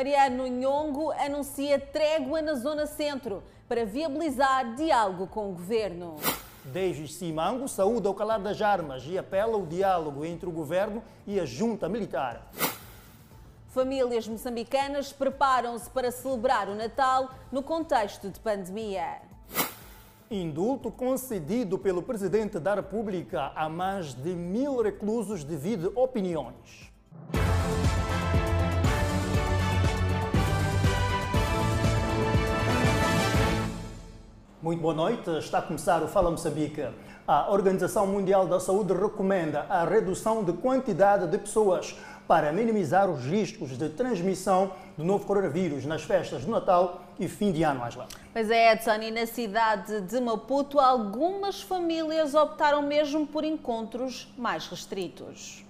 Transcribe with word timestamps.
Mariano 0.00 0.46
Nhongo 0.46 1.12
anuncia 1.12 1.78
trégua 1.78 2.40
na 2.40 2.54
Zona 2.54 2.86
Centro 2.86 3.42
para 3.68 3.84
viabilizar 3.84 4.74
diálogo 4.74 5.26
com 5.26 5.50
o 5.50 5.52
governo. 5.52 6.16
Desde 6.64 7.06
Simango 7.06 7.68
saúda 7.68 8.08
o 8.08 8.14
calar 8.14 8.40
das 8.40 8.62
armas 8.62 9.04
e 9.06 9.18
apela 9.18 9.56
ao 9.56 9.66
diálogo 9.66 10.24
entre 10.24 10.48
o 10.48 10.52
governo 10.52 11.02
e 11.26 11.38
a 11.38 11.44
junta 11.44 11.86
militar. 11.86 12.50
Famílias 13.68 14.26
moçambicanas 14.26 15.12
preparam-se 15.12 15.90
para 15.90 16.10
celebrar 16.10 16.70
o 16.70 16.74
Natal 16.74 17.34
no 17.52 17.62
contexto 17.62 18.30
de 18.30 18.40
pandemia. 18.40 19.20
Indulto 20.30 20.90
concedido 20.90 21.78
pelo 21.78 22.02
Presidente 22.02 22.58
da 22.58 22.74
República 22.76 23.52
a 23.54 23.68
mais 23.68 24.14
de 24.14 24.30
mil 24.30 24.80
reclusos 24.80 25.44
devido 25.44 25.92
opiniões. 25.94 26.89
Muito 34.62 34.82
boa 34.82 34.92
noite, 34.92 35.30
está 35.38 35.56
a 35.56 35.62
começar 35.62 36.02
o 36.02 36.06
Fala 36.06 36.30
Moçambique. 36.30 36.86
A 37.26 37.50
Organização 37.50 38.06
Mundial 38.06 38.46
da 38.46 38.60
Saúde 38.60 38.92
recomenda 38.92 39.60
a 39.70 39.86
redução 39.86 40.44
de 40.44 40.52
quantidade 40.52 41.26
de 41.28 41.38
pessoas 41.38 41.96
para 42.28 42.52
minimizar 42.52 43.08
os 43.08 43.24
riscos 43.24 43.78
de 43.78 43.88
transmissão 43.88 44.72
do 44.98 45.04
novo 45.04 45.24
coronavírus 45.24 45.86
nas 45.86 46.02
festas 46.02 46.44
do 46.44 46.50
Natal 46.50 47.00
e 47.18 47.26
fim 47.26 47.52
de 47.52 47.62
ano, 47.62 47.82
Angela. 47.82 48.06
Pois 48.34 48.50
é, 48.50 48.74
Edson, 48.74 48.96
e 48.96 49.10
na 49.10 49.24
cidade 49.24 50.02
de 50.02 50.20
Maputo, 50.20 50.78
algumas 50.78 51.62
famílias 51.62 52.34
optaram 52.34 52.82
mesmo 52.82 53.26
por 53.26 53.44
encontros 53.44 54.30
mais 54.36 54.66
restritos. 54.66 55.64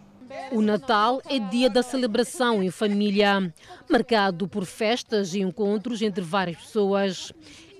O 0.50 0.60
Natal 0.60 1.22
é 1.28 1.38
dia 1.38 1.70
da 1.70 1.84
celebração 1.84 2.60
em 2.60 2.72
família, 2.72 3.54
marcado 3.88 4.48
por 4.48 4.64
festas 4.64 5.32
e 5.32 5.40
encontros 5.40 6.02
entre 6.02 6.24
várias 6.24 6.56
pessoas. 6.56 7.32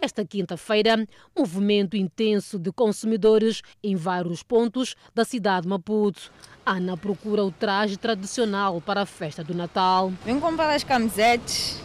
Esta 0.02 0.24
quinta-feira, 0.24 1.06
movimento 1.36 1.94
intenso 1.94 2.58
de 2.58 2.72
consumidores 2.72 3.60
em 3.84 3.94
vários 3.94 4.42
pontos 4.42 4.94
da 5.14 5.26
cidade 5.26 5.62
de 5.62 5.68
Maputo. 5.68 6.32
Ana 6.64 6.96
procura 6.96 7.44
o 7.44 7.52
traje 7.52 7.98
tradicional 7.98 8.80
para 8.80 9.02
a 9.02 9.06
festa 9.06 9.44
do 9.44 9.54
Natal. 9.54 10.10
Vim 10.24 10.40
comprar 10.40 10.74
as 10.74 10.82
camisetes. 10.82 11.78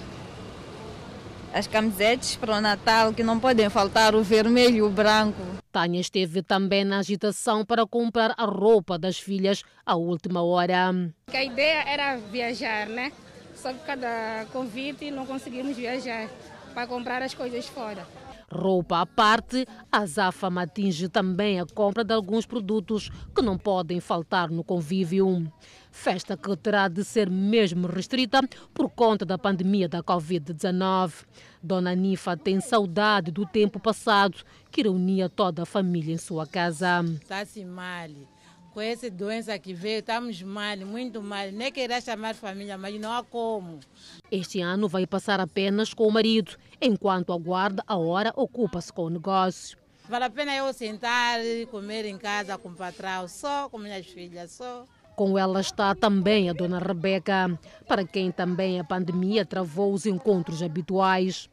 As 1.53 1.67
camisetes 1.67 2.37
para 2.37 2.57
o 2.57 2.61
Natal 2.61 3.13
que 3.13 3.21
não 3.21 3.37
podem 3.37 3.69
faltar 3.69 4.15
o 4.15 4.23
vermelho 4.23 4.77
e 4.77 4.81
o 4.81 4.89
branco. 4.89 5.41
Tânia 5.69 5.99
esteve 5.99 6.41
também 6.41 6.85
na 6.85 6.99
agitação 6.99 7.65
para 7.65 7.85
comprar 7.85 8.33
a 8.37 8.45
roupa 8.45 8.97
das 8.97 9.19
filhas 9.19 9.61
à 9.85 9.97
última 9.97 10.41
hora. 10.41 10.89
A 11.33 11.43
ideia 11.43 11.83
era 11.85 12.15
viajar, 12.15 12.87
né? 12.87 13.11
Só 13.53 13.73
que 13.73 13.79
cada 13.79 14.45
convite 14.53 15.11
não 15.11 15.25
conseguimos 15.25 15.75
viajar 15.75 16.29
para 16.75 16.85
comprar 16.85 17.23
as 17.23 17.33
coisas 17.33 17.65
fora. 17.67 18.05
Roupa 18.51 19.01
à 19.01 19.05
parte, 19.05 19.65
a 19.91 20.05
Zafama 20.05 20.63
atinge 20.63 21.09
também 21.09 21.59
a 21.59 21.65
compra 21.65 22.03
de 22.03 22.13
alguns 22.13 22.45
produtos 22.45 23.09
que 23.33 23.41
não 23.41 23.57
podem 23.57 23.99
faltar 23.99 24.51
no 24.51 24.63
convívio. 24.63 25.51
Festa 25.89 26.37
que 26.37 26.55
terá 26.57 26.87
de 26.87 27.03
ser 27.03 27.29
mesmo 27.29 27.87
restrita 27.87 28.41
por 28.73 28.89
conta 28.89 29.25
da 29.25 29.37
pandemia 29.37 29.87
da 29.87 30.03
Covid-19. 30.03 31.25
Dona 31.63 31.95
Nifa 31.95 32.37
tem 32.37 32.59
saudade 32.59 33.31
do 33.31 33.45
tempo 33.45 33.79
passado 33.79 34.37
que 34.69 34.83
reunia 34.83 35.27
toda 35.27 35.63
a 35.63 35.65
família 35.65 36.13
em 36.13 36.17
sua 36.17 36.45
casa. 36.45 37.03
Está-se 37.21 37.65
mal. 37.65 38.09
Com 38.75 38.81
essa 38.81 39.09
doença 39.09 39.57
que 39.57 39.73
veio, 39.73 39.99
estamos 39.99 40.41
mal, 40.41 40.75
muito 40.79 41.23
mal. 41.23 41.49
Nem 41.49 41.71
queria 41.71 42.01
chamar 42.01 42.35
família, 42.35 42.77
mas 42.77 42.99
não 42.99 43.09
há 43.09 43.23
como. 43.23 43.79
Este 44.29 44.59
ano 44.59 44.89
vai 44.89 45.07
passar 45.07 45.39
apenas 45.39 45.93
com 45.93 46.05
o 46.05 46.11
marido, 46.11 46.57
enquanto 46.81 47.31
aguarda 47.31 47.81
a 47.87 47.95
hora, 47.95 48.33
ocupa-se 48.35 48.91
com 48.91 49.03
o 49.03 49.09
negócio. 49.09 49.77
Vale 50.09 50.25
a 50.25 50.29
pena 50.29 50.53
eu 50.53 50.73
sentar 50.73 51.39
e 51.39 51.65
comer 51.67 52.03
em 52.03 52.17
casa 52.17 52.57
com 52.57 52.67
o 52.67 52.75
patrão, 52.75 53.29
só 53.29 53.69
com 53.69 53.77
minhas 53.77 54.07
filhas, 54.07 54.51
só. 54.51 54.83
Com 55.15 55.39
ela 55.39 55.61
está 55.61 55.95
também 55.95 56.49
a 56.49 56.53
dona 56.53 56.77
Rebeca, 56.77 57.57
para 57.87 58.05
quem 58.05 58.29
também 58.29 58.77
a 58.77 58.83
pandemia 58.83 59.45
travou 59.45 59.93
os 59.93 60.05
encontros 60.05 60.61
habituais. 60.61 61.49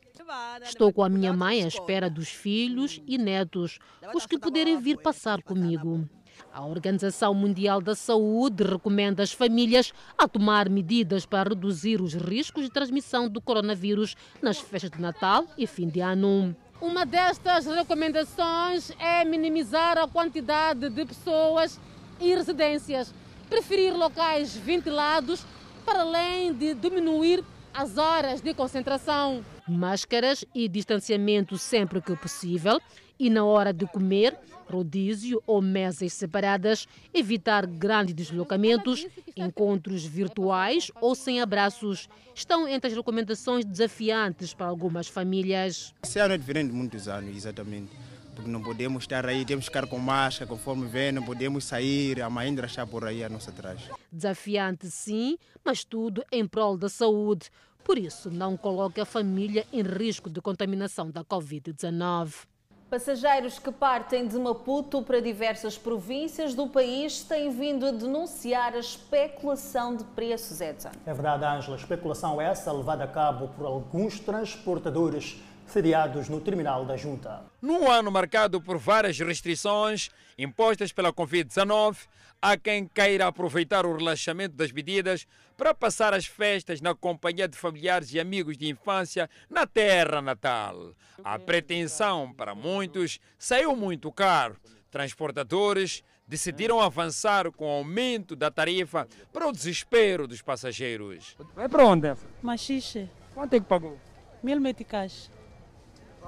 Estou 0.65 0.93
com 0.93 1.05
a 1.05 1.09
minha 1.09 1.33
mãe 1.33 1.63
à 1.63 1.69
espera 1.69 2.11
dos 2.11 2.31
filhos 2.31 3.01
e 3.07 3.17
netos, 3.17 3.79
os 4.13 4.27
que 4.27 4.37
puderem 4.37 4.81
vir 4.81 4.99
passar 4.99 5.41
comigo. 5.41 6.09
A 6.53 6.65
Organização 6.65 7.35
Mundial 7.35 7.81
da 7.81 7.95
Saúde 7.95 8.63
recomenda 8.63 9.23
às 9.23 9.33
famílias 9.33 9.93
a 10.19 10.29
tomar 10.29 10.69
medidas 10.69 11.25
para 11.25 11.51
reduzir 11.51 12.01
os 12.01 12.15
riscos 12.15 12.65
de 12.65 12.71
transmissão 12.71 13.29
do 13.29 13.41
coronavírus 13.41 14.15
nas 14.41 14.59
festas 14.59 14.91
de 14.91 15.01
Natal 15.01 15.47
e 15.57 15.67
fim 15.67 15.89
de 15.89 16.01
ano. 16.01 16.55
Uma 16.81 17.07
destas 17.07 17.67
recomendações 17.67 18.91
é 18.99 19.25
minimizar 19.25 19.97
a 19.97 20.09
quantidade 20.09 20.91
de 20.91 21.05
pessoas 21.05 21.79
e 22.21 22.35
residências, 22.35 23.15
preferir 23.49 23.95
locais 23.95 24.57
ventilados, 24.57 25.45
para 25.87 26.01
além 26.01 26.53
de 26.53 26.75
diminuir 26.75 27.45
as 27.73 27.97
horas 27.97 28.41
de 28.41 28.53
concentração. 28.53 29.45
Máscaras 29.67 30.45
e 30.55 30.69
distanciamento 30.69 31.57
sempre 31.57 32.01
que 32.03 32.17
possível 32.17 32.81
e 33.23 33.31
na 33.31 33.45
hora 33.45 33.73
de 33.73 33.87
comer, 33.87 34.37
rodízio 34.69 35.41
ou 35.47 35.63
mesas 35.63 36.13
separadas, 36.13 36.89
evitar 37.15 37.65
grandes 37.67 38.17
deslocamentos, 38.17 39.07
encontros 39.37 40.05
virtuais 40.05 40.91
ou 41.01 41.15
sem 41.15 41.41
abraços. 41.41 42.09
Estão 42.35 42.67
entre 42.67 42.91
as 42.91 42.97
recomendações 42.97 43.65
desafiantes 43.65 44.53
para 44.53 44.67
algumas 44.67 45.07
famílias. 45.07 45.95
Esse 46.03 46.19
ano 46.19 46.35
é 46.35 46.39
diferente 46.39 46.71
de 46.71 46.75
muitos 46.75 47.07
anos, 47.07 47.37
exatamente. 47.37 47.93
Porque 48.35 48.51
não 48.51 48.61
podemos 48.61 49.05
estar 49.05 49.25
aí, 49.25 49.45
temos 49.45 49.67
que 49.67 49.71
ficar 49.71 49.87
com 49.87 50.01
máscara, 50.01 50.49
conforme 50.49 50.89
vem, 50.89 51.13
não 51.13 51.23
podemos 51.23 51.65
sair, 51.65 52.21
a 52.21 52.29
mãe 52.29 52.53
está 52.53 52.85
por 52.85 53.05
aí 53.05 53.23
a 53.23 53.29
nossa 53.29 53.53
traje. 53.53 53.89
Desafiante 54.11 54.91
sim, 54.91 55.39
mas 55.65 55.85
tudo 55.85 56.25
em 56.33 56.45
prol 56.45 56.77
da 56.77 56.89
saúde. 56.89 57.51
Por 57.85 57.97
isso, 57.99 58.33
não 58.33 58.57
coloque 58.57 59.01
a 59.01 59.05
família 59.05 59.65
em 59.73 59.83
risco 59.83 60.29
de 60.29 60.41
contaminação 60.41 61.09
da 61.09 61.23
Covid-19. 61.23 62.51
Passageiros 62.93 63.59
que 63.59 63.73
partem 63.73 64.29
de 64.29 64.39
Maputo 64.39 65.01
para 65.01 65.19
diversas 65.19 65.79
províncias 65.79 66.53
do 66.53 66.67
país 66.67 67.23
têm 67.23 67.49
vindo 67.49 67.87
a 67.87 67.91
denunciar 67.91 68.75
a 68.75 68.79
especulação 68.81 69.97
de 69.97 70.05
preços, 70.05 70.61
Edson. 70.61 70.91
É 71.07 71.15
verdade, 71.15 71.43
Ângela. 71.43 71.79
Especulação 71.79 72.39
essa 72.39 72.71
levada 72.71 73.05
a 73.05 73.07
cabo 73.09 73.49
por 73.57 73.65
alguns 73.65 74.21
transportadores 74.21 75.41
sediados 75.67 76.29
no 76.29 76.39
terminal 76.39 76.85
da 76.85 76.95
Junta. 76.95 77.43
Num 77.63 77.91
ano 77.91 78.11
marcado 78.11 78.61
por 78.61 78.77
várias 78.77 79.19
restrições 79.19 80.11
impostas 80.37 80.93
pela 80.93 81.15
Covid-19, 81.15 81.97
há 82.43 82.59
quem 82.59 82.87
queira 82.87 83.27
aproveitar 83.27 83.87
o 83.87 83.97
relaxamento 83.97 84.55
das 84.55 84.71
medidas 84.71 85.27
para 85.57 85.75
passar 85.75 86.15
as 86.15 86.27
festas 86.27 86.81
na 86.81 86.95
companhia 86.95 87.49
de 87.49 87.57
familiares 87.57 88.13
e 88.13 88.21
amigos 88.21 88.57
de 88.57 88.69
infância 88.69 89.29
na 89.49 89.67
terra 89.67 90.21
natal. 90.21 90.95
A 91.23 91.39
pretensão, 91.39 92.33
para 92.33 92.55
muitos, 92.55 93.19
saiu 93.39 93.77
muito 93.77 94.11
caro. 94.13 94.57
Transportadores 94.91 96.03
decidiram 96.27 96.81
avançar 96.81 97.51
com 97.53 97.67
o 97.67 97.71
aumento 97.71 98.35
da 98.35 98.51
tarifa 98.51 99.07
para 99.33 99.47
o 99.47 99.53
desespero 99.53 100.27
dos 100.27 100.43
passageiros. 100.43 101.37
Vai 101.55 101.69
para 101.69 101.85
onde? 101.85 102.15
Machixe. 102.41 103.09
Quanto 103.35 103.55
é 103.55 103.61
que 103.61 103.67
pagou? 103.67 103.99
Mil 104.43 104.61
meticais. 104.61 105.31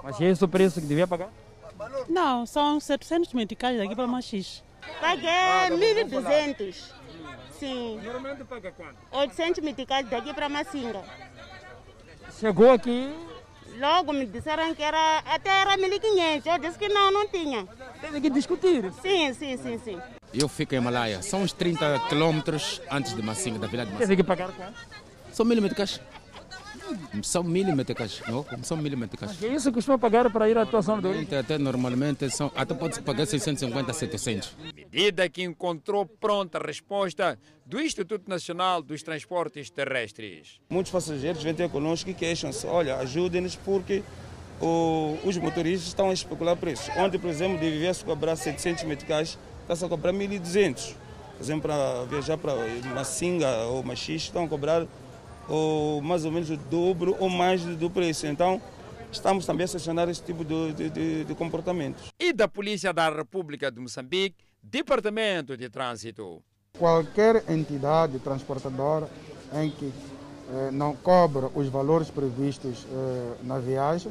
Mas 0.03 0.21
é 0.21 0.27
esse 0.27 0.45
o 0.45 0.49
preço 0.49 0.81
que 0.81 0.87
devia 0.87 1.07
pagar? 1.07 1.33
Não, 2.09 2.47
são 2.47 2.79
700 2.79 3.33
meticais 3.33 3.79
daqui 3.79 3.97
para 3.97 4.07
Machixe. 4.07 4.63
Paguei 5.01 5.31
1.200. 5.71 6.93
Sim. 7.59 8.01
Normalmente 8.03 8.45
paga 8.45 8.73
quanto? 8.73 8.97
800 9.13 9.63
meticais 9.65 10.09
daqui 10.09 10.33
para 10.35 10.49
Massinga. 10.49 11.03
Chegou 12.39 12.71
aqui. 12.73 13.13
Logo 13.79 14.13
me 14.13 14.27
disseram 14.27 14.75
que 14.75 14.83
era, 14.83 15.19
até 15.27 15.51
era 15.51 15.77
1.500. 15.77 16.47
Eu 16.47 16.59
disse 16.59 16.79
que 16.79 16.89
não, 16.89 17.11
não 17.11 17.27
tinha. 17.29 17.67
Teve 18.01 18.21
que 18.21 18.31
discutir. 18.31 18.93
Sim, 19.03 19.33
sim, 19.35 19.57
sim, 19.57 19.79
sim. 19.79 20.01
Eu 20.33 20.49
fico 20.49 20.75
em 20.75 20.81
Malaya. 20.81 21.23
São 21.23 21.43
uns 21.43 21.53
30 21.53 22.01
quilômetros 22.09 22.81
antes 22.91 23.15
de 23.15 23.23
Massinga, 23.23 23.59
da 23.59 23.67
vila 23.67 23.85
de 23.85 23.93
Massinga. 23.93 24.09
Teve 24.09 24.23
que 24.23 24.25
pagar 24.25 24.53
quanto? 24.53 24.75
São 25.33 25.45
mil 25.45 25.61
meticais. 25.61 26.01
São 27.23 27.43
mil 27.43 27.75
meticais, 27.75 28.23
não? 28.29 28.45
São 28.63 28.77
mil 28.77 28.97
meticais. 28.97 29.33
Mas 29.33 29.43
é 29.43 29.55
isso 29.55 29.71
que 29.71 29.77
costuma 29.77 29.99
pagar 29.99 30.31
para 30.31 30.49
ir 30.49 30.57
à 30.59 30.63
atuação 30.63 31.01
do 31.01 31.11
Até, 31.11 31.39
até 31.39 31.59
normalmente, 31.59 32.29
são, 32.31 32.53
até 32.55 32.75
pode-se 32.75 33.01
pagar 33.01 33.27
650 33.27 33.91
a 33.91 33.95
700. 33.95 34.57
Medida 34.95 35.29
que 35.29 35.43
encontrou 35.43 36.07
pronta 36.07 36.57
resposta 36.57 37.37
do 37.67 37.81
Instituto 37.81 38.29
Nacional 38.29 38.81
dos 38.81 39.03
Transportes 39.03 39.69
Terrestres. 39.69 40.61
Muitos 40.71 40.93
passageiros 40.93 41.43
vêm 41.43 41.53
ter 41.53 41.69
connosco 41.69 42.11
e 42.11 42.15
queixam-se, 42.15 42.65
olha, 42.65 42.99
ajudem-nos 42.99 43.57
porque 43.57 44.05
o, 44.61 45.19
os 45.25 45.37
motoristas 45.37 45.89
estão 45.89 46.11
a 46.11 46.13
especular 46.15 46.57
preços. 46.57 46.89
Ontem, 46.97 47.19
por 47.19 47.29
exemplo, 47.29 47.59
devia-se 47.59 48.05
cobrar 48.05 48.37
700 48.37 48.85
meticais, 48.85 49.37
está-se 49.63 49.85
a 49.85 49.89
cobrar 49.89 50.13
1.200. 50.13 50.95
Por 51.37 51.43
exemplo, 51.43 51.63
para 51.63 52.05
viajar 52.05 52.39
para 52.39 52.55
Massinga 52.95 53.51
ou 53.65 53.83
Machixe, 53.83 54.27
estão 54.27 54.45
a 54.45 54.49
cobrar 54.49 54.87
ou 55.49 56.01
mais 56.03 56.25
ou 56.25 56.31
menos 56.31 56.51
o 56.51 56.57
dobro 56.57 57.17
ou 57.19 57.29
mais 57.29 57.65
do 57.65 57.91
preço. 57.91 58.29
Então, 58.29 58.63
estamos 59.11 59.45
também 59.45 59.65
a 59.65 59.69
sancionar 59.69 60.09
esse 60.09 60.23
tipo 60.23 60.45
de, 60.45 60.89
de, 60.89 61.25
de 61.25 61.35
comportamentos. 61.35 62.13
E 62.17 62.33
da 62.33 62.47
Polícia 62.47 62.93
da 62.93 63.11
República 63.11 63.73
de 63.73 63.81
Moçambique, 63.81 64.44
Departamento 64.65 65.59
de 65.59 65.69
Trânsito. 65.69 66.43
Qualquer 66.79 67.45
entidade 67.51 68.19
transportadora 68.19 69.09
em 69.53 69.71
que 69.71 69.93
eh, 70.51 70.71
não 70.73 70.97
cobra 70.97 71.51
os 71.55 71.69
valores 71.69 72.11
previstos 72.11 72.87
eh, 72.91 73.35
na 73.43 73.59
viagem, 73.59 74.11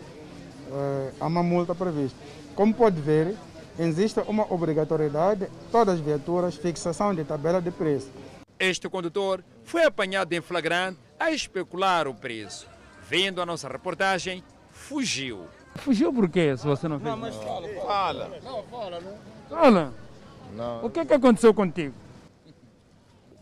eh, 0.72 1.12
há 1.20 1.26
uma 1.26 1.42
multa 1.42 1.74
prevista. 1.74 2.18
Como 2.56 2.72
pode 2.72 3.02
ver, 3.02 3.36
existe 3.80 4.20
uma 4.22 4.46
obrigatoriedade, 4.54 5.50
todas 5.72 5.96
as 5.96 6.00
viaturas, 6.00 6.56
fixação 6.56 7.16
de 7.16 7.24
tabela 7.24 7.60
de 7.60 7.72
preço. 7.72 8.12
Este 8.60 8.88
condutor 8.88 9.44
foi 9.64 9.84
apanhado 9.84 10.32
em 10.34 10.40
flagrante 10.40 11.00
a 11.20 11.32
especular 11.32 12.08
o 12.08 12.14
preço. 12.14 12.68
Vendo 13.10 13.42
a 13.42 13.46
nossa 13.46 13.68
reportagem, 13.68 14.44
fugiu. 14.70 15.48
Fugiu 15.78 16.14
por 16.14 16.30
quê, 16.30 16.56
se 16.56 16.66
você 16.66 16.88
não 16.88 17.00
fez? 17.00 17.10
Não, 17.10 17.18
mas 17.18 17.36
fala. 17.36 17.68
Fala. 17.86 18.40
Não, 18.44 18.64
fala, 18.64 19.02
não. 19.02 19.18
Fala. 19.50 20.03
Não. 20.56 20.86
O 20.86 20.90
que, 20.90 21.00
é 21.00 21.06
que 21.06 21.14
aconteceu 21.14 21.54
contigo? 21.54 21.94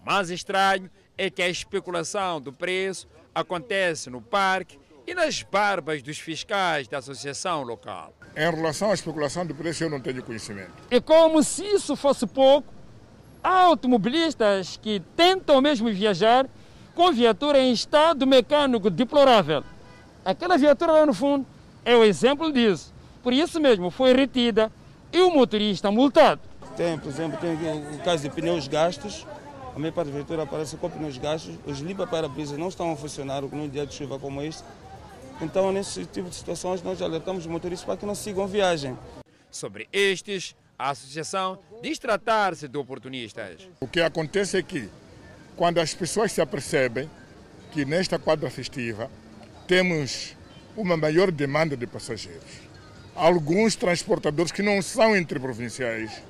O 0.01 0.05
mais 0.05 0.29
estranho 0.29 0.89
é 1.17 1.29
que 1.29 1.41
a 1.41 1.49
especulação 1.49 2.41
do 2.41 2.51
preço 2.51 3.07
acontece 3.33 4.09
no 4.09 4.21
parque 4.21 4.79
e 5.05 5.13
nas 5.13 5.43
barbas 5.43 6.01
dos 6.01 6.17
fiscais 6.19 6.87
da 6.87 6.99
associação 6.99 7.63
local. 7.63 8.13
Em 8.35 8.49
relação 8.49 8.91
à 8.91 8.93
especulação 8.93 9.45
do 9.45 9.53
preço, 9.53 9.83
eu 9.83 9.89
não 9.89 9.99
tenho 9.99 10.23
conhecimento. 10.23 10.71
É 10.89 10.99
como 10.99 11.43
se 11.43 11.65
isso 11.65 11.95
fosse 11.95 12.25
pouco. 12.25 12.73
Há 13.43 13.63
automobilistas 13.63 14.77
que 14.77 15.01
tentam 15.15 15.59
mesmo 15.61 15.91
viajar 15.91 16.47
com 16.95 17.11
viatura 17.11 17.59
em 17.59 17.71
estado 17.71 18.25
mecânico 18.27 18.89
deplorável. 18.89 19.63
Aquela 20.23 20.57
viatura 20.57 20.91
lá 20.91 21.05
no 21.05 21.13
fundo 21.13 21.45
é 21.83 21.95
o 21.95 22.03
exemplo 22.03 22.51
disso. 22.51 22.93
Por 23.23 23.33
isso 23.33 23.59
mesmo 23.59 23.89
foi 23.89 24.13
retida 24.13 24.71
e 25.11 25.21
o 25.21 25.31
motorista 25.31 25.91
multado. 25.91 26.50
Tem, 26.75 26.97
por 26.97 27.09
exemplo, 27.09 27.37
tem 27.39 27.53
o 27.95 27.99
caso 28.03 28.23
de 28.23 28.29
pneus 28.29 28.67
gastos. 28.67 29.25
A 29.75 29.79
minha 29.79 29.91
parte 29.91 30.07
da 30.09 30.15
viatura 30.15 30.43
aparece 30.43 30.77
com 30.77 30.89
pneus 30.89 31.17
gastos. 31.17 31.55
Os 31.65 31.79
limpa-para-brisas 31.79 32.57
não 32.57 32.69
estão 32.69 32.91
a 32.91 32.95
funcionar 32.95 33.41
num 33.41 33.67
dia 33.67 33.85
de 33.85 33.93
chuva 33.93 34.17
como 34.17 34.41
este. 34.41 34.63
Então, 35.41 35.71
nesse 35.71 36.05
tipo 36.05 36.29
de 36.29 36.35
situações, 36.35 36.81
nós 36.81 37.01
alertamos 37.01 37.45
os 37.45 37.51
motoristas 37.51 37.85
para 37.85 37.97
que 37.97 38.05
não 38.05 38.15
sigam 38.15 38.47
viagem. 38.47 38.97
Sobre 39.49 39.87
estes, 39.91 40.55
a 40.77 40.91
associação 40.91 41.59
diz 41.81 41.99
tratar-se 41.99 42.67
de 42.67 42.77
oportunistas. 42.77 43.67
O 43.79 43.87
que 43.87 44.01
acontece 44.01 44.57
é 44.57 44.63
que, 44.63 44.89
quando 45.55 45.79
as 45.79 45.93
pessoas 45.93 46.31
se 46.31 46.41
apercebem 46.41 47.09
que 47.71 47.85
nesta 47.85 48.19
quadra 48.19 48.49
festiva 48.49 49.09
temos 49.67 50.35
uma 50.75 50.95
maior 50.95 51.31
demanda 51.31 51.75
de 51.75 51.87
passageiros, 51.87 52.61
alguns 53.15 53.75
transportadores 53.75 54.51
que 54.51 54.61
não 54.61 54.81
são 54.81 55.15
interprovinciais 55.15 56.21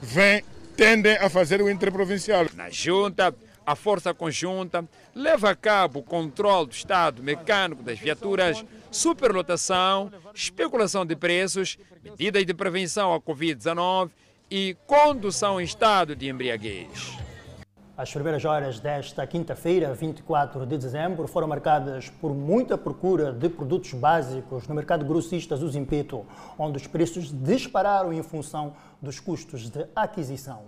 vêm, 0.00 0.42
tendem 0.76 1.16
a 1.16 1.28
fazer 1.28 1.60
o 1.62 1.70
interprovincial. 1.70 2.46
Na 2.54 2.70
junta, 2.70 3.34
a 3.64 3.74
força 3.74 4.14
conjunta 4.14 4.84
leva 5.14 5.50
a 5.50 5.56
cabo 5.56 6.00
o 6.00 6.02
controle 6.02 6.68
do 6.68 6.72
estado 6.72 7.22
mecânico 7.22 7.82
das 7.82 7.98
viaturas, 7.98 8.64
superlotação, 8.90 10.12
especulação 10.34 11.04
de 11.04 11.16
preços, 11.16 11.78
medidas 12.02 12.46
de 12.46 12.54
prevenção 12.54 13.12
à 13.12 13.20
Covid-19 13.20 14.10
e 14.50 14.76
condução 14.86 15.60
em 15.60 15.64
estado 15.64 16.14
de 16.14 16.28
embriaguez. 16.28 17.16
As 17.98 18.12
primeiras 18.12 18.44
horas 18.44 18.78
desta 18.78 19.26
quinta-feira, 19.26 19.94
24 19.94 20.66
de 20.66 20.76
dezembro, 20.76 21.26
foram 21.26 21.48
marcadas 21.48 22.10
por 22.10 22.34
muita 22.34 22.76
procura 22.76 23.32
de 23.32 23.48
produtos 23.48 23.94
básicos 23.94 24.68
no 24.68 24.74
mercado 24.74 25.02
grossista 25.02 25.56
Zuzimpeto, 25.56 26.26
onde 26.58 26.76
os 26.76 26.86
preços 26.86 27.32
dispararam 27.32 28.12
em 28.12 28.22
função 28.22 28.74
dos 29.00 29.20
custos 29.20 29.68
de 29.68 29.86
aquisição. 29.94 30.64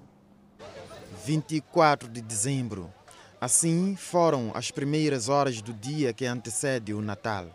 24 1.24 2.08
de 2.08 2.20
dezembro. 2.20 2.92
Assim 3.40 3.94
foram 3.96 4.50
as 4.54 4.70
primeiras 4.70 5.28
horas 5.28 5.62
do 5.62 5.72
dia 5.72 6.12
que 6.12 6.26
antecede 6.26 6.92
o 6.92 7.00
Natal 7.00 7.48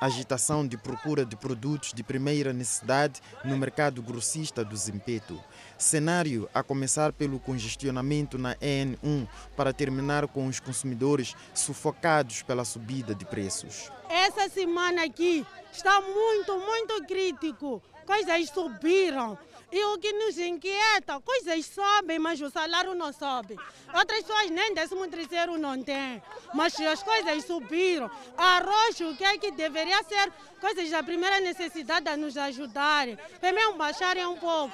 agitação 0.00 0.66
de 0.66 0.76
procura 0.76 1.24
de 1.24 1.36
produtos 1.36 1.92
de 1.94 2.02
primeira 2.02 2.52
necessidade 2.52 3.20
no 3.44 3.56
mercado 3.56 4.02
grossista 4.02 4.64
do 4.64 4.76
Zimpeto. 4.76 5.42
Cenário 5.78 6.48
a 6.52 6.62
começar 6.62 7.12
pelo 7.12 7.40
congestionamento 7.40 8.36
na 8.36 8.54
EN1 8.56 9.26
para 9.56 9.72
terminar 9.72 10.26
com 10.28 10.46
os 10.46 10.60
consumidores 10.60 11.34
sufocados 11.54 12.42
pela 12.42 12.64
subida 12.64 13.14
de 13.14 13.24
preços. 13.24 13.90
Essa 14.08 14.48
semana 14.48 15.04
aqui 15.04 15.44
está 15.72 16.00
muito, 16.00 16.58
muito 16.58 17.06
crítico. 17.06 17.82
Coisas 18.06 18.50
subiram. 18.50 19.38
E 19.74 19.84
o 19.86 19.98
que 19.98 20.12
nos 20.12 20.38
inquieta, 20.38 21.18
coisas 21.18 21.66
sobem, 21.66 22.16
mas 22.16 22.40
o 22.40 22.48
salário 22.48 22.94
não 22.94 23.12
sobe. 23.12 23.58
Outras 23.92 24.22
pessoas 24.22 24.48
nem 24.48 24.72
décimo 24.72 25.04
terceiro 25.08 25.58
não 25.58 25.82
têm, 25.82 26.22
mas 26.54 26.78
as 26.78 27.02
coisas 27.02 27.44
subiram. 27.44 28.08
Arroz, 28.38 29.00
o 29.00 29.16
que 29.16 29.24
é 29.24 29.36
que 29.36 29.50
deveria 29.50 30.00
ser 30.04 30.32
coisas 30.60 30.88
da 30.88 31.02
primeira 31.02 31.40
necessidade 31.40 32.08
a 32.08 32.16
nos 32.16 32.36
ajudarem, 32.36 33.18
também 33.40 33.76
baixarem 33.76 34.24
um 34.24 34.36
pouco. 34.36 34.72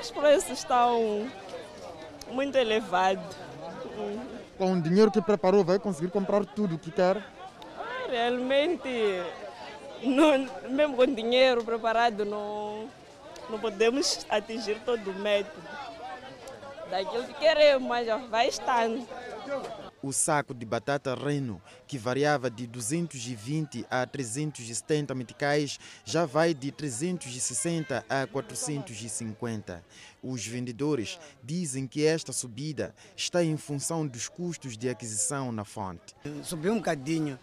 Os 0.00 0.10
preços 0.10 0.58
estão 0.58 1.30
muito 2.32 2.58
elevados. 2.58 3.36
Com 4.58 4.72
o 4.72 4.82
dinheiro 4.82 5.12
que 5.12 5.22
preparou, 5.22 5.62
vai 5.62 5.78
conseguir 5.78 6.10
comprar 6.10 6.44
tudo 6.44 6.74
o 6.74 6.78
que 6.78 6.90
quer? 6.90 7.24
Ah, 7.78 8.10
realmente, 8.10 9.22
não, 10.02 10.50
mesmo 10.68 10.96
com 10.96 11.06
dinheiro 11.06 11.62
preparado, 11.62 12.24
não 12.24 12.90
não 13.50 13.58
podemos 13.58 14.26
atingir 14.28 14.80
todo 14.84 15.10
o 15.10 15.14
método 15.14 15.66
daquilo 16.90 17.24
que 17.24 17.34
queremos, 17.34 17.88
mas 17.88 18.06
vai 18.28 18.48
estando. 18.48 19.06
O 20.02 20.12
saco 20.12 20.54
de 20.54 20.64
batata 20.64 21.14
reno, 21.14 21.60
que 21.86 21.98
variava 21.98 22.50
de 22.50 22.66
220 22.66 23.86
a 23.90 24.06
370 24.06 25.14
meticais, 25.14 25.78
já 26.06 26.24
vai 26.24 26.54
de 26.54 26.72
360 26.72 28.04
a 28.08 28.26
450. 28.26 29.84
Os 30.22 30.46
vendedores 30.46 31.18
dizem 31.44 31.86
que 31.86 32.06
esta 32.06 32.32
subida 32.32 32.94
está 33.14 33.44
em 33.44 33.58
função 33.58 34.06
dos 34.06 34.26
custos 34.26 34.76
de 34.78 34.88
aquisição 34.88 35.52
na 35.52 35.66
fonte. 35.66 36.14
Subiu 36.42 36.72
um 36.72 36.78
bocadinho, 36.78 37.38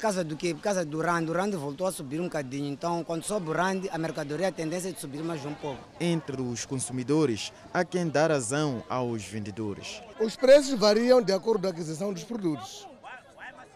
por 0.00 0.04
causa 0.04 0.24
do 0.24 0.34
que? 0.34 0.54
Por 0.54 0.62
causa 0.62 0.82
do 0.82 0.98
rand. 1.02 1.28
O 1.28 1.32
rand 1.34 1.50
voltou 1.50 1.86
a 1.86 1.92
subir 1.92 2.18
um 2.20 2.24
bocadinho. 2.24 2.72
Então, 2.72 3.04
quando 3.04 3.22
sobe 3.22 3.50
o 3.50 3.52
rand, 3.52 3.82
a 3.92 3.98
mercadoria 3.98 4.48
a 4.48 4.52
tendência 4.52 4.88
é 4.88 4.92
de 4.92 4.98
subir 4.98 5.22
mais 5.22 5.44
um 5.44 5.52
pouco. 5.52 5.78
Entre 6.00 6.40
os 6.40 6.64
consumidores, 6.64 7.52
há 7.72 7.84
quem 7.84 8.08
dá 8.08 8.26
razão 8.26 8.82
aos 8.88 9.22
vendedores. 9.24 10.02
Os 10.18 10.36
preços 10.36 10.72
variam 10.78 11.20
de 11.20 11.34
acordo 11.34 11.60
com 11.60 11.66
a 11.66 11.70
aquisição 11.70 12.14
dos 12.14 12.24
produtos. 12.24 12.88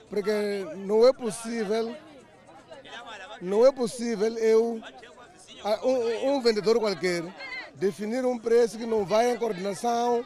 Porque 0.09 0.67
não 0.87 1.07
é 1.07 1.13
possível, 1.13 1.95
não 3.43 3.67
é 3.67 3.71
possível 3.71 4.33
eu, 4.39 4.81
um, 5.85 6.37
um 6.37 6.41
vendedor 6.41 6.81
qualquer, 6.81 7.23
definir 7.75 8.25
um 8.25 8.39
preço 8.39 8.79
que 8.79 8.87
não 8.87 9.05
vai 9.05 9.31
em 9.31 9.37
coordenação 9.37 10.25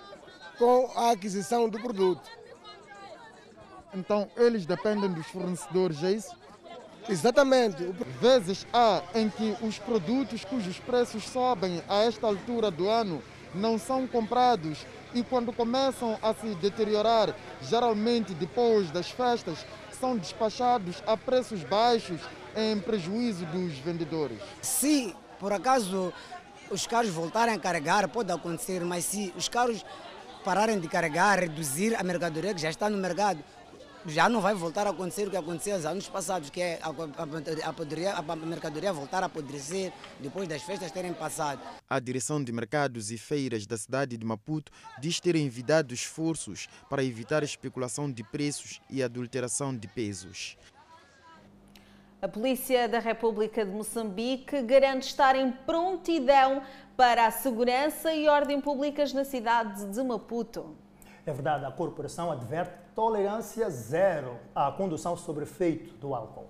com 0.59 0.93
a 0.95 1.11
aquisição 1.11 1.69
do 1.69 1.81
produto. 1.81 2.38
Então 3.95 4.29
eles 4.37 4.67
dependem 4.67 5.11
dos 5.11 5.27
fornecedores, 5.27 6.03
é 6.03 6.13
isso? 6.13 6.37
Exatamente. 7.09 7.83
Vezes 8.21 8.67
há 8.73 9.03
em 9.15 9.31
que 9.31 9.57
os 9.63 9.79
produtos 9.79 10.45
cujos 10.45 10.79
preços 10.79 11.25
sobem 11.25 11.83
a 11.89 12.05
esta 12.05 12.27
altura 12.27 12.71
do 12.71 12.89
ano 12.89 13.23
não 13.55 13.79
são 13.79 14.07
comprados 14.07 14.85
e 15.15 15.23
quando 15.23 15.53
começam 15.53 16.19
a 16.23 16.35
se 16.35 16.55
deteriorar, 16.57 17.35
geralmente 17.63 18.35
depois 18.35 18.91
das 18.91 19.11
festas, 19.11 19.65
são 19.99 20.17
despachados 20.17 21.03
a 21.07 21.17
preços 21.17 21.65
baixos 21.65 22.21
em 22.55 22.79
prejuízo 22.79 23.47
dos 23.47 23.73
vendedores. 23.79 24.39
Se 24.61 25.15
por 25.41 25.53
acaso 25.53 26.13
os 26.71 26.87
carros 26.87 27.11
voltarem 27.11 27.55
a 27.55 27.59
carregar, 27.59 28.07
pode 28.09 28.31
acontecer, 28.31 28.85
mas 28.85 29.05
se 29.07 29.33
os 29.37 29.49
carros 29.49 29.85
pararem 30.45 30.79
de 30.79 30.89
carregar, 30.89 31.39
reduzir 31.41 31.95
a 31.97 32.03
mercadoria 32.03 32.55
que 32.55 32.61
já 32.61 32.71
está 32.71 32.91
no 32.91 32.99
mercado, 32.99 33.43
já 34.07 34.29
não 34.29 34.41
vai 34.41 34.55
voltar 34.55 34.87
a 34.87 34.91
acontecer 34.91 35.27
o 35.27 35.31
que 35.31 35.37
aconteceu 35.37 35.77
nos 35.77 35.87
anos 35.87 36.09
passados, 36.09 36.51
que 36.51 36.61
é 36.61 36.79
a, 36.83 36.89
a, 36.89 36.91
a, 36.91 38.33
a, 38.33 38.37
mercadoria 38.37 38.93
voltar 38.93 39.23
a 39.23 39.27
apodrecer 39.27 39.93
depois 40.21 40.49
das 40.49 40.63
festas 40.63 40.91
terem 40.91 41.13
passado. 41.13 41.61
A 41.89 41.99
Direção 41.99 42.43
de 42.43 42.53
Mercados 42.53 43.11
e 43.11 43.19
Feiras 43.19 43.67
da 43.67 43.77
cidade 43.77 44.17
de 44.17 44.25
Maputo 44.25 44.71
diz 45.01 45.21
ter 45.21 45.37
envidado 45.37 45.93
esforços 45.93 46.69
para 46.89 47.03
evitar 47.03 47.43
especulação 47.43 48.11
de 48.11 48.23
preços 48.23 48.81
e 48.91 49.03
adulteração 49.03 49.77
de 49.77 49.89
pesos. 49.89 50.57
A 52.21 52.27
Polícia 52.27 52.89
da 52.89 52.99
República 52.99 53.65
de 53.65 53.71
Moçambique 53.71 54.61
garante 54.63 55.07
estar 55.07 55.37
em 55.37 55.53
prontidão 55.53 56.63
para 56.97 57.27
a 57.27 57.31
segurança 57.31 58.13
e 58.13 58.29
ordem 58.29 58.61
públicas 58.61 59.13
na 59.13 59.25
cidade 59.25 59.87
de 59.87 60.03
Maputo. 60.03 60.77
É 61.25 61.33
verdade, 61.33 61.65
a 61.65 61.71
corporação 61.71 62.33
adverte 62.33 62.88
tolerância 62.99 63.71
zero 63.71 64.41
à 64.53 64.73
condução 64.73 65.17
sob 65.17 65.41
efeito 65.41 65.95
do 65.99 66.17
álcool. 66.17 66.49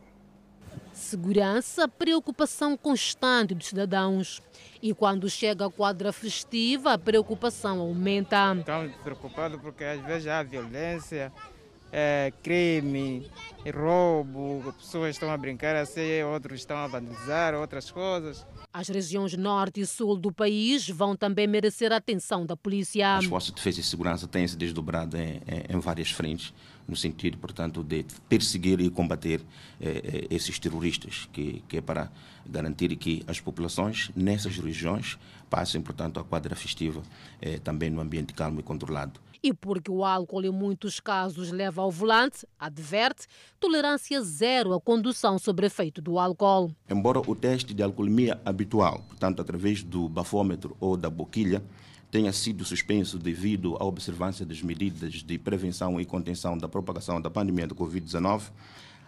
Segurança, 0.95 1.87
preocupação 1.87 2.75
constante 2.75 3.55
dos 3.55 3.67
cidadãos. 3.67 4.41
E 4.81 4.95
quando 4.95 5.29
chega 5.29 5.67
a 5.67 5.71
quadra 5.71 6.11
festiva, 6.11 6.95
a 6.95 6.99
preocupação 6.99 7.81
aumenta. 7.81 8.57
Estamos 8.59 8.97
preocupados 8.97 9.61
porque 9.61 9.85
às 9.85 10.01
vezes 10.01 10.27
há 10.27 10.43
violência, 10.43 11.31
é, 11.93 12.33
crime, 12.43 13.31
roubo, 13.71 14.73
pessoas 14.79 15.11
estão 15.11 15.31
a 15.31 15.37
brincar 15.37 15.77
assim, 15.77 16.23
outros 16.23 16.61
estão 16.61 16.79
a 16.79 16.87
vandalizar, 16.87 17.53
outras 17.57 17.91
coisas. 17.91 18.47
As 18.73 18.89
regiões 18.89 19.35
norte 19.35 19.81
e 19.81 19.87
sul 19.87 20.17
do 20.17 20.31
país 20.31 20.89
vão 20.89 21.17
também 21.17 21.47
merecer 21.47 21.91
a 21.91 21.97
atenção 21.97 22.45
da 22.45 22.57
polícia. 22.57 23.17
As 23.17 23.25
forças 23.25 23.49
de 23.49 23.55
defesa 23.55 23.81
e 23.81 23.83
segurança 23.83 24.27
têm 24.27 24.47
se 24.47 24.57
desdobrado 24.57 25.17
em, 25.17 25.41
em, 25.69 25.81
várias 25.81 26.11
frentes, 26.11 26.53
no 26.87 26.95
sentido, 26.95 27.39
portanto, 27.39 27.83
de 27.83 28.05
perseguir 28.29 28.79
e 28.81 28.91
combater 28.91 29.41
eh, 29.81 30.27
esses 30.31 30.59
terroristas, 30.59 31.29
que, 31.33 31.63
que 31.67 31.79
é 31.79 31.81
para 31.81 32.11
garantir 32.47 32.95
que 32.97 33.23
as 33.27 33.41
populações 33.41 34.11
nessas 34.15 34.59
regiões 34.59 35.19
passem, 35.49 35.81
portanto, 35.81 36.21
a 36.21 36.25
quadra 36.25 36.55
festiva 36.55 37.03
eh, 37.41 37.59
também 37.59 37.89
no 37.89 38.01
ambiente 38.01 38.35
calmo 38.35 38.61
e 38.61 38.63
controlado. 38.63 39.19
E 39.43 39.53
porque 39.53 39.91
o 39.91 40.05
álcool 40.05 40.45
em 40.45 40.51
muitos 40.51 40.99
casos 41.01 41.51
leva 41.51 41.83
ao 41.83 41.91
volante, 41.91 42.47
adverte, 42.59 43.27
tolerância 43.61 44.21
zero 44.23 44.73
à 44.73 44.81
condução 44.81 45.39
sob 45.39 45.65
efeito 45.65 46.03
do 46.03 46.19
álcool. 46.19 46.71
Embora 46.91 47.21
o 47.21 47.35
teste 47.35 47.73
de 47.73 47.83
alcoolemia 47.83 48.41
habitual, 48.45 49.05
portanto 49.09 49.41
através 49.41 49.83
do 49.83 50.09
bafômetro 50.09 50.77
ou 50.81 50.97
da 50.97 51.09
boquilha, 51.09 51.63
tenha 52.11 52.33
sido 52.33 52.65
suspenso 52.65 53.19
devido 53.19 53.77
à 53.79 53.85
observância 53.85 54.45
das 54.45 54.63
medidas 54.63 55.15
de 55.15 55.39
prevenção 55.39 56.01
e 56.01 56.05
contenção 56.05 56.57
da 56.57 56.69
propagação 56.69 57.21
da 57.21 57.31
pandemia 57.31 57.67
do 57.67 57.75
Covid-19, 57.75 58.51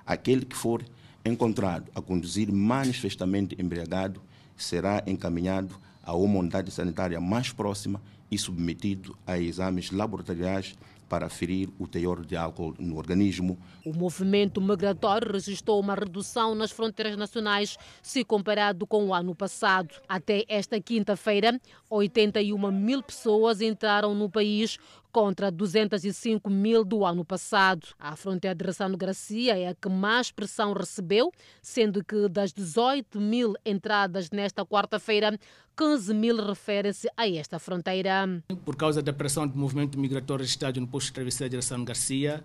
aquele 0.07 0.45
que 0.45 0.57
for 0.57 0.85
encontrado 1.25 1.91
a 1.95 2.01
conduzir 2.01 2.53
manifestamente 2.53 3.57
embriagado 3.59 4.21
será 4.57 5.03
encaminhado 5.07 5.75
a 6.03 6.15
uma 6.15 6.39
unidade 6.39 6.71
sanitária 6.71 7.21
mais 7.21 7.53
próxima 7.53 8.01
e 8.31 8.39
submetido 8.39 9.17
a 9.27 9.39
exames 9.39 9.91
laboratoriais 9.91 10.77
para 11.11 11.27
aferir 11.27 11.69
o 11.77 11.89
teor 11.89 12.25
de 12.25 12.37
álcool 12.37 12.73
no 12.79 12.97
organismo. 12.97 13.59
O 13.85 13.93
movimento 13.93 14.61
migratório 14.61 15.33
registrou 15.33 15.81
uma 15.81 15.97
redução 15.97 16.55
nas 16.55 16.71
fronteiras 16.71 17.17
nacionais 17.17 17.77
se 18.01 18.25
comparado 18.25 18.87
com 18.87 19.07
o 19.07 19.13
ano 19.13 19.35
passado. 19.35 19.93
Até 20.09 20.45
esta 20.49 20.81
quinta-feira, 20.81 21.61
81 21.91 22.71
mil 22.71 23.03
pessoas 23.03 23.61
entraram 23.61 24.15
no 24.15 24.31
país 24.31 24.79
contra 25.13 25.51
205 25.51 26.49
mil 26.49 26.85
do 26.85 27.05
ano 27.05 27.25
passado. 27.25 27.89
A 27.99 28.17
fronteira 28.17 28.55
de 28.55 28.65
Ressano 28.65 28.97
Gracia 28.97 29.59
é 29.59 29.69
a 29.69 29.75
que 29.75 29.89
mais 29.89 30.31
pressão 30.31 30.73
recebeu, 30.73 31.33
sendo 31.61 32.05
que 32.05 32.29
das 32.29 32.53
18 32.53 33.21
mil 33.21 33.55
entradas 33.65 34.31
nesta 34.31 34.65
quarta-feira, 34.65 35.39
15 35.77 36.15
mil 36.15 36.37
referem-se 36.45 37.09
a 37.17 37.29
esta 37.29 37.59
fronteira. 37.59 38.43
Por 38.65 38.77
causa 38.77 39.03
da 39.03 39.13
pressão 39.13 39.47
do 39.47 39.57
movimento 39.57 39.99
migratório 39.99 40.43
registrado 40.43 40.81
no 40.81 40.87
posto 40.87 41.09
de 41.09 41.13
travessia 41.15 41.49
de 41.49 41.57
Ressano 41.57 41.85
Garcia, 41.85 42.43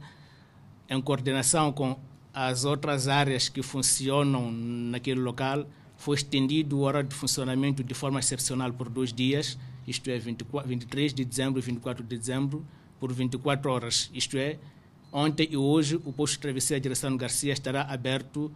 em 0.90 1.02
coordenação 1.02 1.72
com 1.72 2.00
as 2.34 2.66
outras 2.66 3.08
áreas 3.08 3.48
que 3.50 3.62
funcionam 3.64 4.52
naquele 4.52 5.20
local, 5.20 5.66
foi 5.98 6.16
estendido 6.16 6.78
o 6.78 6.82
horário 6.82 7.08
de 7.08 7.16
funcionamento 7.16 7.84
de 7.84 7.94
forma 7.94 8.20
excepcional 8.20 8.74
por 8.74 8.90
dois 8.90 9.14
dias, 9.14 9.58
isto 9.88 10.10
é, 10.10 10.18
24, 10.18 10.68
23 10.68 11.14
de 11.14 11.26
dezembro 11.26 11.60
e 11.60 11.62
24 11.62 12.04
de 12.04 12.18
dezembro, 12.18 12.66
por 13.00 13.12
24 13.12 13.72
horas. 13.72 14.10
Isto 14.14 14.38
é, 14.38 14.58
ontem 15.12 15.48
e 15.52 15.58
hoje 15.58 15.96
o 16.04 16.12
posto 16.12 16.34
de 16.34 16.40
travessia 16.40 16.80
de 16.80 16.90
Ressano 16.90 17.18
Garcia 17.18 17.54
estará 17.54 17.84
aberto 17.84 18.52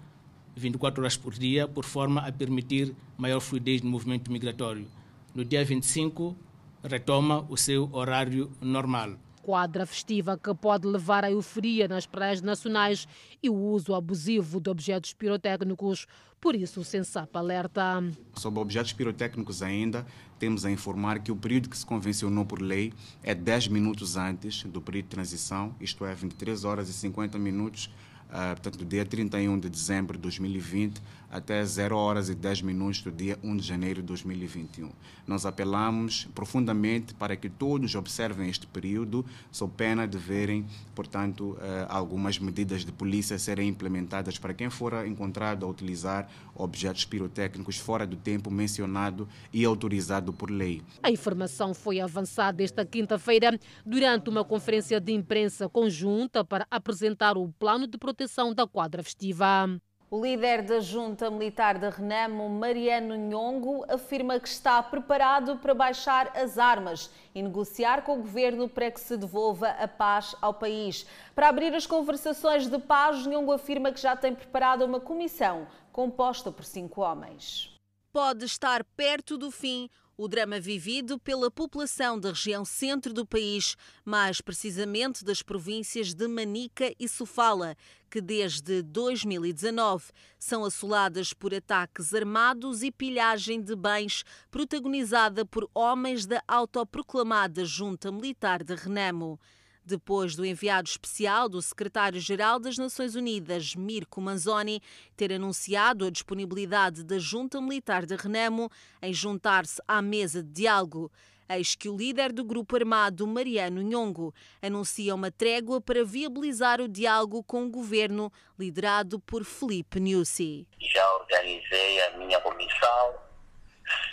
24 0.55 1.01
horas 1.01 1.17
por 1.17 1.33
dia, 1.33 1.67
por 1.67 1.85
forma 1.85 2.21
a 2.21 2.31
permitir 2.31 2.93
maior 3.17 3.39
fluidez 3.39 3.81
no 3.81 3.89
movimento 3.89 4.31
migratório. 4.31 4.87
No 5.33 5.45
dia 5.45 5.63
25, 5.63 6.35
retoma 6.83 7.45
o 7.49 7.55
seu 7.55 7.89
horário 7.93 8.51
normal 8.61 9.17
quadra 9.49 9.83
festiva 9.83 10.37
que 10.37 10.53
pode 10.53 10.85
levar 10.85 11.25
à 11.25 11.31
euforia 11.31 11.87
nas 11.87 12.05
praias 12.05 12.39
nacionais 12.39 13.07
e 13.41 13.49
o 13.49 13.55
uso 13.55 13.95
abusivo 13.95 14.61
de 14.61 14.69
objetos 14.69 15.11
pirotécnicos. 15.11 16.05
Por 16.39 16.55
isso, 16.55 16.81
o 16.81 16.83
Sensap 16.83 17.35
alerta. 17.35 18.03
Sobre 18.35 18.59
objetos 18.59 18.93
pirotécnicos 18.93 19.63
ainda, 19.63 20.05
temos 20.37 20.65
a 20.65 20.71
informar 20.71 21.23
que 21.23 21.31
o 21.31 21.35
período 21.35 21.67
que 21.67 21.75
se 21.75 21.83
convencionou 21.83 22.45
por 22.45 22.61
lei 22.61 22.93
é 23.23 23.33
10 23.33 23.69
minutos 23.69 24.15
antes 24.17 24.63
do 24.65 24.79
período 24.79 25.05
de 25.05 25.15
transição, 25.15 25.75
isto 25.81 26.05
é, 26.05 26.13
23 26.13 26.63
horas 26.63 26.87
e 26.87 26.93
50 26.93 27.39
minutos 27.39 27.89
Uh, 28.29 28.53
portanto, 28.53 28.77
do 28.77 28.85
dia 28.85 29.03
31 29.03 29.57
de 29.57 29.67
dezembro 29.67 30.15
de 30.15 30.21
2020 30.21 31.01
até 31.31 31.63
0 31.63 31.95
horas 31.95 32.29
e 32.29 32.35
10 32.35 32.63
minutos 32.63 33.01
do 33.01 33.11
dia 33.11 33.37
1 33.43 33.57
de 33.57 33.67
janeiro 33.67 34.01
de 34.01 34.07
2021. 34.07 34.89
Nós 35.27 35.45
apelamos 35.45 36.27
profundamente 36.33 37.13
para 37.13 37.35
que 37.35 37.49
todos 37.49 37.93
observem 37.95 38.49
este 38.49 38.65
período, 38.67 39.25
sob 39.51 39.73
pena 39.75 40.07
de 40.07 40.17
verem, 40.17 40.65
portanto, 40.95 41.51
uh, 41.51 41.85
algumas 41.87 42.39
medidas 42.39 42.83
de 42.83 42.91
polícia 42.91 43.37
serem 43.37 43.69
implementadas 43.69 44.37
para 44.37 44.53
quem 44.53 44.69
for 44.69 45.05
encontrado 45.05 45.65
a 45.65 45.69
utilizar 45.69 46.29
objetos 46.55 47.05
pirotécnicos 47.05 47.77
fora 47.77 48.05
do 48.05 48.15
tempo 48.15 48.49
mencionado 48.49 49.27
e 49.53 49.63
autorizado 49.63 50.33
por 50.33 50.49
lei. 50.49 50.81
A 51.03 51.11
informação 51.11 51.73
foi 51.73 51.99
avançada 51.99 52.63
esta 52.63 52.85
quinta-feira 52.85 53.59
durante 53.85 54.29
uma 54.29 54.43
conferência 54.43 54.99
de 54.99 55.11
imprensa 55.11 55.69
conjunta 55.69 56.43
para 56.43 56.65
apresentar 56.71 57.37
o 57.37 57.49
plano 57.59 57.87
de 57.87 57.97
proteção 57.97 58.53
da 58.53 58.67
quadra 58.67 59.03
festiva. 59.03 59.79
O 60.11 60.19
líder 60.19 60.63
da 60.63 60.79
Junta 60.79 61.29
Militar 61.29 61.77
de 61.77 61.87
Renamo, 61.87 62.49
Mariano 62.49 63.15
Nhongo, 63.15 63.85
afirma 63.87 64.39
que 64.39 64.47
está 64.47 64.81
preparado 64.81 65.57
para 65.57 65.75
baixar 65.75 66.35
as 66.35 66.57
armas 66.57 67.11
e 67.35 67.43
negociar 67.43 68.01
com 68.01 68.13
o 68.13 68.21
governo 68.23 68.67
para 68.67 68.89
que 68.89 68.99
se 68.99 69.15
devolva 69.15 69.69
a 69.69 69.87
paz 69.87 70.35
ao 70.41 70.51
país. 70.51 71.05
Para 71.35 71.49
abrir 71.49 71.75
as 71.75 71.85
conversações 71.85 72.65
de 72.65 72.79
paz, 72.79 73.27
Nhongo 73.27 73.51
afirma 73.51 73.91
que 73.91 74.01
já 74.01 74.15
tem 74.15 74.33
preparado 74.33 74.83
uma 74.83 74.99
comissão 74.99 75.67
composta 75.91 76.51
por 76.51 76.65
cinco 76.65 77.01
homens. 77.01 77.71
Pode 78.11 78.45
estar 78.45 78.83
perto 78.97 79.37
do 79.37 79.51
fim 79.51 79.87
o 80.19 80.27
drama 80.27 80.59
vivido 80.59 81.17
pela 81.17 81.49
população 81.49 82.19
da 82.19 82.31
região 82.31 82.65
centro 82.65 83.13
do 83.13 83.25
país, 83.25 83.77
mais 84.03 84.41
precisamente 84.41 85.23
das 85.23 85.41
províncias 85.41 86.13
de 86.13 86.27
Manica 86.27 86.93
e 86.99 87.07
Sofala, 87.07 87.73
que 88.11 88.19
desde 88.19 88.81
2019 88.81 90.11
são 90.37 90.65
assoladas 90.65 91.31
por 91.31 91.53
ataques 91.53 92.13
armados 92.13 92.83
e 92.83 92.91
pilhagem 92.91 93.61
de 93.61 93.77
bens 93.77 94.25
protagonizada 94.51 95.45
por 95.45 95.69
homens 95.73 96.25
da 96.25 96.43
autoproclamada 96.45 97.63
Junta 97.63 98.11
Militar 98.11 98.61
de 98.61 98.75
Renamo 98.75 99.39
depois 99.89 100.35
do 100.35 100.45
enviado 100.45 100.87
especial 100.87 101.49
do 101.49 101.59
secretário-geral 101.61 102.59
das 102.59 102.77
Nações 102.77 103.15
Unidas, 103.15 103.73
Mirko 103.73 104.21
Manzoni, 104.21 104.81
ter 105.17 105.33
anunciado 105.33 106.05
a 106.05 106.11
disponibilidade 106.11 107.03
da 107.03 107.17
Junta 107.17 107.59
Militar 107.59 108.05
de 108.05 108.15
Renamo 108.15 108.69
em 109.01 109.11
juntar-se 109.11 109.81
à 109.87 109.99
mesa 109.99 110.43
de 110.43 110.51
diálogo. 110.51 111.11
Eis 111.49 111.73
que 111.73 111.89
o 111.89 111.97
líder 111.97 112.31
do 112.31 112.43
grupo 112.43 112.75
armado, 112.75 113.25
Mariano 113.25 113.81
Nhongo, 113.81 114.31
anuncia 114.61 115.15
uma 115.15 115.31
trégua 115.31 115.81
para 115.81 116.05
viabilizar 116.05 116.79
o 116.79 116.87
diálogo 116.87 117.43
com 117.43 117.65
o 117.65 117.71
governo 117.71 118.31
liderado 118.59 119.19
por 119.19 119.43
Felipe 119.43 119.99
Nussi. 119.99 120.67
Já 120.79 121.13
organizei 121.15 122.03
a 122.03 122.17
minha 122.19 122.39
comissão, 122.41 123.15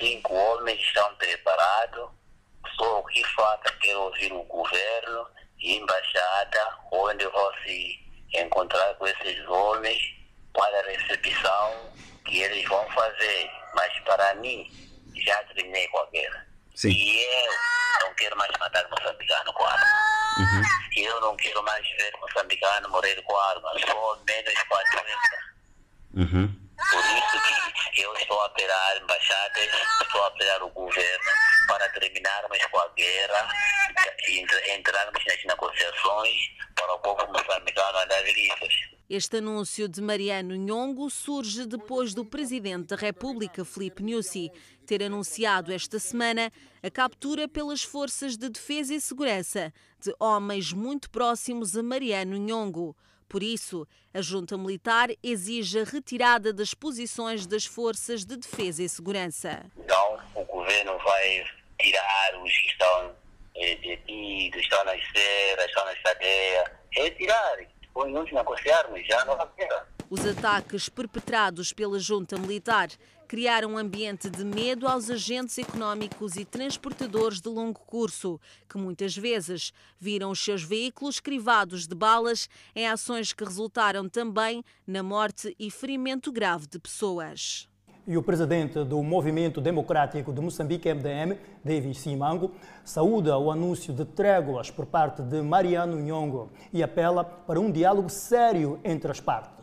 cinco 0.01 0.33
homens 0.33 0.81
estão 0.81 1.15
preparados, 1.17 2.09
só 2.79 3.01
o 3.01 3.05
que 3.05 3.23
falta 3.35 3.77
é 3.85 3.97
ouvir 3.99 4.33
o 4.33 4.43
governo 4.45 5.36
embaixada, 5.61 6.79
onde 6.93 7.25
se 7.65 7.99
encontrar 8.35 8.95
com 8.95 9.07
esses 9.07 9.47
homens 9.47 10.01
para 10.53 10.81
a 10.81 10.83
recepção 10.83 11.93
que 12.25 12.43
eles 12.43 12.67
vão 12.69 12.89
fazer. 12.91 13.51
Mas 13.75 13.99
para 14.01 14.35
mim, 14.37 14.71
já 15.25 15.37
terminei 15.45 15.87
com 15.89 15.99
a 15.99 16.07
guerra. 16.11 16.47
Sim. 16.75 16.91
E 16.91 17.25
eu 17.25 17.53
não 18.03 18.15
quero 18.15 18.37
mais 18.37 18.51
matar 18.59 18.87
moçambicano 18.91 19.53
com 19.53 19.65
arma. 19.65 19.87
Uhum. 20.39 20.63
Eu 20.97 21.21
não 21.21 21.37
quero 21.37 21.63
mais 21.63 21.89
ver 21.89 22.13
moçambicano 22.21 22.89
morrer 22.91 23.21
com 23.23 23.37
arma, 23.37 23.73
só 23.87 24.19
menos 24.27 24.63
com 24.65 24.75
a 24.75 24.83
doença. 24.83 25.37
Uhum. 26.15 26.66
Por 26.77 27.01
isso 27.01 27.93
que 27.93 28.03
eu 28.03 28.13
estou 28.15 28.41
a 28.43 28.47
apelar 28.47 28.97
embaixadas, 29.03 29.71
estou 30.03 30.23
a 30.23 30.27
apelar 30.27 30.63
o 30.63 30.69
governo 30.71 31.31
para 31.69 31.89
terminarmos 31.89 32.59
com 32.67 32.79
a 32.79 32.89
guerra 32.89 33.49
e 34.29 34.41
entrarmos 34.77 35.25
nas 35.27 35.45
negociações 35.45 36.37
para 36.75 36.95
o 36.95 36.99
povo 36.99 37.27
moçambicano 37.33 37.99
andar 37.99 38.23
livres. 38.25 38.97
Este 39.09 39.37
anúncio 39.39 39.89
de 39.89 40.03
Mariano 40.03 40.57
Nhongo 40.57 41.09
surge 41.09 41.65
depois 41.65 42.13
do 42.13 42.25
Presidente 42.25 42.89
da 42.89 42.97
República, 42.97 43.65
Filipe 43.65 44.03
Nyusi, 44.03 44.51
ter 44.85 45.03
anunciado 45.03 45.73
esta 45.73 45.99
semana 45.99 46.53
a 46.83 46.91
captura 46.91 47.49
pelas 47.49 47.83
Forças 47.83 48.37
de 48.37 48.49
Defesa 48.49 48.95
e 48.95 49.01
Segurança 49.01 49.73
de 50.01 50.13
homens 50.19 50.73
muito 50.73 51.09
próximos 51.09 51.77
a 51.77 51.83
Mariano 51.83 52.37
Nhongo. 52.37 52.97
Por 53.29 53.43
isso, 53.43 53.87
a 54.15 54.21
junta 54.21 54.57
militar 54.57 55.09
exige 55.23 55.81
a 55.81 55.85
retirada 55.85 56.53
das 56.53 56.75
posições 56.75 57.47
das 57.47 57.67
Forças 57.67 58.25
de 58.25 58.37
Defesa 58.37 58.83
e 58.83 58.89
Segurança. 58.89 59.65
Então, 59.77 60.19
o 60.35 60.45
governo 60.45 60.97
vai 60.99 61.45
tirar 61.81 62.43
os 62.43 62.53
que 62.53 62.69
estão 62.69 63.17
eh, 63.57 63.77
detidos, 63.77 64.61
estão 64.63 64.85
nas 64.85 65.01
ceras, 65.13 65.67
estão 65.67 65.85
nas 65.85 65.99
cadeias, 66.01 66.71
retirar 66.93 67.57
depois 67.97 68.13
nós 68.13 68.31
negociarmos, 68.31 69.07
já 69.07 69.25
não 69.25 69.33
há 69.41 69.49
Os 70.11 70.27
ataques 70.27 70.87
perpetrados 70.87 71.73
pela 71.73 71.99
junta 71.99 72.37
militar 72.39 72.89
criaram 73.27 73.73
um 73.73 73.79
ambiente 73.79 74.31
de 74.31 74.45
medo 74.45 74.87
aos 74.87 75.11
agentes 75.11 75.59
económicos 75.59 76.37
e 76.37 76.45
transportadores 76.45 77.41
de 77.41 77.49
longo 77.49 77.81
curso, 77.81 78.41
que 78.69 78.79
muitas 78.79 79.17
vezes 79.17 79.73
viram 79.99 80.31
os 80.31 80.43
seus 80.43 80.63
veículos 80.63 81.19
crivados 81.19 81.87
de 81.87 81.95
balas 81.95 82.49
em 82.75 82.87
ações 82.87 83.33
que 83.33 83.45
resultaram 83.45 84.09
também 84.09 84.65
na 84.87 85.03
morte 85.03 85.55
e 85.59 85.71
ferimento 85.71 86.31
grave 86.31 86.67
de 86.67 86.79
pessoas. 86.79 87.69
E 88.07 88.17
o 88.17 88.23
presidente 88.23 88.85
do 88.85 89.03
Movimento 89.03 89.61
Democrático 89.61 90.33
de 90.33 90.41
Moçambique, 90.41 90.89
MDM, 90.95 91.37
David 91.65 91.99
Simango, 91.99 92.53
saúda 92.85 93.37
o 93.37 93.51
anúncio 93.51 93.93
de 93.93 94.05
tréguas 94.05 94.71
por 94.71 94.87
parte 94.87 95.23
de 95.23 95.43
Mariano 95.43 95.99
Nhongo 95.99 96.53
e 96.73 96.85
apela 96.85 97.25
para 97.25 97.59
um 97.59 97.69
diálogo 97.69 98.09
sério 98.09 98.79
entre 98.85 99.11
as 99.11 99.19
partes. 99.19 99.56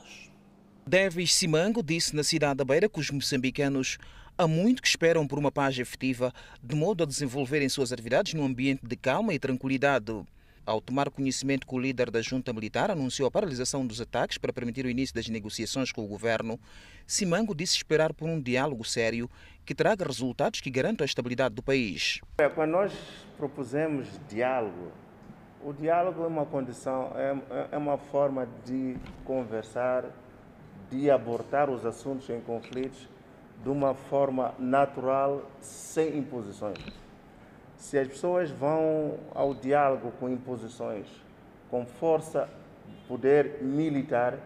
Davis 0.86 1.34
Simango 1.34 1.82
disse 1.82 2.14
na 2.14 2.24
cidade 2.24 2.58
da 2.58 2.66
Beira 2.66 2.90
que 2.90 3.00
os 3.00 3.10
moçambicanos 3.10 3.98
há 4.38 4.46
muito 4.46 4.82
que 4.82 4.88
esperam 4.88 5.26
por 5.26 5.40
uma 5.40 5.52
paz 5.52 5.80
efetiva, 5.80 6.34
de 6.62 6.76
modo 6.76 7.04
a 7.04 7.06
desenvolverem 7.06 7.70
suas 7.70 7.94
atividades 7.94 8.34
num 8.34 8.46
ambiente 8.46 8.86
de 8.86 8.96
calma 8.98 9.34
e 9.34 9.40
tranquilidade. 9.40 10.14
Ao 10.66 10.82
tomar 10.82 11.10
conhecimento 11.10 11.66
que 11.66 11.74
o 11.74 11.80
líder 11.80 12.12
da 12.12 12.22
junta 12.22 12.52
militar 12.52 12.92
anunciou 12.92 13.28
a 13.28 13.32
paralisação 13.32 13.88
dos 13.88 14.02
ataques 14.02 14.38
para 14.38 14.52
permitir 14.52 14.86
o 14.86 14.90
início 14.90 15.16
das 15.16 15.30
negociações 15.30 15.92
com 15.92 16.04
o 16.04 16.08
governo, 16.08 16.60
Simango 17.08 17.56
disse 17.56 17.78
esperar 17.78 18.14
por 18.14 18.28
um 18.28 18.40
diálogo 18.40 18.84
sério 18.84 19.30
que 19.66 19.74
traga 19.74 20.06
resultados 20.06 20.60
que 20.60 20.70
garantam 20.70 21.04
a 21.04 21.08
estabilidade 21.08 21.56
do 21.56 21.64
país. 21.64 22.20
É, 22.38 22.50
quando 22.50 22.72
nós 22.72 22.94
propusemos 23.38 24.08
diálogo, 24.30 24.92
o 25.64 25.72
diálogo 25.72 26.24
é 26.24 26.28
uma 26.28 26.46
condição, 26.46 27.14
é, 27.16 27.68
é 27.72 27.78
uma 27.78 27.98
forma 27.98 28.48
de 28.66 28.98
conversar, 29.26 30.06
de 30.94 31.10
abordar 31.10 31.72
os 31.72 31.86
assuntos 31.88 32.30
em 32.30 32.40
conflitos 32.40 33.10
de 33.64 33.70
uma 33.70 33.96
forma 33.96 34.54
natural, 34.60 35.42
sem 35.60 36.20
imposições. 36.20 36.78
Se 37.78 37.98
as 37.98 38.08
pessoas 38.08 38.52
vão 38.52 39.18
ao 39.34 39.56
diálogo 39.56 40.12
com 40.20 40.30
imposições, 40.30 41.08
com 41.72 41.84
força, 41.84 42.48
poder 43.08 43.64
militar, 43.64 44.38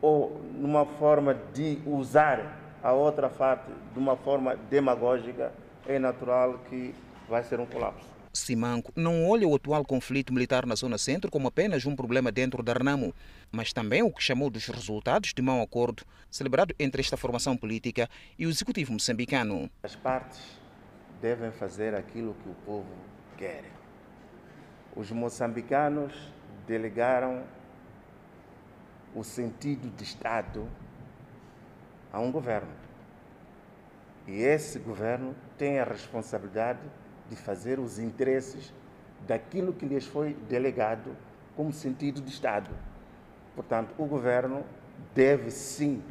ou 0.00 0.40
numa 0.54 0.86
forma 0.86 1.34
de 1.52 1.78
usar 1.84 2.56
a 2.82 2.92
outra 2.92 3.28
parte 3.28 3.70
de 3.92 3.98
uma 3.98 4.16
forma 4.16 4.54
demagógica, 4.70 5.52
é 5.86 5.98
natural 5.98 6.60
que 6.68 6.94
vai 7.28 7.42
ser 7.42 7.58
um 7.58 7.66
colapso. 7.66 8.19
Simanco 8.32 8.92
não 8.94 9.28
olha 9.28 9.46
o 9.46 9.54
atual 9.54 9.84
conflito 9.84 10.32
militar 10.32 10.64
na 10.64 10.76
zona 10.76 10.96
centro 10.98 11.30
como 11.30 11.48
apenas 11.48 11.84
um 11.84 11.96
problema 11.96 12.30
dentro 12.30 12.62
da 12.62 12.72
Renamo, 12.72 13.12
mas 13.50 13.72
também 13.72 14.02
o 14.02 14.12
que 14.12 14.22
chamou 14.22 14.48
dos 14.48 14.66
resultados 14.66 15.34
de 15.34 15.42
mau 15.42 15.60
acordo 15.60 16.04
celebrado 16.30 16.74
entre 16.78 17.00
esta 17.00 17.16
formação 17.16 17.56
política 17.56 18.08
e 18.38 18.46
o 18.46 18.50
executivo 18.50 18.92
moçambicano. 18.92 19.68
As 19.82 19.96
partes 19.96 20.40
devem 21.20 21.50
fazer 21.50 21.94
aquilo 21.94 22.34
que 22.34 22.48
o 22.48 22.54
povo 22.64 22.94
quer. 23.36 23.64
Os 24.94 25.10
moçambicanos 25.10 26.14
delegaram 26.66 27.42
o 29.14 29.24
sentido 29.24 29.90
de 29.96 30.04
Estado 30.04 30.68
a 32.12 32.20
um 32.20 32.30
governo. 32.30 32.72
E 34.26 34.34
esse 34.42 34.78
governo 34.78 35.34
tem 35.58 35.80
a 35.80 35.84
responsabilidade 35.84 36.80
de 37.30 37.36
fazer 37.36 37.78
os 37.78 37.98
interesses 37.98 38.74
daquilo 39.26 39.72
que 39.72 39.86
lhes 39.86 40.04
foi 40.04 40.34
delegado 40.48 41.16
como 41.56 41.72
sentido 41.72 42.20
de 42.20 42.30
Estado. 42.30 42.70
Portanto, 43.54 43.94
o 43.96 44.04
governo 44.04 44.64
deve 45.14 45.50
sim 45.50 46.02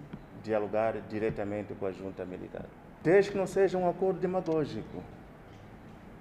dialogar 0.44 1.00
diretamente 1.10 1.76
com 1.76 1.86
a 1.86 1.92
junta 1.92 2.26
militar 2.26 2.66
desde 3.02 3.32
que 3.32 3.38
não 3.38 3.48
seja 3.48 3.78
um 3.78 3.90
acordo 3.90 4.20
demagógico. 4.20 5.04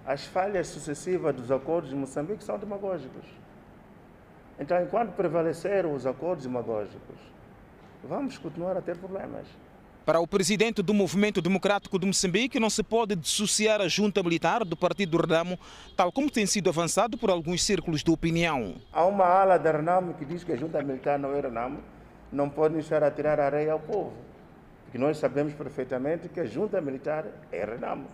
As 0.06 0.24
falhas 0.24 0.68
sucessivas 0.68 1.34
dos 1.34 1.50
acordos 1.50 1.90
de 1.90 1.96
Moçambique 1.96 2.42
são 2.42 2.58
demagógicos. 2.58 3.24
Então, 4.58 4.82
enquanto 4.82 5.12
prevaleceram 5.12 5.92
os 5.94 6.06
acordos 6.06 6.46
demagógicos, 6.46 7.18
vamos 8.02 8.38
continuar 8.38 8.76
a 8.76 8.80
ter 8.80 8.96
problemas. 8.96 9.46
Para 10.08 10.20
o 10.20 10.26
presidente 10.26 10.80
do 10.80 10.94
Movimento 10.94 11.42
Democrático 11.42 11.98
de 11.98 12.06
Moçambique, 12.06 12.58
não 12.58 12.70
se 12.70 12.82
pode 12.82 13.14
dissociar 13.14 13.82
a 13.82 13.88
junta 13.88 14.22
militar 14.22 14.64
do 14.64 14.74
Partido 14.74 15.18
Renamo, 15.18 15.58
tal 15.94 16.10
como 16.10 16.30
tem 16.30 16.46
sido 16.46 16.70
avançado 16.70 17.18
por 17.18 17.28
alguns 17.28 17.62
círculos 17.62 18.02
de 18.02 18.10
opinião. 18.10 18.76
Há 18.90 19.04
uma 19.04 19.26
ala 19.26 19.58
da 19.58 19.70
Renamo 19.70 20.14
que 20.14 20.24
diz 20.24 20.42
que 20.42 20.52
a 20.52 20.56
junta 20.56 20.82
militar 20.82 21.18
não 21.18 21.36
é 21.36 21.40
Renamo, 21.42 21.82
não 22.32 22.48
pode 22.48 22.78
estar 22.78 23.02
a 23.02 23.10
tirar 23.10 23.38
areia 23.38 23.72
ao 23.72 23.80
povo. 23.80 24.14
Porque 24.84 24.96
nós 24.96 25.18
sabemos 25.18 25.52
perfeitamente 25.52 26.26
que 26.30 26.40
a 26.40 26.46
junta 26.46 26.80
militar 26.80 27.26
é 27.52 27.62
Renamo. 27.62 28.06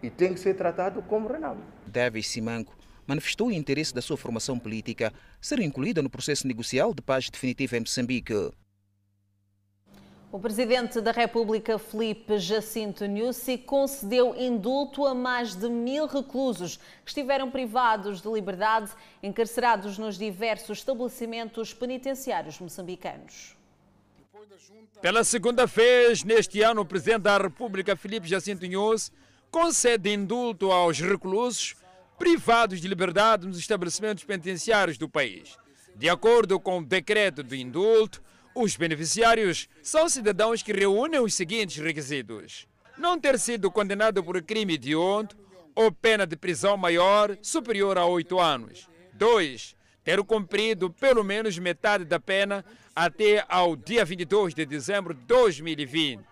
E 0.00 0.08
tem 0.08 0.34
que 0.34 0.38
ser 0.38 0.54
tratado 0.54 1.02
como 1.02 1.26
Renamo. 1.26 1.64
Davis 1.84 2.28
Simanco 2.28 2.76
manifestou 3.08 3.48
o 3.48 3.52
interesse 3.52 3.92
da 3.92 4.00
sua 4.00 4.16
formação 4.16 4.56
política 4.56 5.12
ser 5.40 5.58
incluída 5.58 6.00
no 6.00 6.08
processo 6.08 6.46
negocial 6.46 6.94
de 6.94 7.02
paz 7.02 7.28
definitiva 7.28 7.76
em 7.76 7.80
Moçambique. 7.80 8.52
O 10.32 10.38
presidente 10.38 10.98
da 11.02 11.12
República, 11.12 11.78
Felipe 11.78 12.38
Jacinto 12.38 13.06
Nussi, 13.06 13.58
concedeu 13.58 14.34
indulto 14.34 15.06
a 15.06 15.14
mais 15.14 15.54
de 15.54 15.68
mil 15.68 16.06
reclusos 16.06 16.78
que 17.04 17.10
estiveram 17.10 17.50
privados 17.50 18.22
de 18.22 18.28
liberdade, 18.30 18.90
encarcerados 19.22 19.98
nos 19.98 20.16
diversos 20.16 20.78
estabelecimentos 20.78 21.74
penitenciários 21.74 22.58
moçambicanos. 22.58 23.54
Pela 25.02 25.22
segunda 25.22 25.66
vez 25.66 26.24
neste 26.24 26.62
ano, 26.62 26.80
o 26.80 26.86
presidente 26.86 27.24
da 27.24 27.36
República, 27.36 27.94
Filipe 27.94 28.26
Jacinto 28.26 28.64
Inhoso, 28.64 29.12
concede 29.50 30.14
indulto 30.14 30.72
aos 30.72 30.98
reclusos 30.98 31.76
privados 32.18 32.80
de 32.80 32.88
liberdade 32.88 33.46
nos 33.46 33.58
estabelecimentos 33.58 34.24
penitenciários 34.24 34.96
do 34.96 35.10
país. 35.10 35.58
De 35.94 36.08
acordo 36.08 36.58
com 36.58 36.78
o 36.78 36.84
decreto 36.84 37.42
do 37.42 37.54
indulto, 37.54 38.22
os 38.54 38.76
beneficiários 38.76 39.68
são 39.82 40.08
cidadãos 40.08 40.62
que 40.62 40.72
reúnem 40.72 41.20
os 41.20 41.34
seguintes 41.34 41.82
requisitos: 41.82 42.66
não 42.96 43.18
ter 43.18 43.38
sido 43.38 43.70
condenado 43.70 44.22
por 44.22 44.40
crime 44.42 44.74
hediondo 44.74 45.36
ou 45.74 45.90
pena 45.90 46.26
de 46.26 46.36
prisão 46.36 46.76
maior 46.76 47.36
superior 47.42 47.96
a 47.98 48.04
oito 48.06 48.38
anos. 48.38 48.88
2 49.14 49.76
ter 50.04 50.22
cumprido 50.24 50.90
pelo 50.90 51.22
menos 51.22 51.58
metade 51.58 52.04
da 52.04 52.18
pena 52.18 52.64
até 52.94 53.44
ao 53.48 53.76
dia 53.76 54.04
22 54.04 54.54
de 54.54 54.66
dezembro 54.66 55.14
de 55.14 55.20
2020. 55.22 56.22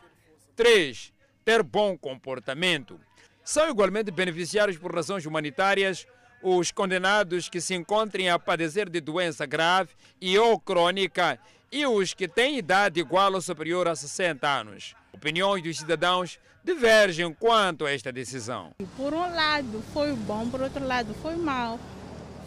3. 0.57 1.13
Ter 1.45 1.63
bom 1.63 1.97
comportamento. 1.97 3.01
São 3.43 3.69
igualmente 3.71 4.11
beneficiários 4.11 4.77
por 4.77 4.95
razões 4.95 5.25
humanitárias 5.25 6.07
os 6.43 6.71
condenados 6.71 7.49
que 7.49 7.61
se 7.61 7.75
encontrem 7.75 8.31
a 8.31 8.39
padecer 8.39 8.89
de 8.89 9.01
doença 9.01 9.45
grave 9.45 9.91
e 10.21 10.39
ou 10.39 10.59
crônica 10.59 11.39
e 11.73 11.87
os 11.87 12.15
que 12.15 12.27
têm 12.27 12.59
idade 12.59 13.01
igual 13.01 13.33
ou 13.33 13.41
superior 13.41 13.89
a 13.89 13.95
60 13.95 14.49
anos. 14.49 14.95
Opiniões 15.13 15.63
dos 15.63 15.79
cidadãos 15.79 16.39
divergem 16.65 17.33
quanto 17.33 17.87
a 17.87 17.93
esta 17.93 18.13
decisão. 18.13 18.73
Por 18.97 19.15
um 19.15 19.35
lado 19.35 19.83
foi 19.93 20.13
bom, 20.13 20.49
por 20.49 20.61
outro 20.61 20.87
lado 20.87 21.15
foi 21.23 21.37
mal 21.37 21.79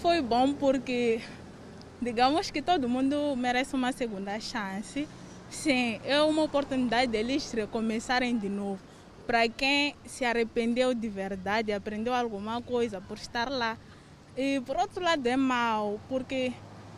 foi 0.04 0.22
bom 0.22 0.54
porque, 0.54 1.22
digamos 2.02 2.52
que 2.52 2.62
todo 2.62 2.90
mundo 2.90 3.34
merece 3.38 3.74
uma 3.74 3.94
segunda 3.94 4.38
chance. 4.38 5.08
Sim, 5.50 6.02
é 6.04 6.22
uma 6.22 6.44
oportunidade 6.44 7.10
deles 7.10 7.50
recomeçarem 7.54 8.38
de 8.38 8.50
novo. 8.50 8.82
Para 9.26 9.48
quem 9.48 9.96
se 10.06 10.26
arrependeu 10.26 10.94
de 10.94 11.08
verdade, 11.08 11.72
aprendeu 11.72 12.14
alguma 12.14 12.62
coisa 12.62 13.00
por 13.00 13.18
estar 13.18 13.50
lá. 13.50 13.78
E 14.36 14.62
por 14.66 14.76
outro 14.76 15.02
lado 15.02 15.26
é 15.26 15.38
mal, 15.38 16.02
porque 16.10 16.52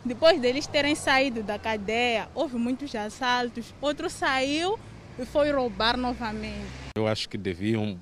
depois 0.06 0.40
deles 0.40 0.66
terem 0.66 0.94
saído 0.94 1.42
da 1.42 1.58
cadeia, 1.58 2.28
houve 2.34 2.56
muitos 2.56 2.94
assaltos, 2.94 3.74
outro 3.80 4.08
saiu 4.08 4.78
e 5.18 5.26
foi 5.26 5.50
roubar 5.50 5.96
novamente. 5.96 6.70
Eu 6.96 7.06
acho 7.06 7.28
que 7.28 7.36
deviam 7.36 7.98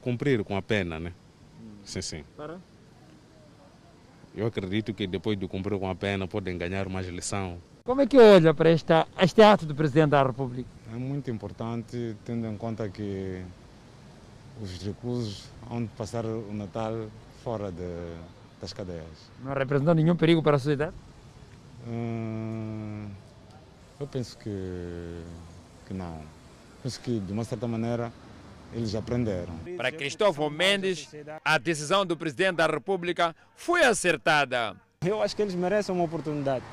cumprir 0.00 0.42
com 0.42 0.56
a 0.56 0.62
pena, 0.62 0.98
né? 0.98 1.12
Sim, 1.84 2.02
sim. 2.02 2.24
Para? 2.36 2.58
Eu 4.34 4.46
acredito 4.46 4.94
que 4.94 5.06
depois 5.06 5.38
de 5.38 5.46
cumprir 5.46 5.78
com 5.78 5.88
a 5.88 5.94
pena 5.94 6.26
podem 6.26 6.56
ganhar 6.56 6.88
mais 6.88 7.06
lição. 7.08 7.58
Como 7.84 8.00
é 8.00 8.06
que 8.06 8.18
olha 8.18 8.52
para 8.52 8.70
esta, 8.70 9.06
este 9.20 9.42
ato 9.42 9.66
do 9.66 9.74
Presidente 9.74 10.10
da 10.10 10.22
República? 10.22 10.68
É 10.92 10.96
muito 10.96 11.30
importante, 11.30 12.14
tendo 12.24 12.46
em 12.46 12.56
conta 12.56 12.88
que 12.88 13.42
os 14.60 14.82
reclusos 14.82 15.48
vão 15.68 15.86
passar 15.86 16.24
o 16.24 16.52
Natal 16.52 17.08
fora 17.42 17.72
de, 17.72 18.14
das 18.60 18.72
cadeias. 18.72 19.30
Não 19.42 19.54
representou 19.54 19.94
nenhum 19.94 20.16
perigo 20.16 20.42
para 20.42 20.56
a 20.56 20.58
sociedade? 20.58 20.94
Hum, 21.86 23.08
eu 24.00 24.06
penso 24.06 24.36
que, 24.38 25.22
que 25.86 25.94
não. 25.94 26.20
Penso 26.82 27.00
que, 27.00 27.18
de 27.18 27.32
uma 27.32 27.44
certa 27.44 27.66
maneira, 27.66 28.12
eles 28.72 28.94
aprenderam. 28.94 29.54
Para 29.76 29.90
Cristóvão 29.90 30.50
Mendes, 30.50 31.08
a 31.44 31.58
decisão 31.58 32.04
do 32.04 32.16
presidente 32.16 32.56
da 32.56 32.66
República 32.66 33.34
foi 33.56 33.84
acertada. 33.84 34.76
Eu 35.04 35.22
acho 35.22 35.34
que 35.34 35.42
eles 35.42 35.54
merecem 35.54 35.94
uma 35.94 36.04
oportunidade. 36.04 36.64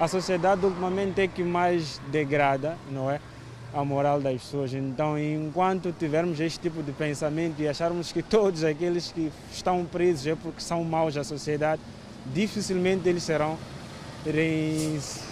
A 0.00 0.06
sociedade 0.06 0.64
ultimamente 0.64 1.20
é 1.20 1.28
que 1.28 1.42
mais 1.42 2.00
degrada, 2.10 2.76
não 2.90 3.10
é? 3.10 3.20
A 3.74 3.84
moral 3.84 4.20
das 4.20 4.40
pessoas. 4.42 4.72
Então, 4.72 5.18
enquanto 5.18 5.92
tivermos 5.92 6.40
este 6.40 6.60
tipo 6.60 6.82
de 6.82 6.92
pensamento 6.92 7.60
e 7.60 7.68
acharmos 7.68 8.12
que 8.12 8.22
todos 8.22 8.64
aqueles 8.64 9.12
que 9.12 9.30
estão 9.52 9.84
presos 9.84 10.26
é 10.26 10.34
porque 10.34 10.60
são 10.60 10.82
maus 10.84 11.16
à 11.16 11.24
sociedade, 11.24 11.82
dificilmente 12.32 13.08
eles 13.08 13.22
serão 13.22 13.58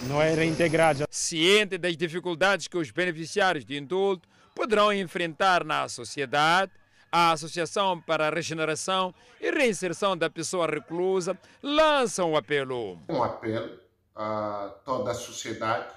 não 0.07 0.21
é, 0.21 0.33
reintegrados. 0.33 1.05
Ciente 1.09 1.77
das 1.77 1.97
dificuldades 1.97 2.67
que 2.67 2.77
os 2.77 2.91
beneficiários 2.91 3.65
de 3.65 3.77
indulto 3.77 4.27
poderão 4.55 4.91
enfrentar 4.91 5.63
na 5.63 5.87
sociedade, 5.87 6.71
a 7.11 7.31
Associação 7.31 8.01
para 8.01 8.27
a 8.27 8.29
Regeneração 8.29 9.13
e 9.39 9.51
Reinserção 9.51 10.17
da 10.17 10.29
Pessoa 10.29 10.67
Reclusa 10.67 11.37
lança 11.61 12.23
um 12.23 12.35
apelo. 12.35 12.99
Um 13.07 13.23
apelo 13.23 13.79
a 14.15 14.73
toda 14.83 15.11
a 15.11 15.15
sociedade 15.15 15.93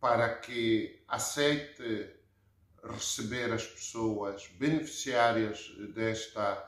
para 0.00 0.34
que 0.36 1.02
aceite 1.06 2.10
receber 2.82 3.52
as 3.52 3.66
pessoas 3.66 4.48
beneficiárias 4.58 5.70
desta 5.94 6.64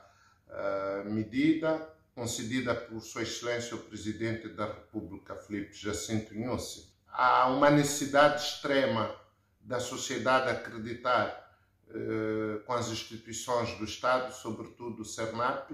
uh, 0.47 1.09
medida 1.09 1.89
concedida 2.13 2.75
por 2.75 3.01
Sua 3.01 3.23
Excelência 3.23 3.75
o 3.75 3.79
Presidente 3.79 4.49
da 4.49 4.65
República, 4.65 5.35
Felipe 5.35 5.73
Jacinto 5.73 6.35
Inhosse. 6.35 6.91
Há 7.07 7.47
uma 7.47 7.69
necessidade 7.69 8.43
extrema 8.43 9.15
da 9.61 9.79
sociedade 9.79 10.49
acreditar 10.49 11.41
eh, 11.89 12.59
com 12.65 12.73
as 12.73 12.89
instituições 12.89 13.77
do 13.77 13.83
Estado, 13.83 14.33
sobretudo 14.33 15.01
o 15.01 15.05
CERNAP, 15.05 15.71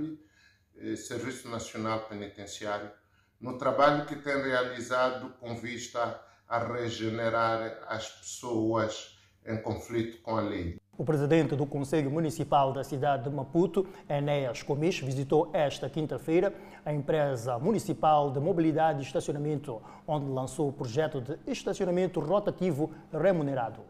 eh, 0.78 0.96
Serviço 0.96 1.48
Nacional 1.48 2.08
Penitenciário, 2.08 2.92
no 3.40 3.58
trabalho 3.58 4.06
que 4.06 4.16
tem 4.16 4.42
realizado 4.42 5.30
com 5.40 5.56
vista 5.56 6.20
a 6.48 6.60
regenerar 6.60 7.84
as 7.88 8.10
pessoas 8.10 9.18
em 9.46 9.62
conflito 9.62 10.22
com 10.22 10.38
a 10.38 10.42
lei. 10.42 10.80
O 10.98 11.06
presidente 11.06 11.56
do 11.56 11.68
Conselho 11.68 12.10
Municipal 12.10 12.74
da 12.74 12.84
cidade 12.84 13.30
de 13.30 13.30
Maputo, 13.30 13.86
Enéas 14.10 14.64
Comis, 14.64 14.98
visitou 14.98 15.48
esta 15.54 15.88
quinta-feira 15.88 16.52
a 16.84 16.92
empresa 16.92 17.60
municipal 17.60 18.32
de 18.32 18.40
mobilidade 18.40 19.00
e 19.00 19.04
estacionamento, 19.04 19.80
onde 20.08 20.26
lançou 20.26 20.70
o 20.70 20.74
projeto 20.74 21.22
de 21.22 21.38
estacionamento 21.46 22.20
rotativo 22.20 22.90
remunerado. 23.14 23.82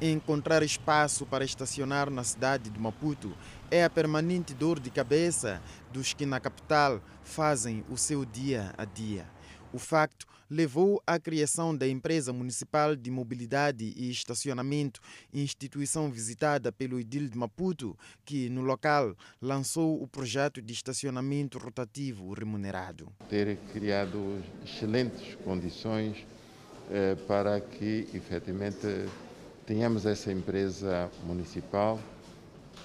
Encontrar 0.00 0.62
espaço 0.62 1.26
para 1.26 1.44
estacionar 1.44 2.08
na 2.08 2.22
cidade 2.22 2.70
de 2.70 2.78
Maputo 2.78 3.32
é 3.68 3.82
a 3.82 3.90
permanente 3.90 4.54
dor 4.54 4.78
de 4.78 4.90
cabeça 4.90 5.60
dos 5.92 6.12
que 6.12 6.24
na 6.24 6.38
capital 6.38 7.00
fazem 7.24 7.84
o 7.90 7.96
seu 7.96 8.24
dia 8.24 8.72
a 8.78 8.84
dia. 8.84 9.26
O 9.72 9.78
facto 9.80 10.24
levou 10.54 11.02
à 11.04 11.18
criação 11.18 11.76
da 11.76 11.86
Empresa 11.88 12.32
Municipal 12.32 12.94
de 12.94 13.10
Mobilidade 13.10 13.92
e 13.96 14.08
Estacionamento, 14.08 15.00
instituição 15.32 16.08
visitada 16.12 16.70
pelo 16.70 17.00
Edil 17.00 17.28
de 17.28 17.36
Maputo, 17.36 17.98
que 18.24 18.48
no 18.48 18.60
local 18.60 19.16
lançou 19.42 20.00
o 20.00 20.06
projeto 20.06 20.62
de 20.62 20.72
estacionamento 20.72 21.58
rotativo 21.58 22.32
remunerado. 22.32 23.08
Ter 23.28 23.56
criado 23.72 24.40
excelentes 24.64 25.34
condições 25.44 26.24
eh, 26.88 27.16
para 27.26 27.60
que 27.60 28.06
efetivamente 28.14 29.08
tenhamos 29.66 30.06
essa 30.06 30.30
empresa 30.30 31.10
municipal 31.26 31.98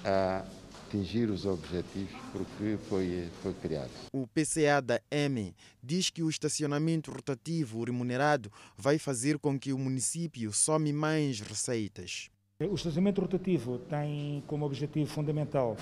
a 0.04 0.44
atingir 0.90 1.30
os 1.30 1.46
objetivos 1.46 2.10
porque 2.32 2.76
foi, 2.88 3.28
foi 3.42 3.54
criado. 3.54 3.90
O 4.12 4.26
PCA 4.26 4.82
da 4.82 5.00
M 5.08 5.54
diz 5.80 6.10
que 6.10 6.22
o 6.22 6.28
estacionamento 6.28 7.12
rotativo 7.12 7.84
remunerado 7.84 8.50
vai 8.76 8.98
fazer 8.98 9.38
com 9.38 9.58
que 9.58 9.72
o 9.72 9.78
município 9.78 10.52
some 10.52 10.92
mais 10.92 11.40
receitas. 11.40 12.28
O 12.60 12.74
estacionamento 12.74 13.20
rotativo 13.20 13.78
tem 13.78 14.42
como 14.46 14.66
objetivo 14.66 15.08
fundamental 15.08 15.76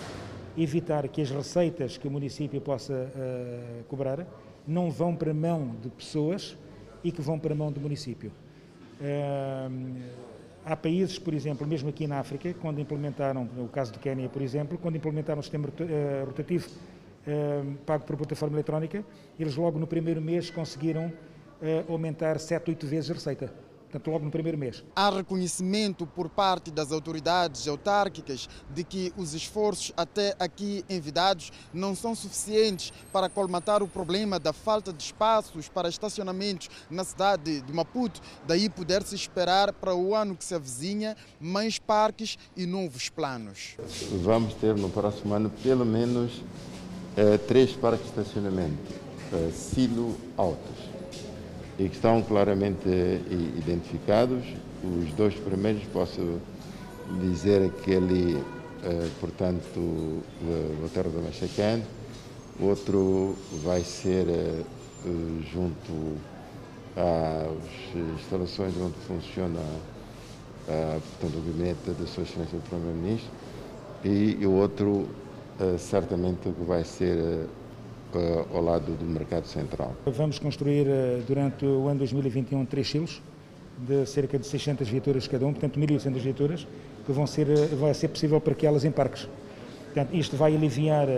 evitar 0.56 1.08
que 1.08 1.22
as 1.22 1.30
receitas 1.30 1.96
que 1.96 2.06
o 2.06 2.10
município 2.10 2.60
possa 2.60 2.92
uh, 2.92 3.84
cobrar 3.84 4.26
não 4.66 4.90
vão 4.90 5.16
para 5.16 5.30
a 5.30 5.34
mão 5.34 5.74
de 5.82 5.88
pessoas 5.88 6.56
e 7.02 7.10
que 7.10 7.22
vão 7.22 7.38
para 7.38 7.54
a 7.54 7.56
mão 7.56 7.72
do 7.72 7.80
município. 7.80 8.30
Uh, 9.00 10.28
Há 10.68 10.76
países, 10.76 11.18
por 11.18 11.32
exemplo, 11.32 11.66
mesmo 11.66 11.88
aqui 11.88 12.06
na 12.06 12.18
África, 12.18 12.52
quando 12.60 12.78
implementaram, 12.78 13.48
no 13.56 13.68
caso 13.68 13.90
do 13.90 13.98
Quênia, 13.98 14.28
por 14.28 14.42
exemplo, 14.42 14.76
quando 14.76 14.96
implementaram 14.96 15.40
o 15.40 15.42
sistema 15.42 15.66
eh, 15.80 16.22
rotativo 16.26 16.68
eh, 17.26 17.62
pago 17.86 18.04
por 18.04 18.18
plataforma 18.18 18.54
eletrónica, 18.56 19.02
eles 19.40 19.56
logo 19.56 19.78
no 19.78 19.86
primeiro 19.86 20.20
mês 20.20 20.50
conseguiram 20.50 21.10
eh, 21.62 21.86
aumentar 21.88 22.38
7, 22.38 22.68
8 22.70 22.86
vezes 22.86 23.10
a 23.10 23.14
receita 23.14 23.50
portanto, 23.90 24.10
logo 24.10 24.24
no 24.24 24.30
primeiro 24.30 24.58
mês. 24.58 24.84
Há 24.94 25.10
reconhecimento 25.10 26.06
por 26.06 26.28
parte 26.28 26.70
das 26.70 26.92
autoridades 26.92 27.66
autárquicas 27.66 28.48
de 28.70 28.84
que 28.84 29.12
os 29.16 29.32
esforços 29.34 29.92
até 29.96 30.36
aqui 30.38 30.84
envidados 30.88 31.50
não 31.72 31.94
são 31.94 32.14
suficientes 32.14 32.92
para 33.12 33.28
colmatar 33.28 33.82
o 33.82 33.88
problema 33.88 34.38
da 34.38 34.52
falta 34.52 34.92
de 34.92 35.02
espaços 35.02 35.68
para 35.68 35.88
estacionamentos 35.88 36.68
na 36.90 37.02
cidade 37.02 37.62
de 37.62 37.72
Maputo. 37.72 38.20
Daí 38.46 38.68
poder-se 38.68 39.14
esperar 39.14 39.72
para 39.72 39.94
o 39.94 40.14
ano 40.14 40.36
que 40.36 40.44
se 40.44 40.54
avizinha 40.54 41.16
mais 41.40 41.78
parques 41.78 42.38
e 42.56 42.66
novos 42.66 43.08
planos. 43.08 43.76
Vamos 44.22 44.54
ter 44.54 44.76
no 44.76 44.90
próximo 44.90 45.32
ano 45.34 45.50
pelo 45.62 45.86
menos 45.86 46.42
eh, 47.16 47.38
três 47.38 47.72
parques 47.72 48.02
de 48.02 48.20
estacionamento, 48.20 48.92
eh, 49.32 49.50
silo 49.52 50.14
altos 50.36 50.97
e 51.78 51.88
que 51.88 51.94
estão 51.94 52.22
claramente 52.22 52.88
identificados. 53.56 54.44
Os 54.82 55.12
dois 55.14 55.34
primeiros 55.34 55.82
posso 55.92 56.40
dizer 57.20 57.70
que 57.84 57.90
ele, 57.92 58.42
eh, 58.84 59.08
portanto, 59.20 59.78
o 59.78 60.90
Terra 60.92 61.08
da 61.08 61.20
Machacane, 61.20 61.84
outro 62.60 63.36
vai 63.64 63.82
ser 63.82 64.26
eh, 64.28 64.62
junto 65.52 66.16
às 66.96 68.20
instalações 68.20 68.74
onde 68.76 68.94
funciona 69.06 69.60
portanto, 70.66 71.38
o 71.38 71.46
gabinete 71.46 71.90
da 71.98 72.06
Sua 72.06 72.24
Excelência 72.24 72.58
do 72.58 72.68
Primeiro-Ministro 72.68 73.30
e 74.04 74.46
o 74.46 74.52
outro 74.52 75.08
eh, 75.60 75.76
certamente 75.76 76.48
vai 76.66 76.84
ser 76.84 77.46
uh, 78.14 78.56
ao 78.56 78.62
lado 78.62 78.92
do 78.92 79.04
mercado 79.04 79.46
central. 79.46 79.94
Vamos 80.06 80.38
construir 80.38 80.86
uh, 80.86 81.22
durante 81.26 81.64
o 81.64 81.88
ano 81.88 81.98
2021 81.98 82.64
três 82.66 82.88
silos 82.88 83.22
de 83.78 84.04
cerca 84.06 84.38
de 84.38 84.46
600 84.46 84.88
viaturas 84.88 85.28
cada 85.28 85.46
um, 85.46 85.52
portanto 85.52 85.78
1.800 85.78 86.12
viaturas, 86.18 86.66
que 87.06 87.12
vão 87.12 87.26
ser, 87.26 87.48
uh, 87.48 87.76
vai 87.76 87.94
ser 87.94 88.08
possível 88.08 88.40
parqueá-las 88.40 88.84
em 88.84 88.90
parques. 88.90 89.28
Portanto, 89.84 90.14
isto 90.14 90.36
vai 90.36 90.54
aliviar 90.54 91.08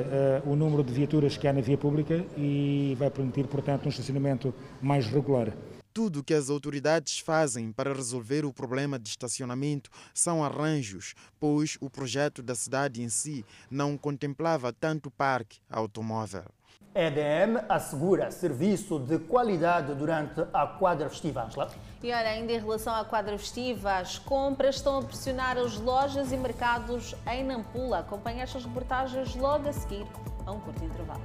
o 0.47 0.55
número 0.55 0.85
de 0.85 0.93
viaturas 0.93 1.37
que 1.37 1.47
há 1.47 1.53
na 1.53 1.61
via 1.61 1.77
pública 1.77 2.25
e 2.39 2.97
vai 2.99 3.11
permitir, 3.11 3.45
portanto, 3.49 3.87
um 3.87 3.89
estacionamento 3.89 4.55
mais 4.81 5.07
regular. 5.07 5.53
Tudo 5.93 6.23
que 6.23 6.33
as 6.33 6.49
autoridades 6.49 7.19
fazem 7.19 7.73
para 7.73 7.93
resolver 7.93 8.45
o 8.45 8.53
problema 8.53 8.97
de 8.97 9.09
estacionamento 9.09 9.91
são 10.15 10.43
arranjos, 10.43 11.15
pois 11.41 11.77
o 11.81 11.91
projeto 11.91 12.45
da 12.45 12.55
cidade 12.55 13.03
em 13.03 13.09
si 13.09 13.45
não 13.69 13.99
contemplava 13.99 14.73
tanto 14.73 15.11
parque 15.11 15.59
automóvel. 15.69 16.45
EDM 16.93 17.65
assegura 17.69 18.33
serviço 18.33 18.99
de 18.99 19.17
qualidade 19.21 19.95
durante 19.95 20.41
a 20.53 20.67
quadra 20.67 21.09
festiva, 21.09 21.45
Angela. 21.45 21.71
E 22.03 22.13
olha, 22.13 22.29
ainda 22.29 22.53
em 22.53 22.59
relação 22.59 22.93
à 22.93 23.05
quadra 23.05 23.39
festiva, 23.39 23.99
as 23.99 24.19
compras 24.19 24.77
estão 24.77 24.99
a 24.99 25.03
pressionar 25.03 25.57
as 25.57 25.79
lojas 25.79 26.33
e 26.33 26.37
mercados 26.37 27.15
em 27.31 27.45
Nampula. 27.45 28.01
Acompanhe 28.01 28.41
estas 28.41 28.65
reportagens 28.65 29.37
logo 29.37 29.69
a 29.69 29.73
seguir 29.73 30.05
a 30.45 30.51
um 30.51 30.59
curto 30.59 30.85
intervalo. 30.85 31.23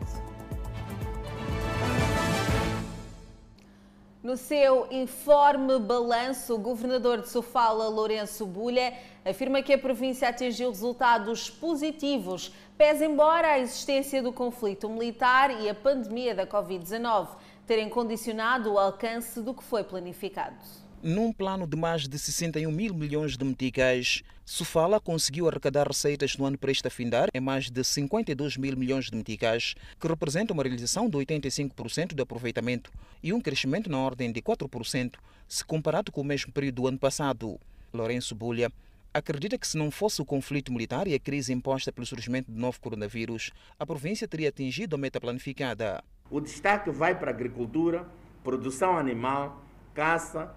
No 4.25 4.37
seu 4.37 4.87
informe 4.91 5.77
balanço, 5.77 6.55
o 6.55 6.57
governador 6.57 7.21
de 7.21 7.29
Sofala, 7.29 7.87
Lourenço 7.87 8.43
Bulha, 8.43 8.91
afirma 9.23 9.61
que 9.61 9.73
a 9.73 9.77
província 9.77 10.27
atingiu 10.27 10.69
resultados 10.69 11.47
positivos 11.47 12.51
Pese 12.77 13.05
embora 13.05 13.53
a 13.53 13.59
existência 13.59 14.21
do 14.21 14.33
conflito 14.33 14.89
militar 14.89 15.61
e 15.61 15.69
a 15.69 15.73
pandemia 15.73 16.35
da 16.35 16.45
Covid-19 16.45 17.29
terem 17.65 17.88
condicionado 17.88 18.73
o 18.73 18.77
alcance 18.77 19.41
do 19.41 19.53
que 19.53 19.63
foi 19.63 19.81
planificado. 19.81 20.57
Num 21.01 21.31
plano 21.31 21.65
de 21.65 21.77
mais 21.77 22.05
de 22.05 22.19
61 22.19 22.69
mil 22.69 22.93
milhões 22.93 23.38
de 23.38 23.45
meticais, 23.45 24.23
Sofala 24.43 24.99
conseguiu 24.99 25.47
arrecadar 25.47 25.88
receitas 25.88 26.35
no 26.35 26.45
ano 26.45 26.57
presta 26.57 26.89
findar 26.89 27.29
em 27.33 27.39
mais 27.39 27.69
de 27.69 27.81
52 27.81 28.57
mil 28.57 28.75
milhões 28.75 29.05
de 29.05 29.15
meticais, 29.15 29.75
que 29.97 30.07
representa 30.07 30.51
uma 30.51 30.63
realização 30.63 31.09
de 31.09 31.17
85% 31.17 32.13
de 32.13 32.21
aproveitamento 32.21 32.91
e 33.23 33.31
um 33.31 33.39
crescimento 33.39 33.89
na 33.89 33.99
ordem 33.99 34.33
de 34.33 34.41
4% 34.41 35.13
se 35.47 35.63
comparado 35.63 36.11
com 36.11 36.19
o 36.19 36.25
mesmo 36.25 36.51
período 36.51 36.75
do 36.75 36.88
ano 36.88 36.99
passado. 36.99 37.57
Lourenço 37.93 38.35
Bulha 38.35 38.69
acredita 39.15 39.58
que 39.58 39.65
se 39.65 39.78
não 39.78 39.89
fosse 39.89 40.21
o 40.21 40.25
conflito 40.25 40.73
militar 40.73 41.08
e 41.08 41.13
a 41.13 41.19
crise 41.19 41.54
imposta 41.54 41.89
pelo 41.89 42.06
surgimento 42.06 42.51
do 42.51 42.60
novo 42.60 42.82
coronavírus, 42.82 43.49
a 43.80 43.86
província 43.86 44.28
teria 44.28 44.49
atingido 44.49 44.93
a 44.93 44.99
meta 44.99 45.21
planificada. 45.21 46.04
O 46.30 46.41
destaque 46.41 46.91
vai 46.91 47.17
para 47.17 47.32
a 47.32 47.34
agricultura, 47.34 48.06
produção 48.43 48.97
animal, 48.97 49.63
caça 49.93 50.54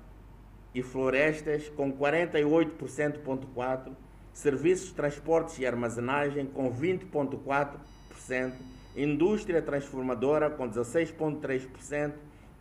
e 0.75 0.83
florestas 0.83 1.68
com 1.68 1.92
48,4%, 1.92 3.92
serviços, 4.33 4.90
transportes 4.90 5.57
e 5.61 5.66
armazenagem 5.66 6.47
com 6.47 6.75
20,4%, 6.75 8.55
indústria 8.97 9.62
transformadora 9.62 10.51
com 10.51 10.68
16,3%, 10.68 12.14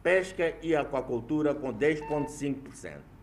pesca 0.04 0.56
e 0.62 0.76
aquacultura 0.76 1.56
com 1.56 1.74
10,5%. 1.74 3.17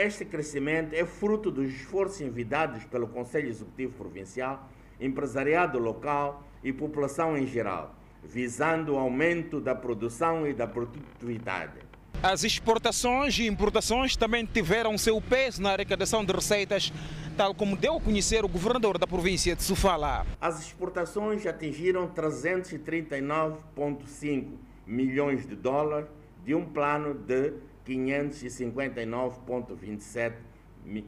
Este 0.00 0.24
crescimento 0.24 0.94
é 0.94 1.04
fruto 1.04 1.50
dos 1.50 1.72
esforços 1.72 2.20
envidados 2.20 2.84
pelo 2.84 3.08
Conselho 3.08 3.48
Executivo 3.48 3.94
Provincial, 3.94 4.70
empresariado 5.00 5.76
local 5.76 6.46
e 6.62 6.72
população 6.72 7.36
em 7.36 7.44
geral, 7.44 7.96
visando 8.22 8.94
o 8.94 8.96
aumento 8.96 9.60
da 9.60 9.74
produção 9.74 10.46
e 10.46 10.54
da 10.54 10.68
produtividade. 10.68 11.80
As 12.22 12.44
exportações 12.44 13.36
e 13.40 13.48
importações 13.48 14.14
também 14.14 14.46
tiveram 14.46 14.96
seu 14.96 15.20
peso 15.20 15.60
na 15.60 15.72
arrecadação 15.72 16.24
de 16.24 16.32
receitas, 16.32 16.92
tal 17.36 17.52
como 17.52 17.76
deu 17.76 17.96
a 17.96 18.00
conhecer 18.00 18.44
o 18.44 18.48
governador 18.48 18.98
da 18.98 19.06
província 19.08 19.56
de 19.56 19.64
Sofala. 19.64 20.24
As 20.40 20.60
exportações 20.60 21.44
atingiram 21.44 22.06
339,5 22.06 24.46
milhões 24.86 25.44
de 25.44 25.56
dólares 25.56 26.08
de 26.44 26.54
um 26.54 26.64
plano 26.64 27.14
de 27.14 27.54
559,27 27.88 30.34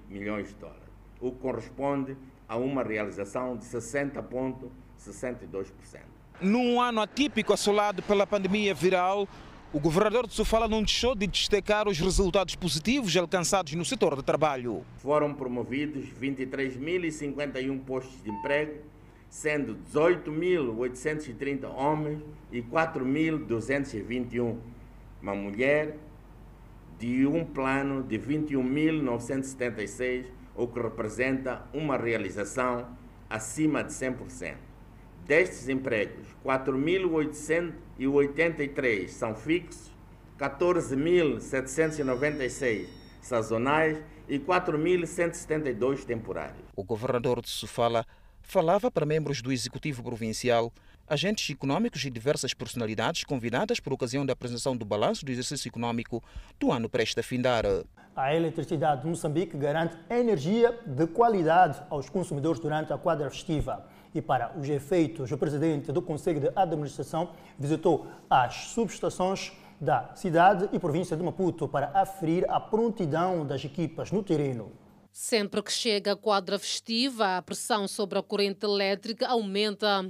milhões 0.08 0.48
de 0.48 0.54
dólares, 0.54 0.88
o 1.20 1.30
que 1.30 1.38
corresponde 1.38 2.16
a 2.48 2.56
uma 2.56 2.82
realização 2.82 3.54
de 3.56 3.64
60,62%. 3.66 6.00
Num 6.40 6.80
ano 6.80 7.02
atípico 7.02 7.52
assolado 7.52 8.02
pela 8.02 8.26
pandemia 8.26 8.74
viral, 8.74 9.28
o 9.72 9.78
governador 9.78 10.26
de 10.26 10.34
Sofala 10.34 10.66
não 10.66 10.82
deixou 10.82 11.14
de 11.14 11.28
destacar 11.28 11.86
os 11.86 12.00
resultados 12.00 12.56
positivos 12.56 13.16
alcançados 13.16 13.72
no 13.74 13.84
setor 13.84 14.16
de 14.16 14.24
trabalho. 14.24 14.84
Foram 14.96 15.32
promovidos 15.32 16.06
23.051 16.20 17.78
postos 17.84 18.20
de 18.22 18.30
emprego, 18.30 18.80
sendo 19.28 19.78
18.830 19.92 21.72
homens 21.72 22.20
e 22.50 22.60
4.221 22.62 24.56
uma 25.22 25.34
mulher, 25.34 25.96
de 27.00 27.26
um 27.26 27.44
plano 27.44 28.02
de 28.02 28.18
21.976, 28.18 30.26
o 30.54 30.68
que 30.68 30.78
representa 30.78 31.62
uma 31.72 31.96
realização 31.96 32.94
acima 33.28 33.82
de 33.82 33.90
100%. 33.90 34.54
Destes 35.26 35.68
empregos, 35.70 36.26
4.883 36.44 39.08
são 39.08 39.34
fixos, 39.34 39.90
14.796 40.38 42.86
sazonais 43.22 43.98
e 44.28 44.38
4.172 44.38 46.04
temporários. 46.04 46.66
O 46.76 46.84
governador 46.84 47.40
de 47.40 47.48
Sofala 47.48 48.04
falava 48.42 48.90
para 48.90 49.06
membros 49.06 49.40
do 49.40 49.50
Executivo 49.50 50.02
Provincial, 50.02 50.70
agentes 51.10 51.50
econômicos 51.50 52.04
e 52.04 52.10
diversas 52.10 52.54
personalidades 52.54 53.24
convidadas 53.24 53.80
por 53.80 53.92
ocasião 53.92 54.24
da 54.24 54.32
apresentação 54.32 54.76
do 54.76 54.84
balanço 54.84 55.24
do 55.24 55.32
exercício 55.32 55.68
econômico 55.68 56.22
do 56.58 56.70
ano 56.70 56.88
presta 56.88 57.20
findar. 57.20 57.64
A 58.14 58.34
eletricidade 58.34 59.02
de 59.02 59.08
Moçambique 59.08 59.56
garante 59.56 59.96
energia 60.08 60.78
de 60.86 61.06
qualidade 61.08 61.82
aos 61.90 62.08
consumidores 62.08 62.60
durante 62.60 62.92
a 62.92 62.98
quadra 62.98 63.28
festiva. 63.28 63.84
E 64.14 64.22
para 64.22 64.56
os 64.56 64.68
efeitos, 64.68 65.32
o 65.32 65.38
presidente 65.38 65.90
do 65.90 66.00
Conselho 66.00 66.40
de 66.40 66.50
Administração 66.54 67.30
visitou 67.58 68.06
as 68.28 68.54
subestações 68.68 69.52
da 69.80 70.14
cidade 70.14 70.68
e 70.72 70.78
província 70.78 71.16
de 71.16 71.22
Maputo 71.22 71.66
para 71.66 71.90
aferir 71.94 72.44
a 72.48 72.60
prontidão 72.60 73.44
das 73.44 73.64
equipas 73.64 74.12
no 74.12 74.22
terreno. 74.22 74.70
Sempre 75.12 75.60
que 75.62 75.72
chega 75.72 76.12
a 76.12 76.16
quadra 76.16 76.56
festiva, 76.56 77.36
a 77.36 77.42
pressão 77.42 77.88
sobre 77.88 78.18
a 78.18 78.22
corrente 78.22 78.64
elétrica 78.64 79.26
aumenta. 79.26 80.08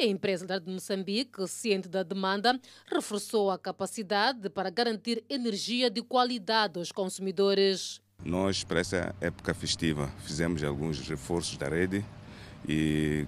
A 0.00 0.04
empresa 0.04 0.46
de 0.58 0.72
Moçambique, 0.72 1.46
ciente 1.46 1.86
da 1.86 2.02
demanda, 2.02 2.58
reforçou 2.90 3.50
a 3.50 3.58
capacidade 3.58 4.48
para 4.48 4.70
garantir 4.70 5.22
energia 5.28 5.90
de 5.90 6.00
qualidade 6.02 6.78
aos 6.78 6.90
consumidores. 6.90 8.00
Nós, 8.24 8.64
para 8.64 8.80
essa 8.80 9.14
época 9.20 9.52
festiva, 9.52 10.10
fizemos 10.24 10.64
alguns 10.64 10.98
reforços 11.06 11.56
da 11.58 11.68
rede 11.68 12.04
e 12.66 13.26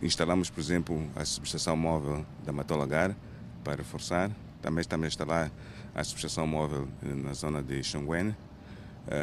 instalamos, 0.00 0.48
por 0.48 0.60
exemplo, 0.60 1.10
a 1.16 1.24
subestação 1.24 1.76
móvel 1.76 2.24
da 2.44 2.52
Matolagar 2.52 3.16
para 3.64 3.76
reforçar. 3.76 4.30
Também 4.62 4.80
estamos 4.80 5.04
a 5.04 5.08
instalar 5.08 5.52
a 5.92 6.04
subestação 6.04 6.46
móvel 6.46 6.88
na 7.02 7.34
zona 7.34 7.62
de 7.62 7.82
Xanguene 7.82 8.34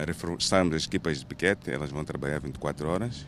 reforçarmos 0.05 0.75
as 0.75 0.85
equipas 0.85 1.19
de 1.19 1.25
piquete, 1.25 1.71
elas 1.71 1.89
vão 1.89 2.03
trabalhar 2.03 2.39
24 2.39 2.87
horas 2.87 3.25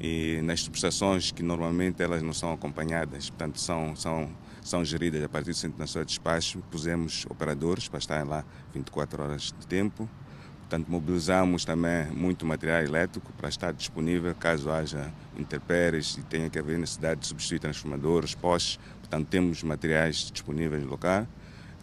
e 0.00 0.40
nas 0.42 0.60
subestações 0.60 1.30
que 1.30 1.42
normalmente 1.42 2.02
elas 2.02 2.22
não 2.22 2.32
são 2.32 2.52
acompanhadas, 2.52 3.30
portanto 3.30 3.60
são, 3.60 3.94
são, 3.94 4.30
são 4.62 4.84
geridas 4.84 5.22
a 5.22 5.28
partir 5.28 5.50
do 5.50 5.56
Centro 5.56 5.78
Nacional 5.78 6.04
de 6.04 6.10
Despacho, 6.10 6.62
pusemos 6.70 7.26
operadores 7.30 7.88
para 7.88 7.98
estarem 7.98 8.28
lá 8.28 8.44
24 8.72 9.22
horas 9.22 9.54
de 9.58 9.66
tempo. 9.66 10.08
Portanto, 10.60 10.90
mobilizamos 10.90 11.64
também 11.64 12.06
muito 12.06 12.44
material 12.46 12.82
elétrico 12.82 13.32
para 13.34 13.50
estar 13.50 13.72
disponível 13.72 14.34
caso 14.34 14.70
haja 14.70 15.12
interpéries 15.36 16.16
e 16.16 16.22
tenha 16.22 16.48
que 16.48 16.58
haver 16.58 16.78
necessidade 16.78 17.20
de 17.20 17.26
substituir 17.26 17.60
transformadores, 17.60 18.34
postes. 18.34 18.78
Portanto, 18.98 19.28
temos 19.28 19.62
materiais 19.62 20.30
disponíveis 20.32 20.82
no 20.82 20.88
local. 20.88 21.28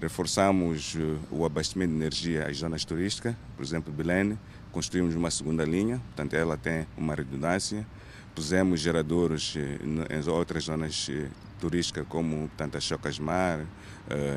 Reforçamos 0.02 0.96
eh, 0.98 1.16
o 1.30 1.46
abastecimento 1.46 1.92
de 1.92 1.98
energia 1.98 2.48
às 2.48 2.58
zonas 2.58 2.84
turísticas, 2.84 3.36
por 3.56 3.64
exemplo, 3.64 3.94
Belém, 3.94 4.36
construímos 4.72 5.14
uma 5.14 5.30
segunda 5.30 5.64
linha, 5.64 6.00
portanto 6.08 6.34
ela 6.34 6.58
tem 6.58 6.88
uma 6.98 7.14
redundância. 7.14 7.86
Pusemos 8.34 8.80
geradores 8.80 9.54
eh, 9.56 9.78
em 10.18 10.28
outras 10.28 10.64
zonas 10.64 11.08
eh, 11.12 11.28
turísticas 11.60 12.04
como 12.10 12.48
portanto, 12.48 12.78
a 12.78 12.82
Chocasmar, 12.82 13.64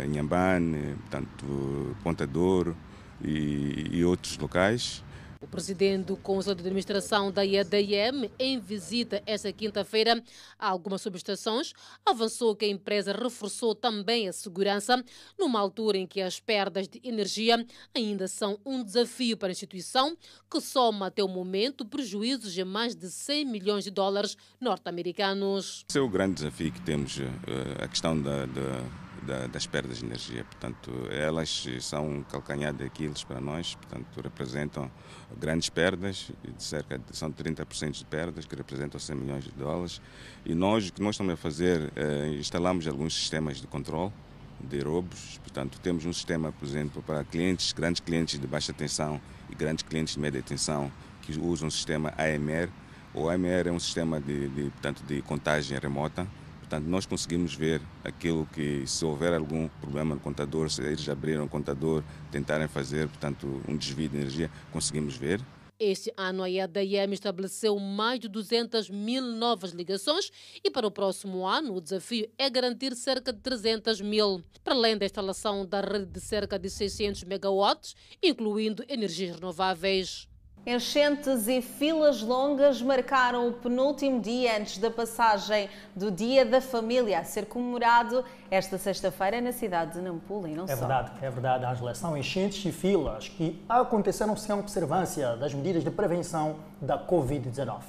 Inhambane, 0.07 0.97
portanto, 1.01 1.97
Ponta 2.05 2.27
Douro 2.27 2.77
e, 3.23 3.89
e 3.91 4.05
outros 4.05 4.37
locais. 4.37 5.03
O 5.45 5.47
presidente 5.47 6.07
do 6.07 6.17
Conselho 6.17 6.57
de 6.57 6.63
Administração 6.63 7.31
da 7.31 7.43
IADM, 7.43 8.31
em 8.39 8.59
visita 8.59 9.23
esta 9.27 9.53
quinta-feira 9.53 10.23
a 10.59 10.69
algumas 10.69 11.03
subestações, 11.03 11.75
avançou 12.05 12.57
que 12.57 12.65
a 12.65 12.69
empresa 12.69 13.13
reforçou 13.13 13.75
também 13.75 14.27
a 14.27 14.33
segurança, 14.33 15.05
numa 15.39 15.61
altura 15.61 15.99
em 15.99 16.07
que 16.07 16.23
as 16.23 16.41
perdas 16.41 16.89
de 16.89 16.99
energia 17.05 17.65
ainda 17.95 18.27
são 18.27 18.59
um 18.65 18.83
desafio 18.83 19.37
para 19.37 19.49
a 19.49 19.53
instituição, 19.53 20.17
que 20.51 20.63
soma 20.63 21.09
até 21.09 21.23
o 21.23 21.29
momento 21.29 21.85
prejuízos 21.85 22.55
de 22.55 22.65
mais 22.65 22.97
de 22.97 23.11
100 23.11 23.45
milhões 23.45 23.85
de 23.85 23.91
dólares 23.91 24.39
norte-americanos. 24.59 25.85
Esse 25.87 25.99
é 25.99 26.01
o 26.01 26.09
grande 26.09 26.37
desafio 26.37 26.73
que 26.73 26.81
temos, 26.81 27.21
eh, 27.21 27.85
a 27.85 27.87
questão 27.87 28.19
da, 28.19 28.47
da 28.47 29.04
da, 29.25 29.47
das 29.47 29.67
perdas 29.67 29.99
de 29.99 30.05
energia. 30.05 30.45
Portanto, 30.45 30.91
elas 31.11 31.67
são 31.81 32.09
um 32.09 32.23
calcanhar 32.23 32.73
de 32.73 32.85
Aquiles 32.85 33.25
para 33.25 33.41
nós, 33.41 33.75
portanto, 33.75 34.21
representam 34.21 34.91
grandes 35.39 35.69
perdas, 35.69 36.31
de 36.43 36.63
cerca 36.63 36.99
de, 36.99 37.17
são 37.17 37.33
30% 37.33 37.93
de 37.93 38.05
perdas, 38.05 38.47
que 38.47 38.55
representam 38.55 39.01
100 39.01 39.17
milhões 39.17 39.45
de 39.45 39.53
dólares. 39.53 40.01
E 40.45 40.55
nós, 40.55 40.89
o 40.89 40.93
que 40.93 41.03
nós 41.03 41.15
estamos 41.15 41.35
a 41.35 41.37
fazer, 41.37 41.93
é, 41.97 42.29
instalamos 42.39 42.87
alguns 42.87 43.15
sistemas 43.15 43.61
de 43.61 43.67
controle 43.67 44.13
de 44.61 44.81
roubos, 44.81 45.39
portanto, 45.39 45.79
temos 45.81 46.07
um 46.07 46.13
sistema, 46.13 46.53
por 46.53 46.67
exemplo, 46.67 47.03
para 47.03 47.25
clientes, 47.25 47.73
grandes 47.73 48.01
clientes 48.01 48.39
de 48.39 48.47
baixa 48.47 48.73
tensão 48.73 49.21
e 49.51 49.55
grandes 49.55 49.83
clientes 49.83 50.15
de 50.15 50.21
média 50.21 50.43
tensão, 50.43 50.91
que 51.23 51.39
usam 51.39 51.69
o 51.69 51.71
sistema 51.71 52.13
AMR. 52.17 52.71
O 53.13 53.29
AMR 53.29 53.69
é 53.69 53.73
um 53.73 53.79
sistema 53.79 54.21
de, 54.21 54.49
de, 54.49 54.71
portanto, 54.71 55.03
de 55.05 55.23
contagem 55.23 55.79
remota, 55.79 56.27
Portanto, 56.75 56.91
nós 56.91 57.07
conseguimos 57.07 57.55
ver 57.55 57.81
aquilo 58.03 58.47
que, 58.47 58.85
se 58.85 59.05
houver 59.05 59.33
algum 59.33 59.69
problema 59.81 60.17
no 60.17 60.21
contador, 60.21 60.69
se 60.69 60.83
eles 60.83 61.09
abriram 61.09 61.45
o 61.45 61.49
contador, 61.49 62.03
tentarem 62.33 62.67
fazer, 62.67 63.07
portanto, 63.07 63.63
um 63.69 63.77
desvio 63.77 64.09
de 64.09 64.17
energia, 64.17 64.51
conseguimos 64.73 65.17
ver. 65.17 65.41
Este 65.79 66.13
ano, 66.17 66.43
a 66.43 66.51
EDM 66.51 67.13
estabeleceu 67.13 67.79
mais 67.79 68.19
de 68.19 68.27
200 68.27 68.91
mil 68.91 69.23
novas 69.23 69.71
ligações 69.71 70.33
e 70.65 70.69
para 70.71 70.85
o 70.85 70.91
próximo 70.91 71.47
ano 71.47 71.77
o 71.77 71.81
desafio 71.81 72.29
é 72.37 72.51
garantir 72.51 72.97
cerca 72.97 73.33
de 73.33 73.39
300 73.39 74.01
mil. 74.01 74.43
Para 74.65 74.75
além 74.75 74.99
da 74.99 75.07
instalação 75.07 75.65
da 75.65 75.81
rede 75.81 76.07
de 76.07 76.21
cerca 76.21 76.59
de 76.59 76.69
600 76.69 77.23
megawatts, 77.23 77.95
incluindo 78.21 78.85
energias 78.89 79.37
renováveis. 79.37 80.27
Enchentes 80.67 81.47
e 81.47 81.61
filas 81.61 82.23
longas 82.23 82.81
marcaram 82.81 83.49
o 83.49 83.53
penúltimo 83.53 84.19
dia 84.19 84.59
antes 84.59 84.79
da 84.79 84.91
passagem 84.91 85.69
do 85.95 86.11
Dia 86.11 86.43
da 86.43 86.59
Família 86.59 87.19
a 87.19 87.25
ser 87.25 87.45
comemorado 87.45 88.25
esta 88.51 88.79
sexta-feira 88.79 89.43
na 89.43 89.53
cidade 89.53 89.93
de 89.93 90.01
Nampula 90.01 90.49
e 90.49 90.55
não 90.55 90.65
é 90.65 90.69
só. 90.69 90.77
verdade, 90.77 91.13
é 91.21 91.31
verdade, 91.31 91.67
Angela. 91.67 91.95
São 91.95 92.17
enchentes 92.17 92.65
e 92.65 92.73
filas 92.73 93.29
que 93.29 93.63
aconteceram 93.69 94.35
sem 94.39 94.55
observância 94.55 95.37
das 95.37 95.53
medidas 95.53 95.85
de 95.85 95.91
prevenção 95.91 96.57
da 96.81 96.99
Covid-19. 96.99 97.83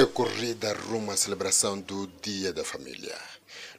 A 0.00 0.06
corrida 0.06 0.74
rumo 0.88 1.10
à 1.10 1.16
celebração 1.18 1.78
do 1.78 2.06
Dia 2.22 2.50
da 2.50 2.64
Família. 2.64 3.14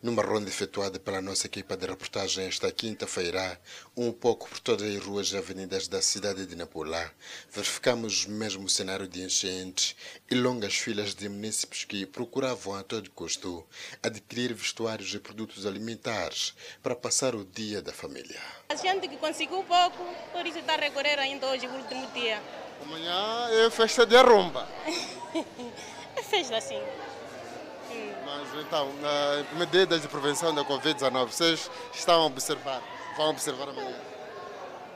Numa 0.01 0.21
ronda 0.21 0.47
efetuada 0.47 0.99
pela 0.99 1.21
nossa 1.21 1.47
equipa 1.47 1.75
de 1.75 1.87
reportagem 1.87 2.45
esta 2.45 2.71
quinta-feira, 2.71 3.59
um 3.95 4.11
pouco 4.11 4.47
por 4.47 4.59
todas 4.59 4.87
as 4.87 5.03
ruas 5.03 5.31
e 5.31 5.37
avenidas 5.37 5.87
da 5.87 6.01
cidade 6.03 6.45
de 6.45 6.55
Nampula, 6.55 7.11
verificamos 7.51 8.25
mesmo 8.27 8.65
o 8.65 8.69
cenário 8.69 9.07
de 9.07 9.23
enchentes 9.23 9.95
e 10.29 10.35
longas 10.35 10.75
filas 10.75 11.15
de 11.15 11.27
munícipes 11.27 11.83
que 11.83 12.05
procuravam 12.05 12.75
a 12.75 12.83
todo 12.83 13.09
custo 13.09 13.65
adquirir 14.03 14.53
vestuários 14.53 15.11
e 15.15 15.19
produtos 15.19 15.65
alimentares 15.65 16.53
para 16.83 16.95
passar 16.95 17.33
o 17.33 17.43
Dia 17.43 17.81
da 17.81 17.91
Família. 17.91 18.39
A 18.69 18.75
gente 18.75 19.07
que 19.07 19.17
conseguiu 19.17 19.63
pouco, 19.63 20.03
por 20.31 20.45
isso 20.45 20.59
está 20.59 20.75
a 20.75 20.77
recorrer 20.77 21.17
ainda 21.17 21.47
hoje, 21.47 21.65
o 21.65 21.71
último 21.71 22.05
dia. 22.11 22.39
Amanhã 22.83 23.47
é 23.65 23.69
festa 23.71 24.05
de 24.05 24.15
arromba. 24.15 24.67
é 26.15 26.21
festa 26.21 26.57
assim. 26.57 26.81
Mas 28.25 28.65
então, 28.65 28.91
na 29.01 29.57
medidas 29.57 30.01
de 30.01 30.07
prevenção 30.07 30.53
da 30.53 30.63
Covid-19, 30.63 31.27
vocês 31.27 31.71
estão 31.93 32.21
a 32.21 32.25
observar? 32.25 32.81
Vão 33.15 33.29
observar 33.29 33.69
amanhã? 33.69 33.95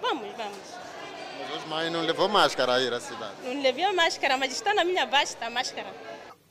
Vamos, 0.01 0.27
vamos. 0.35 0.57
Mas 1.39 1.55
hoje 1.55 1.67
mãe 1.67 1.89
não 1.89 2.01
levou 2.01 2.27
máscara 2.27 2.73
a 2.75 2.81
ir 2.81 2.93
à 2.93 2.99
cidade? 2.99 3.33
Não 3.43 3.61
levei 3.61 3.83
a 3.83 3.93
máscara, 3.93 4.37
mas 4.37 4.51
está 4.51 4.73
na 4.73 4.83
minha 4.83 5.05
basta 5.05 5.45
a 5.45 5.49
máscara. 5.49 5.87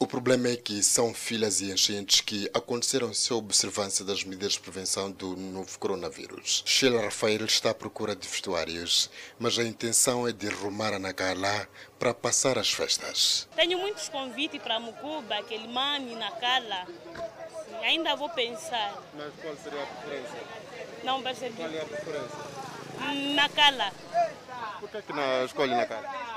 O 0.02 0.06
problema 0.06 0.48
é 0.48 0.56
que 0.56 0.82
são 0.82 1.12
filas 1.12 1.60
e 1.60 1.70
enchentes 1.70 2.22
que 2.22 2.50
aconteceram 2.54 3.12
sem 3.12 3.36
observância 3.36 4.02
das 4.02 4.24
medidas 4.24 4.54
de 4.54 4.60
prevenção 4.60 5.10
do 5.10 5.36
novo 5.36 5.78
coronavírus. 5.78 6.62
Sheila 6.64 7.02
Rafael 7.02 7.44
está 7.44 7.68
à 7.68 7.74
procura 7.74 8.16
de 8.16 8.26
vestuários, 8.26 9.10
mas 9.38 9.58
a 9.58 9.62
intenção 9.62 10.26
é 10.26 10.32
de 10.32 10.48
rumar 10.48 10.94
a 10.94 10.98
Nacala 10.98 11.68
para 11.98 12.14
passar 12.14 12.56
as 12.56 12.72
festas. 12.72 13.46
Tenho 13.54 13.78
muitos 13.78 14.08
convites 14.08 14.62
para 14.62 14.80
Mucuba, 14.80 15.42
Quelimane, 15.42 16.14
Nacala. 16.14 16.86
Ainda 17.82 18.16
vou 18.16 18.30
pensar. 18.30 19.02
Mas 19.14 19.34
qual 19.42 19.54
seria 19.62 19.82
a 19.82 19.86
preferência? 19.86 20.40
Não 21.04 21.22
percebi. 21.22 21.56
Qual 21.56 21.70
é 21.70 21.82
a 21.82 21.84
preferência? 21.84 22.69
Nacala. 23.34 23.92
Por 24.80 24.88
que, 24.88 25.02
que 25.02 25.12
não 25.12 25.44
escolhe 25.44 25.74
Nacala? 25.74 26.30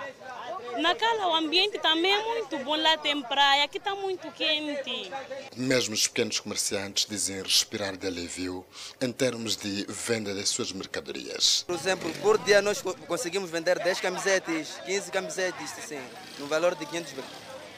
Na 0.78 0.96
Cala 0.96 1.28
o 1.28 1.36
ambiente 1.36 1.78
também 1.78 2.12
é 2.12 2.24
muito 2.26 2.58
bom, 2.60 2.76
lá 2.76 2.98
tem 2.98 3.22
praia, 3.22 3.64
aqui 3.64 3.78
está 3.78 3.94
muito 3.94 4.32
quente. 4.32 5.12
Mesmo 5.56 5.94
os 5.94 6.08
pequenos 6.08 6.40
comerciantes 6.40 7.06
dizem 7.08 7.42
respirar 7.44 7.96
de 7.96 8.08
alívio 8.08 8.66
em 9.00 9.12
termos 9.12 9.56
de 9.56 9.86
venda 9.88 10.34
das 10.34 10.50
suas 10.50 10.72
mercadorias. 10.72 11.64
Por 11.68 11.76
exemplo, 11.76 12.12
por 12.22 12.40
dia 12.40 12.62
nós 12.62 12.82
conseguimos 13.08 13.52
vender 13.52 13.78
10 13.78 14.00
camisetes, 14.00 14.80
15 14.86 15.12
camisetes, 15.12 15.70
sim, 15.88 16.02
no 16.40 16.48
valor 16.48 16.74
de 16.74 16.86
500, 16.88 17.14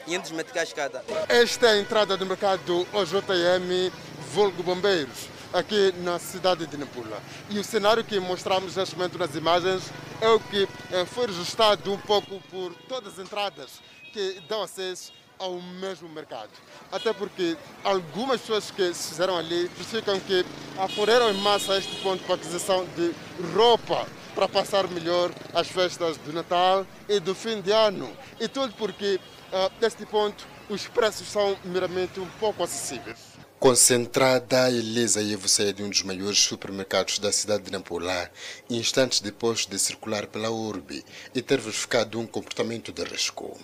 500 0.06 0.30
meticais 0.30 0.72
cada. 0.72 1.04
Esta 1.28 1.66
é 1.66 1.70
a 1.72 1.78
entrada 1.78 2.16
do 2.16 2.24
mercado 2.24 2.86
OJM 2.94 3.92
Volgo 4.32 4.62
Bombeiros 4.62 5.35
aqui 5.56 5.92
na 6.02 6.18
cidade 6.18 6.66
de 6.66 6.76
Nampula. 6.76 7.20
E 7.48 7.58
o 7.58 7.64
cenário 7.64 8.04
que 8.04 8.20
mostramos 8.20 8.76
neste 8.76 8.94
momento 8.94 9.18
nas 9.18 9.34
imagens 9.34 9.90
é 10.20 10.28
o 10.28 10.38
que 10.38 10.68
foi 11.06 11.26
registrado 11.26 11.92
um 11.92 11.98
pouco 11.98 12.40
por 12.50 12.74
todas 12.88 13.14
as 13.14 13.24
entradas 13.24 13.80
que 14.12 14.40
dão 14.48 14.62
acesso 14.62 15.12
ao 15.38 15.60
mesmo 15.60 16.08
mercado. 16.08 16.50
Até 16.92 17.12
porque 17.12 17.56
algumas 17.82 18.40
pessoas 18.40 18.70
que 18.70 18.92
se 18.92 19.08
fizeram 19.08 19.36
ali 19.36 19.70
justificam 19.76 20.18
que 20.20 20.44
acorreram 20.78 21.30
em 21.30 21.40
massa 21.40 21.76
este 21.76 21.96
ponto 22.02 22.22
para 22.24 22.34
aquisição 22.34 22.86
de 22.96 23.14
roupa 23.54 24.06
para 24.34 24.48
passar 24.48 24.86
melhor 24.88 25.30
as 25.54 25.68
festas 25.68 26.18
do 26.18 26.32
Natal 26.32 26.86
e 27.08 27.18
do 27.18 27.34
fim 27.34 27.60
de 27.60 27.72
ano. 27.72 28.10
E 28.38 28.46
tudo 28.48 28.74
porque, 28.74 29.18
uh, 29.52 30.06
ponto, 30.06 30.46
os 30.68 30.86
preços 30.88 31.26
são 31.28 31.56
meramente 31.64 32.20
um 32.20 32.28
pouco 32.38 32.62
acessíveis. 32.62 33.25
Concentrada 33.58 34.68
e 34.70 34.82
lisa 34.82 35.22
e 35.22 35.34
você 35.34 35.70
é 35.70 35.72
de 35.72 35.82
um 35.82 35.88
dos 35.88 36.02
maiores 36.02 36.38
supermercados 36.38 37.18
da 37.18 37.32
cidade 37.32 37.62
de 37.64 37.72
Nampula, 37.72 38.30
instantes 38.68 39.18
depois 39.20 39.64
de 39.64 39.78
circular 39.78 40.26
pela 40.26 40.50
urbe 40.50 41.02
e 41.34 41.40
ter 41.40 41.58
verificado 41.58 42.20
um 42.20 42.26
comportamento 42.26 42.92
de 42.92 43.02
risco. 43.02 43.58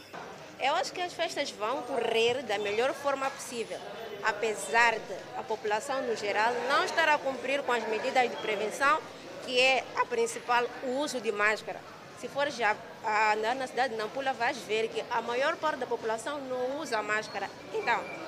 Eu 0.59 0.75
acho 0.77 0.95
que 0.95 1.01
as 1.03 1.13
festas 1.13 1.51
vão 1.51 1.83
correr 1.83 2.43
da 2.43 2.59
melhor 2.59 2.95
forma 2.95 3.29
possível, 3.31 3.79
apesar 4.25 4.95
de 4.95 5.15
a 5.37 5.43
população 5.43 6.01
no 6.07 6.17
geral 6.17 6.55
não 6.71 6.85
estar 6.85 7.11
a 7.11 7.19
cumprir 7.19 7.63
com 7.63 7.73
as 7.73 7.87
medidas 7.87 8.31
de 8.31 8.37
prevenção, 8.37 8.99
que 9.45 9.61
é 9.61 9.85
a 9.97 10.07
principal, 10.07 10.65
o 10.85 11.01
uso 11.01 11.21
de 11.21 11.31
máscara. 11.31 11.81
Se 12.19 12.29
for 12.29 12.51
já 12.51 12.75
andar 13.35 13.55
na 13.57 13.67
cidade 13.67 13.93
de 13.93 13.99
Nampula, 13.99 14.33
vais 14.33 14.57
ver 14.57 14.89
que 14.89 15.05
a 15.11 15.21
maior 15.21 15.57
parte 15.57 15.81
da 15.81 15.87
população 15.87 16.41
não 16.41 16.81
usa 16.81 17.03
máscara. 17.03 17.51
Então, 17.75 18.22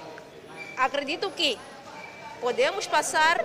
acredito 0.77 1.31
que 1.31 1.59
podemos 2.41 2.87
passar 2.87 3.45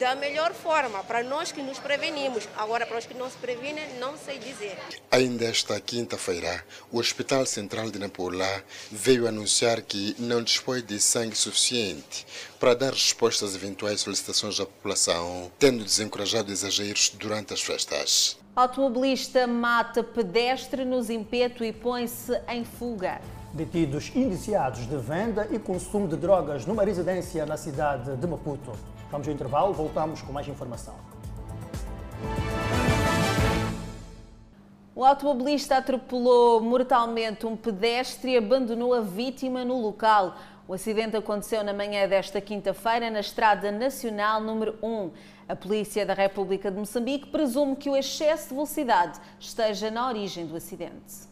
da 0.00 0.14
melhor 0.14 0.54
forma 0.54 1.04
para 1.04 1.22
nós 1.22 1.52
que 1.52 1.62
nos 1.62 1.78
prevenimos. 1.78 2.48
Agora, 2.56 2.86
para 2.86 2.98
os 2.98 3.04
que 3.04 3.12
não 3.12 3.30
se 3.30 3.36
previnem, 3.36 3.98
não 3.98 4.16
sei 4.16 4.38
dizer. 4.38 4.78
Ainda 5.10 5.44
esta 5.44 5.78
quinta-feira, 5.78 6.64
o 6.90 6.98
Hospital 6.98 7.44
Central 7.44 7.90
de 7.90 7.98
Nampula 7.98 8.64
veio 8.90 9.28
anunciar 9.28 9.82
que 9.82 10.16
não 10.18 10.42
dispõe 10.42 10.80
de 10.80 10.98
sangue 10.98 11.36
suficiente 11.36 12.26
para 12.58 12.74
dar 12.74 12.94
resposta 12.94 13.44
às 13.44 13.54
eventuais 13.54 14.00
solicitações 14.00 14.56
da 14.56 14.64
população, 14.64 15.52
tendo 15.58 15.84
desencorajado 15.84 16.50
exageros 16.50 17.10
durante 17.10 17.52
as 17.52 17.60
festas. 17.60 18.38
Automobilista 18.56 19.46
mata 19.46 20.02
pedestre 20.02 20.82
no 20.82 21.02
Zimpeto 21.02 21.62
e 21.62 21.74
põe-se 21.74 22.32
em 22.48 22.64
fuga 22.64 23.20
detidos 23.52 24.12
indiciados 24.14 24.86
de 24.86 24.96
venda 24.96 25.46
e 25.50 25.58
consumo 25.58 26.06
de 26.06 26.16
drogas 26.16 26.64
numa 26.66 26.84
residência 26.84 27.44
na 27.44 27.56
cidade 27.56 28.16
de 28.16 28.26
Maputo. 28.26 28.72
Vamos 29.10 29.26
ao 29.26 29.34
intervalo, 29.34 29.72
voltamos 29.72 30.22
com 30.22 30.32
mais 30.32 30.46
informação. 30.46 30.94
O 34.94 35.04
automobilista 35.04 35.78
atropelou 35.78 36.60
mortalmente 36.60 37.46
um 37.46 37.56
pedestre 37.56 38.32
e 38.32 38.36
abandonou 38.36 38.92
a 38.92 39.00
vítima 39.00 39.64
no 39.64 39.80
local. 39.80 40.36
O 40.68 40.74
acidente 40.74 41.16
aconteceu 41.16 41.64
na 41.64 41.72
manhã 41.72 42.06
desta 42.06 42.40
quinta-feira 42.40 43.10
na 43.10 43.20
Estrada 43.20 43.72
Nacional 43.72 44.40
número 44.40 44.78
1. 44.82 45.10
A 45.48 45.56
Polícia 45.56 46.04
da 46.04 46.14
República 46.14 46.70
de 46.70 46.78
Moçambique 46.78 47.28
presume 47.28 47.76
que 47.76 47.90
o 47.90 47.96
excesso 47.96 48.50
de 48.50 48.54
velocidade 48.54 49.18
esteja 49.40 49.90
na 49.90 50.06
origem 50.06 50.46
do 50.46 50.54
acidente. 50.54 51.29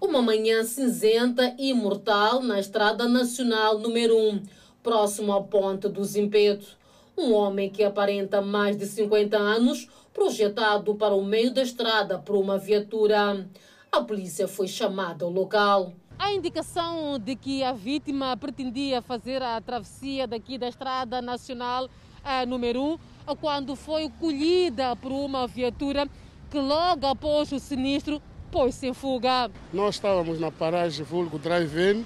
Uma 0.00 0.22
manhã 0.22 0.64
cinzenta 0.64 1.54
e 1.58 1.74
mortal 1.74 2.40
na 2.40 2.58
Estrada 2.58 3.06
Nacional 3.06 3.78
número 3.78 4.16
1, 4.16 4.42
próximo 4.82 5.30
à 5.30 5.42
ponte 5.42 5.90
do 5.90 6.02
Zimpeto. 6.02 6.78
Um 7.18 7.34
homem 7.34 7.68
que 7.68 7.84
aparenta 7.84 8.40
mais 8.40 8.78
de 8.78 8.86
50 8.86 9.36
anos, 9.36 9.86
projetado 10.14 10.94
para 10.94 11.14
o 11.14 11.22
meio 11.22 11.52
da 11.52 11.60
estrada 11.60 12.18
por 12.18 12.34
uma 12.34 12.56
viatura. 12.56 13.46
A 13.92 14.00
polícia 14.00 14.48
foi 14.48 14.66
chamada 14.66 15.26
ao 15.26 15.30
local. 15.30 15.92
A 16.18 16.32
indicação 16.32 17.18
de 17.18 17.36
que 17.36 17.62
a 17.62 17.74
vítima 17.74 18.34
pretendia 18.38 19.02
fazer 19.02 19.42
a 19.42 19.60
travessia 19.60 20.26
daqui 20.26 20.56
da 20.56 20.68
Estrada 20.68 21.20
Nacional 21.20 21.90
eh, 22.24 22.46
número 22.46 22.98
1, 23.26 23.36
quando 23.36 23.76
foi 23.76 24.08
colhida 24.18 24.96
por 24.96 25.12
uma 25.12 25.46
viatura 25.46 26.08
que 26.50 26.58
logo 26.58 27.06
após 27.06 27.52
o 27.52 27.60
sinistro 27.60 28.20
pôs-se 28.50 28.86
em 28.86 28.94
fuga. 28.94 29.50
Nós 29.72 29.94
estávamos 29.94 30.40
na 30.40 30.50
paragem 30.50 31.04
Vulgo 31.04 31.38
Drive-In 31.38 32.04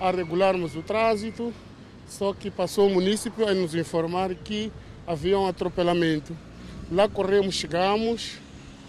a 0.00 0.10
regularmos 0.10 0.76
o 0.76 0.82
trânsito, 0.82 1.52
só 2.06 2.32
que 2.32 2.50
passou 2.50 2.88
o 2.88 2.94
município 2.94 3.46
a 3.46 3.54
nos 3.54 3.74
informar 3.74 4.34
que 4.34 4.72
havia 5.06 5.38
um 5.38 5.46
atropelamento. 5.46 6.36
Lá 6.90 7.08
corremos, 7.08 7.54
chegamos, 7.54 8.38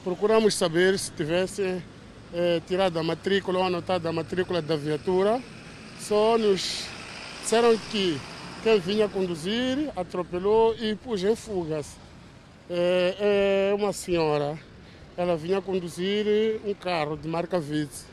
procuramos 0.04 0.54
saber 0.54 0.98
se 1.00 1.12
tivesse 1.12 1.82
eh, 2.34 2.62
tirado 2.68 3.00
a 3.00 3.04
matrícula 3.04 3.60
ou 3.60 3.66
anotado 3.66 4.08
a 4.08 4.14
matrícula 4.14 4.62
da 4.62 4.76
viatura. 4.76 5.42
Só 6.00 6.38
nos 6.38 6.86
disseram 7.42 7.78
que 7.92 8.20
quem 8.64 8.80
vinha 8.80 9.08
conduzir 9.08 9.92
atropelou 9.96 10.76
e 10.76 10.96
pôs 10.96 11.24
em 11.24 11.36
fuga. 11.36 11.82
É, 12.70 13.70
é 13.70 13.76
uma 13.76 13.94
senhora 13.94 14.58
ela 15.18 15.36
vinha 15.36 15.62
conduzir 15.62 16.26
um 16.66 16.74
carro 16.74 17.18
de 17.18 17.28
marca 17.28 17.60
Vitz. 17.60 18.06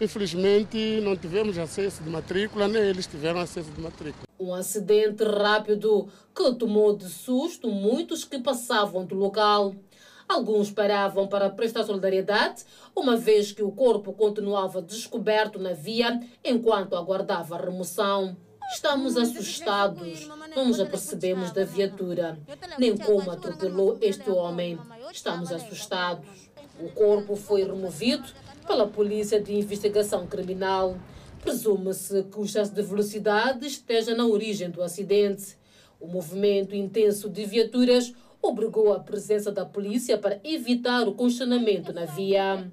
Infelizmente, 0.00 1.00
não 1.02 1.16
tivemos 1.16 1.56
acesso 1.56 2.02
de 2.02 2.10
matrícula, 2.10 2.66
nem 2.66 2.82
eles 2.82 3.06
tiveram 3.06 3.40
acesso 3.40 3.70
de 3.70 3.80
matrícula. 3.80 4.24
Um 4.38 4.52
acidente 4.52 5.22
rápido 5.22 6.08
que 6.34 6.54
tomou 6.54 6.96
de 6.96 7.08
susto 7.08 7.68
muitos 7.68 8.24
que 8.24 8.38
passavam 8.38 9.04
do 9.04 9.14
local. 9.14 9.74
Alguns 10.28 10.70
paravam 10.70 11.28
para 11.28 11.50
prestar 11.50 11.84
solidariedade, 11.84 12.64
uma 12.96 13.16
vez 13.16 13.52
que 13.52 13.62
o 13.62 13.70
corpo 13.70 14.12
continuava 14.12 14.80
descoberto 14.80 15.58
na 15.58 15.74
via 15.74 16.20
enquanto 16.42 16.96
aguardava 16.96 17.58
remoção. 17.58 18.36
Estamos 18.72 19.16
assustados, 19.16 20.26
não 20.56 20.66
nos 20.66 20.80
apercebemos 20.80 21.52
da 21.52 21.64
viatura, 21.64 22.38
nem 22.78 22.96
como 22.96 23.30
atropelou 23.30 23.98
este 24.00 24.30
homem. 24.30 24.78
Estamos 25.12 25.52
assustados. 25.52 26.43
O 26.80 26.88
corpo 26.90 27.36
foi 27.36 27.62
removido 27.62 28.24
pela 28.66 28.86
Polícia 28.86 29.40
de 29.40 29.54
Investigação 29.54 30.26
Criminal. 30.26 30.96
Presume-se 31.40 32.24
que 32.24 32.38
o 32.38 32.44
excesso 32.44 32.74
de 32.74 32.82
velocidade 32.82 33.66
esteja 33.66 34.14
na 34.14 34.26
origem 34.26 34.70
do 34.70 34.82
acidente. 34.82 35.56
O 36.00 36.08
movimento 36.08 36.74
intenso 36.74 37.30
de 37.30 37.44
viaturas 37.46 38.12
obrigou 38.42 38.92
a 38.92 38.98
presença 38.98 39.52
da 39.52 39.64
polícia 39.64 40.18
para 40.18 40.40
evitar 40.42 41.06
o 41.06 41.14
congestionamento 41.14 41.92
na 41.92 42.06
via. 42.06 42.70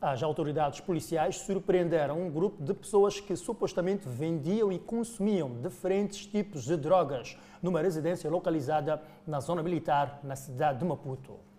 As 0.00 0.22
autoridades 0.22 0.80
policiais 0.80 1.36
surpreenderam 1.36 2.20
um 2.20 2.30
grupo 2.30 2.62
de 2.62 2.74
pessoas 2.74 3.20
que 3.20 3.34
supostamente 3.36 4.06
vendiam 4.06 4.70
e 4.70 4.78
consumiam 4.78 5.62
diferentes 5.62 6.26
tipos 6.26 6.64
de 6.64 6.76
drogas 6.76 7.38
numa 7.62 7.80
residência 7.80 8.28
localizada 8.28 9.00
na 9.26 9.40
zona 9.40 9.62
militar, 9.62 10.20
na 10.22 10.36
cidade 10.36 10.80
de 10.80 10.84
Maputo. 10.84 11.53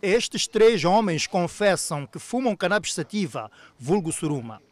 Estes 0.00 0.46
três 0.46 0.84
homens 0.84 1.26
confessam 1.26 2.06
que 2.06 2.20
fumam 2.20 2.54
cannabis 2.54 2.94
sativa, 2.94 3.50
vulgo 3.76 4.12
suruma, 4.12 4.62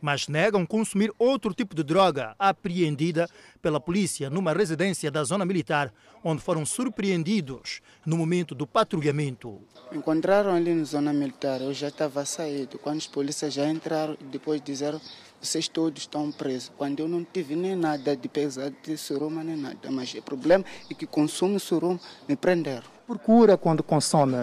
mas 0.00 0.26
negam 0.26 0.64
consumir 0.64 1.12
outro 1.18 1.52
tipo 1.52 1.74
de 1.74 1.82
droga 1.82 2.34
apreendida 2.38 3.28
pela 3.60 3.78
polícia 3.78 4.30
numa 4.30 4.54
residência 4.54 5.10
da 5.10 5.22
zona 5.22 5.44
militar, 5.44 5.92
onde 6.24 6.40
foram 6.40 6.64
surpreendidos 6.64 7.82
no 8.06 8.16
momento 8.16 8.54
do 8.54 8.66
patrulhamento. 8.66 9.60
Encontraram 9.92 10.54
ali 10.54 10.72
na 10.72 10.84
zona 10.84 11.12
militar, 11.12 11.60
eu 11.60 11.74
já 11.74 11.88
estava 11.88 12.24
saído. 12.24 12.78
Quando 12.78 13.00
os 13.00 13.06
polícias 13.06 13.52
já 13.52 13.68
entraram, 13.68 14.16
depois 14.30 14.62
disseram 14.62 14.98
vocês 15.40 15.68
todos 15.68 16.02
estão 16.02 16.30
presos. 16.32 16.70
Quando 16.76 17.00
eu 17.00 17.08
não 17.08 17.24
tive 17.24 17.56
nem 17.56 17.74
nada 17.74 18.14
de 18.14 18.28
pesado 18.28 18.76
de 18.82 18.96
suruma, 18.96 19.42
nem 19.42 19.56
nada. 19.56 19.90
Mas 19.90 20.12
o 20.14 20.22
problema 20.22 20.64
é 20.90 20.94
que 20.94 21.06
consumo 21.06 21.58
suruma, 21.58 22.00
me 22.28 22.36
prenderam. 22.36 22.84
Procura 23.06 23.56
quando 23.56 23.82
consome 23.82 24.36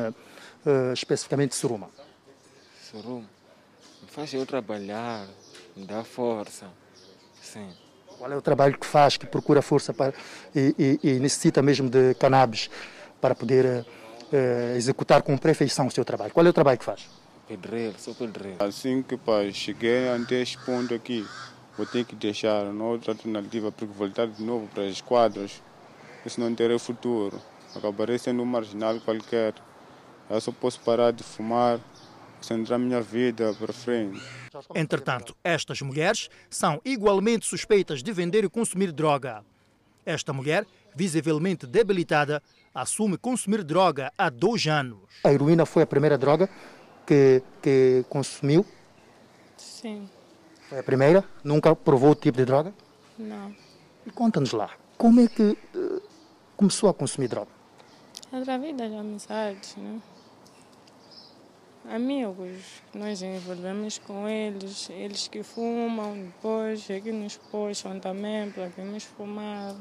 uh, 0.68 0.94
especificamente 0.94 1.56
suruma? 1.56 1.90
Suruma? 2.92 3.26
Faz 4.08 4.34
eu 4.34 4.46
trabalhar, 4.46 5.26
me 5.76 5.86
dá 5.86 6.04
força. 6.04 6.68
Sim. 7.42 7.70
Qual 8.18 8.32
é 8.32 8.36
o 8.36 8.42
trabalho 8.42 8.78
que 8.78 8.86
faz, 8.86 9.16
que 9.16 9.26
procura 9.26 9.62
força 9.62 9.94
para, 9.94 10.14
e, 10.56 11.00
e, 11.04 11.10
e 11.12 11.20
necessita 11.20 11.62
mesmo 11.62 11.90
de 11.90 12.16
cannabis 12.16 12.70
para 13.22 13.36
poder 13.36 13.86
uh, 13.86 14.76
executar 14.76 15.22
com 15.22 15.38
perfeição 15.38 15.88
o 15.88 15.92
seu 15.92 16.04
trabalho? 16.04 16.34
Qual 16.34 16.46
é 16.46 16.50
o 16.50 16.54
trabalho 16.54 16.80
que 16.80 16.86
faz? 16.86 17.08
Pedreiro, 17.48 17.96
sou 18.00 18.14
pedreiro. 18.14 18.58
Assim 18.64 19.02
que 19.02 19.16
pá, 19.16 19.50
cheguei 19.54 20.10
até 20.10 20.42
este 20.42 20.58
ponto 20.66 20.94
aqui, 20.94 21.26
vou 21.78 21.86
ter 21.86 22.04
que 22.04 22.16
deixar 22.16 22.66
uma 22.66 22.86
outra 22.86 23.14
alternativa, 23.14 23.72
porque 23.72 23.94
voltar 23.94 24.28
de 24.28 24.44
novo 24.44 24.68
para 24.74 24.84
as 24.84 25.00
quadras, 25.00 25.62
isso 26.26 26.40
não 26.42 26.54
terá 26.54 26.78
futuro. 26.78 27.40
Acabarei 27.76 28.18
sendo 28.18 28.42
um 28.42 28.46
marginal 28.46 29.00
qualquer. 29.00 29.54
Eu 30.30 30.42
só 30.42 30.52
posso 30.52 30.80
parar 30.82 31.12
de 31.12 31.24
fumar, 31.24 31.80
centrar 32.42 32.78
minha 32.78 33.02
vida 33.02 33.54
para 33.58 33.72
frente. 33.72 34.22
Entretanto, 34.76 35.36
estas 35.44 35.82
mulheres 35.82 36.30
são 36.50 36.82
igualmente 36.84 37.46
suspeitas 37.46 38.04
de 38.04 38.12
vender 38.12 38.44
e 38.44 38.50
consumir 38.50 38.92
droga. 38.92 39.44
Esta 40.06 40.34
mulher, 40.34 40.66
visivelmente 40.96 41.66
debilitada, 41.66 42.42
assume 42.74 43.18
consumir 43.18 43.64
droga 43.64 44.12
há 44.18 44.30
dois 44.30 44.66
anos. 44.68 45.00
A 45.24 45.32
heroína 45.32 45.66
foi 45.66 45.84
a 45.84 45.88
primeira 45.88 46.18
droga 46.18 46.50
que, 47.06 47.42
que 47.62 48.06
consumiu? 48.10 48.66
Sim. 49.58 50.10
Foi 50.70 50.80
a 50.80 50.84
primeira? 50.84 51.24
Nunca 51.44 51.76
provou 51.76 52.12
o 52.12 52.16
tipo 52.16 52.38
de 52.38 52.46
droga? 52.46 52.74
Não. 53.18 53.56
E 54.06 54.12
conta-nos 54.12 54.52
lá, 54.52 54.70
como 54.98 55.22
é 55.22 55.28
que 55.28 55.58
uh, 55.76 56.02
começou 56.56 56.90
a 56.90 56.94
consumir 56.94 57.28
droga? 57.28 57.52
Através 58.32 58.76
das 58.76 58.92
amizades, 58.92 59.76
né? 59.78 60.02
Amigos, 61.90 62.82
nós 62.94 63.22
envolvemos 63.22 63.98
com 63.98 64.28
eles, 64.28 64.90
eles 64.90 65.30
que 65.30 65.42
fumam, 65.42 66.22
depois 66.22 66.86
que 66.86 67.14
nos 67.14 67.38
puxam 67.38 67.98
também 67.98 68.52
para 68.52 68.70
fumar. 69.16 69.74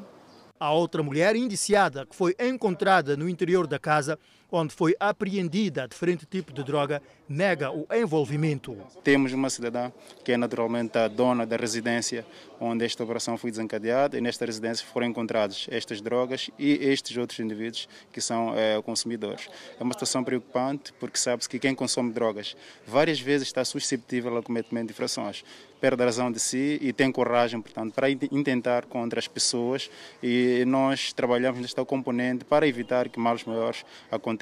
A 0.58 0.72
outra 0.72 1.02
mulher 1.02 1.34
indiciada, 1.34 2.06
que 2.06 2.14
foi 2.14 2.36
encontrada 2.38 3.16
no 3.16 3.28
interior 3.28 3.66
da 3.66 3.78
casa, 3.78 4.16
onde 4.50 4.74
foi 4.74 4.94
apreendida 4.98 5.88
diferente 5.88 6.26
tipo 6.26 6.52
de 6.52 6.62
droga, 6.62 7.02
nega 7.28 7.70
o 7.70 7.86
envolvimento. 7.92 8.76
Temos 9.02 9.32
uma 9.32 9.50
cidadã 9.50 9.90
que 10.24 10.32
é 10.32 10.36
naturalmente 10.36 10.96
a 10.98 11.08
dona 11.08 11.46
da 11.46 11.56
residência 11.56 12.24
onde 12.60 12.84
esta 12.84 13.02
operação 13.04 13.36
foi 13.36 13.50
desencadeada 13.50 14.16
e 14.16 14.20
nesta 14.20 14.46
residência 14.46 14.86
foram 14.86 15.06
encontradas 15.08 15.66
estas 15.70 16.00
drogas 16.00 16.50
e 16.58 16.72
estes 16.72 17.16
outros 17.16 17.38
indivíduos 17.40 17.88
que 18.12 18.20
são 18.20 18.54
é, 18.56 18.80
consumidores. 18.82 19.48
É 19.78 19.82
uma 19.82 19.92
situação 19.92 20.24
preocupante 20.24 20.92
porque 20.94 21.18
sabe-se 21.18 21.48
que 21.48 21.58
quem 21.58 21.74
consome 21.74 22.12
drogas 22.12 22.56
várias 22.86 23.20
vezes 23.20 23.48
está 23.48 23.64
suscetível 23.64 24.36
ao 24.36 24.42
cometimento 24.42 24.86
de 24.86 24.92
infrações 24.92 25.44
perde 25.80 26.02
a 26.02 26.06
razão 26.06 26.32
de 26.32 26.40
si 26.40 26.78
e 26.80 26.92
tem 26.92 27.12
coragem, 27.12 27.60
portanto, 27.60 27.92
para 27.92 28.10
intentar 28.10 28.86
contra 28.86 29.18
as 29.18 29.28
pessoas 29.28 29.90
e 30.22 30.64
nós 30.66 31.12
trabalhamos 31.12 31.60
nesta 31.60 31.84
componente 31.84 32.44
para 32.44 32.66
evitar 32.66 33.08
que 33.08 33.18
males 33.20 33.44
maiores 33.44 33.84
aconteçam. 34.10 34.35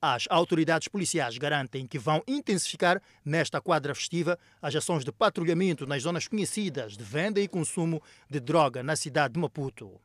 As 0.00 0.24
autoridades 0.28 0.88
policiais 0.88 1.36
garantem 1.38 1.86
que 1.86 1.98
vão 1.98 2.22
intensificar 2.26 3.02
nesta 3.24 3.60
quadra 3.60 3.94
festiva 3.94 4.38
as 4.60 4.74
ações 4.74 5.04
de 5.04 5.12
patrulhamento 5.12 5.86
nas 5.86 6.02
zonas 6.02 6.26
conhecidas 6.26 6.96
de 6.96 7.04
venda 7.04 7.40
e 7.40 7.48
consumo 7.48 8.02
de 8.28 8.40
droga 8.40 8.82
na 8.82 8.96
cidade 8.96 9.34
de 9.34 9.40
Maputo. 9.40 10.00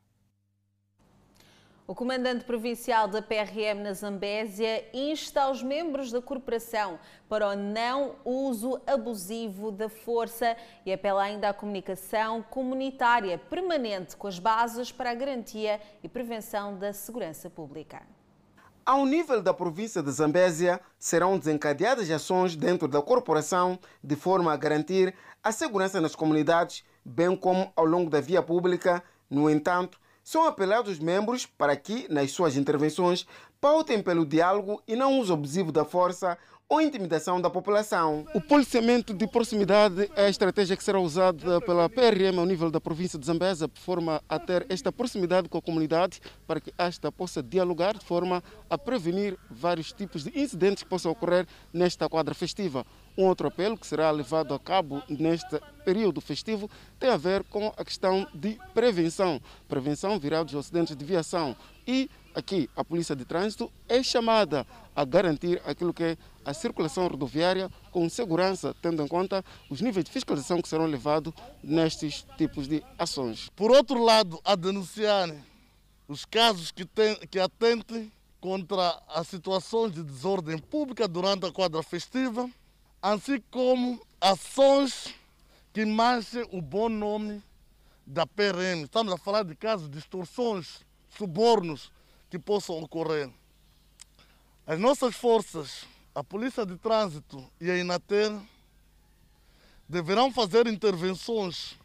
O 1.88 1.94
comandante 1.94 2.44
provincial 2.44 3.06
da 3.06 3.22
PRM 3.22 3.80
na 3.80 3.92
Zambésia 3.92 4.84
insta 4.92 5.48
os 5.48 5.62
membros 5.62 6.10
da 6.10 6.20
corporação 6.20 6.98
para 7.28 7.50
o 7.50 7.54
não 7.54 8.16
uso 8.24 8.80
abusivo 8.84 9.70
da 9.70 9.88
força 9.88 10.56
e 10.84 10.92
apela 10.92 11.22
ainda 11.22 11.48
à 11.48 11.54
comunicação 11.54 12.42
comunitária 12.42 13.38
permanente 13.38 14.16
com 14.16 14.26
as 14.26 14.40
bases 14.40 14.90
para 14.90 15.12
a 15.12 15.14
garantia 15.14 15.80
e 16.02 16.08
prevenção 16.08 16.76
da 16.76 16.92
segurança 16.92 17.48
pública. 17.48 18.02
Ao 18.86 19.04
nível 19.04 19.42
da 19.42 19.52
província 19.52 20.00
de 20.00 20.12
Zambésia, 20.12 20.80
serão 20.96 21.36
desencadeadas 21.36 22.08
ações 22.08 22.54
dentro 22.54 22.86
da 22.86 23.02
corporação 23.02 23.80
de 24.00 24.14
forma 24.14 24.52
a 24.52 24.56
garantir 24.56 25.12
a 25.42 25.50
segurança 25.50 26.00
nas 26.00 26.14
comunidades, 26.14 26.84
bem 27.04 27.34
como 27.34 27.72
ao 27.74 27.84
longo 27.84 28.08
da 28.08 28.20
via 28.20 28.40
pública. 28.40 29.02
No 29.28 29.50
entanto, 29.50 29.98
são 30.22 30.46
apelados 30.46 30.92
os 30.92 30.98
membros 31.00 31.44
para 31.46 31.74
que, 31.74 32.06
nas 32.08 32.30
suas 32.30 32.56
intervenções, 32.56 33.26
pautem 33.60 34.00
pelo 34.00 34.24
diálogo 34.24 34.80
e 34.86 34.94
não 34.94 35.18
uso 35.18 35.32
abusivo 35.32 35.72
da 35.72 35.84
força 35.84 36.38
ou 36.68 36.80
intimidação 36.80 37.40
da 37.40 37.48
população. 37.48 38.26
O 38.34 38.40
policiamento 38.40 39.14
de 39.14 39.26
proximidade 39.28 40.10
é 40.16 40.26
a 40.26 40.28
estratégia 40.28 40.76
que 40.76 40.82
será 40.82 40.98
usada 40.98 41.60
pela 41.60 41.88
PRM 41.88 42.38
ao 42.38 42.44
nível 42.44 42.70
da 42.70 42.80
província 42.80 43.18
de 43.18 43.24
Zambesa, 43.24 43.68
de 43.68 43.80
forma 43.80 44.20
a 44.28 44.38
ter 44.38 44.66
esta 44.68 44.90
proximidade 44.90 45.48
com 45.48 45.58
a 45.58 45.62
comunidade, 45.62 46.20
para 46.44 46.60
que 46.60 46.74
esta 46.76 47.12
possa 47.12 47.40
dialogar 47.40 47.96
de 47.96 48.04
forma 48.04 48.42
a 48.68 48.76
prevenir 48.76 49.38
vários 49.48 49.92
tipos 49.92 50.24
de 50.24 50.38
incidentes 50.38 50.82
que 50.82 50.88
possam 50.88 51.12
ocorrer 51.12 51.46
nesta 51.72 52.08
quadra 52.08 52.34
festiva. 52.34 52.84
Um 53.16 53.24
outro 53.24 53.46
apelo 53.46 53.78
que 53.78 53.86
será 53.86 54.10
levado 54.10 54.52
a 54.52 54.58
cabo 54.58 55.02
neste 55.08 55.60
período 55.84 56.20
festivo 56.20 56.68
tem 56.98 57.10
a 57.10 57.16
ver 57.16 57.44
com 57.44 57.72
a 57.76 57.84
questão 57.84 58.26
de 58.34 58.58
prevenção. 58.74 59.40
Prevenção 59.68 60.18
virada 60.18 60.46
dos 60.46 60.56
acidentes 60.56 60.96
de 60.96 61.04
viação. 61.04 61.56
E 61.86 62.10
aqui 62.36 62.68
a 62.76 62.84
Polícia 62.84 63.16
de 63.16 63.24
Trânsito 63.24 63.72
é 63.88 64.02
chamada 64.02 64.66
a 64.94 65.04
garantir 65.04 65.60
aquilo 65.64 65.94
que 65.94 66.04
é 66.04 66.18
a 66.44 66.52
circulação 66.52 67.08
rodoviária 67.08 67.70
com 67.90 68.08
segurança, 68.08 68.76
tendo 68.82 69.02
em 69.02 69.08
conta 69.08 69.42
os 69.70 69.80
níveis 69.80 70.04
de 70.04 70.10
fiscalização 70.10 70.60
que 70.60 70.68
serão 70.68 70.84
levados 70.84 71.32
nestes 71.62 72.26
tipos 72.36 72.68
de 72.68 72.84
ações. 72.98 73.48
Por 73.56 73.70
outro 73.70 74.04
lado, 74.04 74.38
a 74.44 74.54
denunciar 74.54 75.34
os 76.06 76.24
casos 76.26 76.70
que, 76.70 76.84
tem, 76.84 77.16
que 77.30 77.40
atentem 77.40 78.12
contra 78.38 79.02
as 79.08 79.26
situações 79.26 79.92
de 79.92 80.02
desordem 80.02 80.58
pública 80.58 81.08
durante 81.08 81.46
a 81.46 81.52
quadra 81.52 81.82
festiva, 81.82 82.48
assim 83.00 83.42
como 83.50 84.00
ações 84.20 85.14
que 85.72 85.84
manchem 85.84 86.46
o 86.52 86.60
bom 86.60 86.88
nome 86.88 87.42
da 88.06 88.26
PRM. 88.26 88.84
Estamos 88.84 89.12
a 89.12 89.16
falar 89.18 89.42
de 89.42 89.56
casos 89.56 89.90
de 89.90 89.98
extorsões, 89.98 90.84
subornos 91.08 91.90
que 92.30 92.38
possam 92.38 92.82
ocorrer. 92.82 93.30
As 94.66 94.78
nossas 94.78 95.14
forças, 95.14 95.86
a 96.14 96.24
Polícia 96.24 96.66
de 96.66 96.76
Trânsito 96.76 97.44
e 97.60 97.70
a 97.70 97.76
Inater, 97.76 98.32
deverão 99.88 100.32
fazer 100.32 100.66
intervenções 100.66 101.78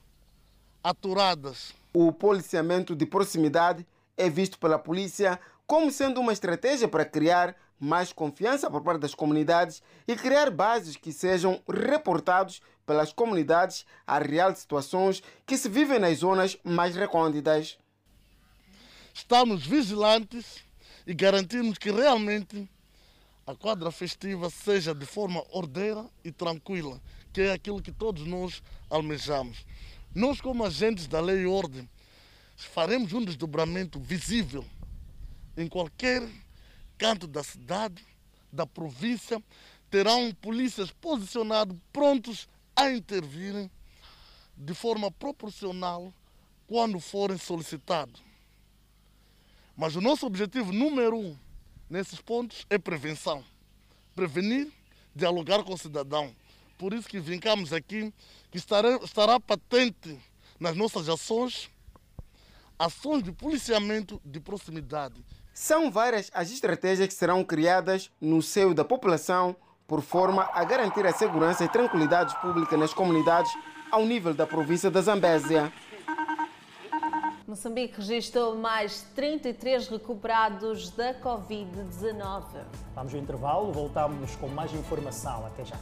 aturadas. 0.84 1.74
O 1.94 2.12
policiamento 2.12 2.96
de 2.96 3.06
proximidade 3.06 3.86
é 4.18 4.30
visto 4.30 4.58
pela 4.58 4.80
polícia 4.80 5.40
como 5.68 5.92
sendo 5.92 6.20
uma 6.20 6.34
estratégia 6.34 6.88
para 6.88 7.06
criar 7.06 7.56
mais 7.80 8.14
confiança 8.14 8.70
por 8.70 8.82
parte 8.82 9.02
das 9.02 9.16
comunidades 9.16 9.82
e 10.08 10.16
criar 10.16 10.52
bases 10.52 10.96
que 10.96 11.12
sejam 11.12 11.62
reportados 11.68 12.62
pelas 12.86 13.12
comunidades 13.14 13.86
a 14.06 14.20
real 14.20 14.54
situações 14.56 15.24
que 15.46 15.58
se 15.58 15.70
vivem 15.70 15.98
nas 16.00 16.20
zonas 16.20 16.58
mais 16.64 16.96
recônditas. 16.96 17.78
Estamos 19.14 19.66
vigilantes 19.66 20.64
e 21.06 21.14
garantimos 21.14 21.78
que 21.78 21.92
realmente 21.92 22.70
a 23.46 23.54
quadra 23.54 23.92
festiva 23.92 24.50
seja 24.50 24.94
de 24.96 25.06
forma 25.06 25.44
ordeira 25.50 26.06
e 26.24 26.32
tranquila, 26.32 27.02
que 27.34 27.42
é 27.42 27.52
aquilo 27.52 27.82
que 27.82 27.92
todos 27.92 28.26
nós 28.26 28.64
almejamos. 28.90 29.66
Nós, 30.16 30.40
como 30.40 30.66
agentes 30.66 31.08
da 31.08 31.20
lei 31.20 31.42
e 31.42 31.48
ordem, 31.48 31.90
faremos 32.56 33.12
um 33.14 33.24
desdobramento 33.24 34.00
visível 34.00 34.66
em 35.58 35.68
qualquer 35.68 36.28
canto 36.98 37.28
da 37.28 37.44
cidade, 37.44 38.06
da 38.52 38.66
província, 38.66 39.42
terão 39.90 40.34
polícias 40.36 40.92
posicionados, 40.92 41.78
prontos 41.92 42.48
a 42.76 42.90
intervirem 42.92 43.70
de 44.56 44.74
forma 44.74 45.12
proporcional 45.12 46.14
quando 46.68 47.00
forem 47.00 47.38
solicitados. 47.38 48.31
Mas 49.82 49.96
o 49.96 50.00
nosso 50.00 50.28
objetivo 50.28 50.72
número 50.72 51.18
um 51.18 51.36
nesses 51.90 52.22
pontos 52.22 52.68
é 52.70 52.78
prevenção. 52.78 53.44
Prevenir, 54.16 54.68
dialogar 55.16 55.64
com 55.64 55.74
o 55.74 55.78
cidadão. 55.78 56.36
Por 56.78 56.94
isso 56.94 57.10
que 57.10 57.20
vincamos 57.20 57.74
aqui, 57.74 58.14
que 58.52 58.60
estará, 58.60 58.98
estará 58.98 59.40
patente 59.40 60.20
nas 60.60 60.78
nossas 60.78 61.10
ações, 61.10 61.68
ações 62.78 63.24
de 63.24 63.32
policiamento 63.32 64.22
de 64.24 64.40
proximidade. 64.40 65.26
São 65.52 65.90
várias 65.90 66.30
as 66.32 66.52
estratégias 66.52 67.08
que 67.08 67.16
serão 67.16 67.44
criadas 67.44 68.12
no 68.22 68.40
seio 68.40 68.76
da 68.76 68.86
população 68.86 69.56
por 69.88 70.04
forma 70.04 70.48
a 70.54 70.64
garantir 70.64 71.08
a 71.08 71.12
segurança 71.12 71.64
e 71.64 71.68
tranquilidade 71.68 72.40
pública 72.40 72.78
nas 72.78 72.94
comunidades 72.94 73.52
ao 73.90 74.06
nível 74.06 74.32
da 74.32 74.46
província 74.46 74.92
da 74.92 75.02
Zambésia. 75.02 75.74
Moçambique 77.52 77.98
registrou 77.98 78.56
mais 78.56 79.02
33 79.14 79.90
recuperados 79.90 80.90
da 80.92 81.14
Covid-19. 81.16 82.44
Vamos 82.96 83.14
ao 83.14 83.20
intervalo, 83.20 83.74
voltamos 83.74 84.38
com 84.38 84.48
mais 84.48 84.74
informação. 84.74 85.46
Até 85.46 85.66
já. 85.66 85.76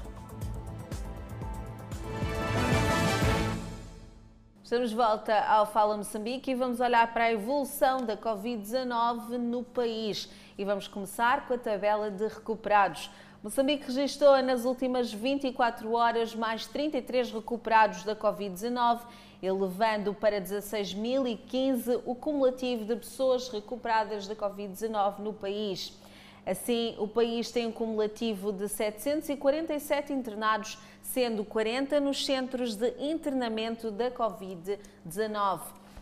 Estamos 4.64 4.90
de 4.90 4.96
volta 4.96 5.40
ao 5.42 5.68
Fala 5.68 5.96
Moçambique 5.96 6.50
e 6.50 6.56
vamos 6.56 6.80
olhar 6.80 7.14
para 7.14 7.26
a 7.26 7.32
evolução 7.32 8.04
da 8.04 8.18
Covid-19 8.18 9.38
no 9.38 9.64
país. 9.64 10.28
E 10.58 10.66
vamos 10.66 10.88
começar 10.88 11.48
com 11.48 11.54
a 11.54 11.58
tabela 11.60 12.10
de 12.10 12.28
recuperados. 12.28 13.12
Moçambique 13.42 13.86
registrou 13.86 14.44
nas 14.44 14.66
últimas 14.66 15.14
24 15.14 15.94
horas 15.94 16.36
mais 16.36 16.68
33 16.68 17.32
recuperados 17.32 18.04
da 18.04 18.14
Covid-19, 18.14 19.00
elevando 19.42 20.14
para 20.14 20.42
16.015 20.42 22.02
o 22.06 22.14
cumulativo 22.16 22.84
de 22.84 22.98
pessoas 22.98 23.48
recuperadas 23.48 24.28
da 24.28 24.36
Covid-19 24.36 25.20
no 25.20 25.32
país. 25.32 25.98
Assim, 26.46 26.96
o 27.00 27.08
país 27.08 27.50
tem 27.50 27.68
um 27.68 27.72
cumulativo 27.72 28.52
de 28.52 28.68
747 28.68 30.12
internados, 30.12 30.78
sendo 31.02 31.46
40 31.46 31.98
nos 32.02 32.26
centros 32.26 32.76
de 32.76 32.94
internamento 33.00 33.90
da 33.90 34.12
Covid-19. 34.12 35.62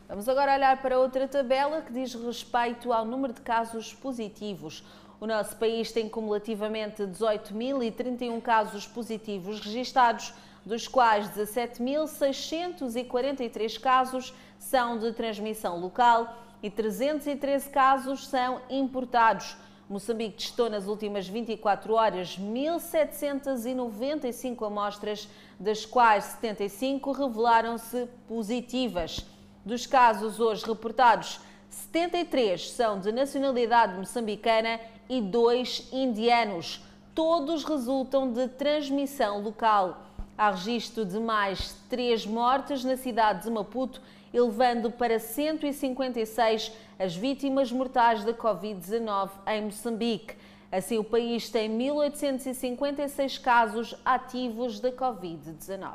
Vamos 0.09 0.27
agora 0.27 0.55
olhar 0.55 0.81
para 0.81 0.97
outra 0.97 1.27
tabela 1.27 1.83
que 1.83 1.93
diz 1.93 2.15
respeito 2.15 2.91
ao 2.91 3.05
número 3.05 3.33
de 3.33 3.41
casos 3.41 3.93
positivos. 3.93 4.83
O 5.19 5.25
nosso 5.25 5.55
país 5.55 5.91
tem 5.91 6.07
cumulativamente 6.07 7.01
18.031 7.01 8.39
casos 8.39 8.85
positivos 8.85 9.59
registados, 9.59 10.31
dos 10.63 10.87
quais 10.87 11.27
17.643 11.29 13.79
casos 13.79 14.31
são 14.59 14.99
de 14.99 15.11
transmissão 15.13 15.79
local 15.79 16.37
e 16.61 16.69
313 16.69 17.67
casos 17.69 18.27
são 18.27 18.61
importados. 18.69 19.57
Moçambique 19.89 20.43
testou 20.43 20.69
nas 20.69 20.85
últimas 20.85 21.27
24 21.27 21.93
horas 21.93 22.37
1.795 22.37 24.67
amostras, 24.67 25.27
das 25.59 25.83
quais 25.83 26.25
75 26.25 27.11
revelaram-se 27.11 28.07
positivas. 28.27 29.25
Dos 29.65 29.87
casos 29.87 30.39
hoje 30.39 30.63
reportados, 30.65 31.39
73 31.69 32.71
são 32.71 32.99
de 32.99 33.11
nacionalidade 33.11 33.97
moçambicana 33.97 34.79
e 35.09 35.21
dois 35.21 35.87
indianos. 35.91 36.81
Todos 37.13 37.63
resultam 37.63 38.31
de 38.31 38.47
transmissão 38.49 39.41
local. 39.41 40.03
Há 40.37 40.51
registro 40.51 41.03
de 41.05 41.19
mais 41.19 41.75
três 41.89 42.25
mortes 42.25 42.83
na 42.83 42.95
cidade 42.95 43.43
de 43.43 43.49
Maputo, 43.49 44.01
elevando 44.33 44.91
para 44.91 45.17
156 45.19 46.71
as 46.99 47.15
vítimas 47.15 47.71
mortais 47.71 48.23
da 48.23 48.33
Covid-19 48.33 49.29
em 49.47 49.63
Moçambique. 49.63 50.35
Assim, 50.71 50.97
o 50.97 51.03
país 51.03 51.49
tem 51.49 51.71
1.856 51.77 53.41
casos 53.41 53.95
ativos 54.03 54.79
da 54.79 54.91
Covid-19. 54.91 55.93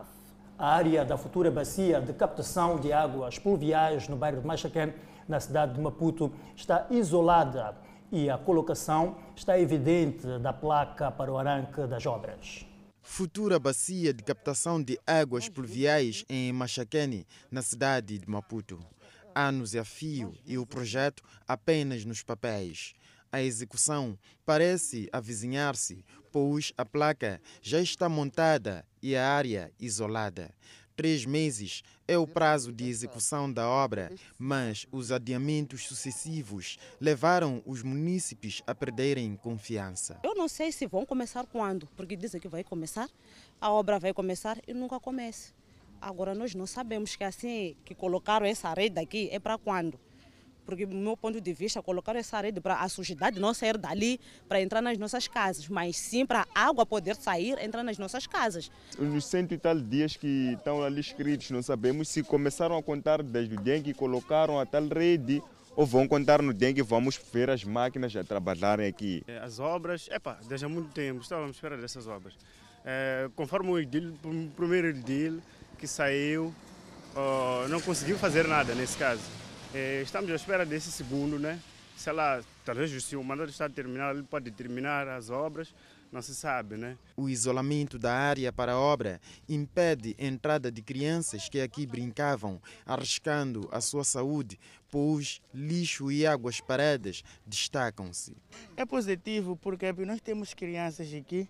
A 0.58 0.68
área 0.68 1.04
da 1.04 1.16
futura 1.16 1.50
bacia 1.50 2.00
de 2.00 2.12
captação 2.12 2.78
de 2.78 2.92
águas 2.92 3.38
pluviais 3.38 4.08
no 4.08 4.16
bairro 4.16 4.40
de 4.40 4.46
Machaquém, 4.46 4.94
na 5.28 5.40
cidade 5.40 5.74
de 5.74 5.80
Maputo, 5.80 6.32
está 6.56 6.86
isolada 6.90 7.76
e 8.10 8.28
a 8.28 8.36
colocação 8.36 9.16
está 9.34 9.58
evidente 9.58 10.26
da 10.38 10.52
placa 10.52 11.10
para 11.10 11.32
o 11.32 11.38
arranque 11.38 11.86
das 11.86 12.04
obras. 12.04 12.66
Futura 13.02 13.58
bacia 13.58 14.12
de 14.14 14.22
captação 14.22 14.82
de 14.82 14.98
águas 15.06 15.48
pluviais 15.48 16.24
em 16.28 16.52
Machaquene, 16.52 17.26
na 17.50 17.60
cidade 17.60 18.18
de 18.18 18.28
Maputo. 18.28 18.78
Anos 19.34 19.74
a 19.74 19.84
fio 19.84 20.34
e 20.46 20.56
o 20.56 20.66
projeto 20.66 21.22
apenas 21.48 22.04
nos 22.04 22.22
papéis. 22.22 22.92
A 23.32 23.42
execução 23.42 24.18
parece 24.44 25.08
avizinhar-se, 25.10 26.04
pois 26.30 26.72
a 26.76 26.84
placa 26.84 27.40
já 27.62 27.80
está 27.80 28.08
montada 28.08 28.84
e 29.02 29.16
a 29.16 29.26
área 29.26 29.72
isolada. 29.80 30.54
Três 30.94 31.24
meses 31.24 31.82
é 32.06 32.18
o 32.18 32.26
prazo 32.26 32.72
de 32.72 32.88
execução 32.88 33.50
da 33.50 33.68
obra, 33.68 34.12
mas 34.38 34.86
os 34.92 35.10
adiamentos 35.10 35.86
sucessivos 35.86 36.78
levaram 37.00 37.62
os 37.64 37.82
munícipes 37.82 38.62
a 38.66 38.74
perderem 38.74 39.34
confiança. 39.36 40.20
Eu 40.22 40.34
não 40.34 40.48
sei 40.48 40.70
se 40.70 40.86
vão 40.86 41.06
começar 41.06 41.46
quando, 41.46 41.86
porque 41.96 42.16
dizem 42.16 42.40
que 42.40 42.48
vai 42.48 42.62
começar, 42.62 43.08
a 43.60 43.70
obra 43.70 43.98
vai 43.98 44.12
começar 44.12 44.58
e 44.66 44.74
nunca 44.74 45.00
começa. 45.00 45.52
Agora 46.00 46.34
nós 46.34 46.54
não 46.54 46.66
sabemos 46.66 47.16
que 47.16 47.24
assim 47.24 47.76
que 47.84 47.94
colocaram 47.94 48.44
essa 48.44 48.72
rede 48.74 49.00
aqui 49.00 49.28
é 49.30 49.38
para 49.38 49.56
quando 49.56 49.98
porque 50.64 50.86
do 50.86 50.94
meu 50.94 51.16
ponto 51.16 51.40
de 51.40 51.52
vista, 51.52 51.82
colocar 51.82 52.16
essa 52.16 52.40
rede 52.40 52.60
para 52.60 52.76
a 52.76 52.88
sujidade 52.88 53.40
não 53.40 53.52
sair 53.52 53.76
dali 53.76 54.20
para 54.48 54.60
entrar 54.60 54.80
nas 54.80 54.98
nossas 54.98 55.28
casas, 55.28 55.68
mas 55.68 55.96
sim 55.96 56.24
para 56.24 56.46
a 56.54 56.66
água 56.66 56.86
poder 56.86 57.16
sair, 57.16 57.58
entrar 57.58 57.82
nas 57.82 57.98
nossas 57.98 58.26
casas. 58.26 58.70
Os 58.98 59.24
cento 59.24 59.52
e 59.52 59.58
tal 59.58 59.78
dias 59.80 60.16
que 60.16 60.52
estão 60.54 60.82
ali 60.82 61.00
escritos, 61.00 61.50
não 61.50 61.62
sabemos 61.62 62.08
se 62.08 62.22
começaram 62.22 62.76
a 62.76 62.82
contar 62.82 63.22
desde 63.22 63.54
o 63.54 63.60
dia 63.60 63.76
em 63.76 63.82
que 63.82 63.94
colocaram 63.94 64.58
a 64.58 64.66
tal 64.66 64.86
rede 64.88 65.42
ou 65.74 65.86
vão 65.86 66.06
contar 66.06 66.42
no 66.42 66.52
dia 66.52 66.70
em 66.70 66.74
que 66.74 66.82
vamos 66.82 67.20
ver 67.32 67.50
as 67.50 67.64
máquinas 67.64 68.14
a 68.14 68.22
trabalharem 68.22 68.86
aqui. 68.86 69.22
É, 69.26 69.38
as 69.38 69.58
obras, 69.58 70.08
epa, 70.10 70.38
desde 70.48 70.66
há 70.66 70.68
muito 70.68 70.92
tempo 70.92 71.22
estávamos 71.22 71.50
à 71.50 71.52
espera 71.52 71.76
dessas 71.76 72.06
obras. 72.06 72.34
É, 72.84 73.30
conforme 73.36 73.70
o, 73.70 73.78
edil, 73.78 74.14
o 74.24 74.50
primeiro 74.50 74.88
edil 74.88 75.40
que 75.78 75.86
saiu, 75.86 76.52
oh, 77.16 77.68
não 77.68 77.80
conseguiu 77.80 78.18
fazer 78.18 78.46
nada 78.46 78.74
nesse 78.74 78.96
caso. 78.96 79.22
É, 79.74 80.02
estamos 80.02 80.30
à 80.30 80.34
espera 80.34 80.66
desse 80.66 80.92
segundo, 80.92 81.38
né? 81.38 81.58
Sei 81.96 82.12
lá, 82.12 82.42
talvez 82.62 82.90
se 83.02 83.16
o 83.16 83.24
mandato 83.24 83.48
está 83.48 83.70
terminado, 83.70 84.18
ele 84.18 84.26
pode 84.28 84.50
terminar 84.50 85.08
as 85.08 85.30
obras, 85.30 85.74
não 86.10 86.20
se 86.20 86.34
sabe, 86.34 86.76
né? 86.76 86.98
O 87.16 87.26
isolamento 87.26 87.98
da 87.98 88.12
área 88.12 88.52
para 88.52 88.72
a 88.72 88.78
obra 88.78 89.18
impede 89.48 90.14
a 90.18 90.24
entrada 90.24 90.70
de 90.70 90.82
crianças 90.82 91.48
que 91.48 91.58
aqui 91.58 91.86
brincavam, 91.86 92.60
arriscando 92.84 93.66
a 93.72 93.80
sua 93.80 94.04
saúde, 94.04 94.60
pois 94.90 95.40
lixo 95.54 96.12
e 96.12 96.26
águas 96.26 96.60
paradas 96.60 97.24
destacam-se. 97.46 98.36
É 98.76 98.84
positivo 98.84 99.56
porque 99.56 99.90
nós 100.04 100.20
temos 100.20 100.52
crianças 100.52 101.14
aqui, 101.14 101.48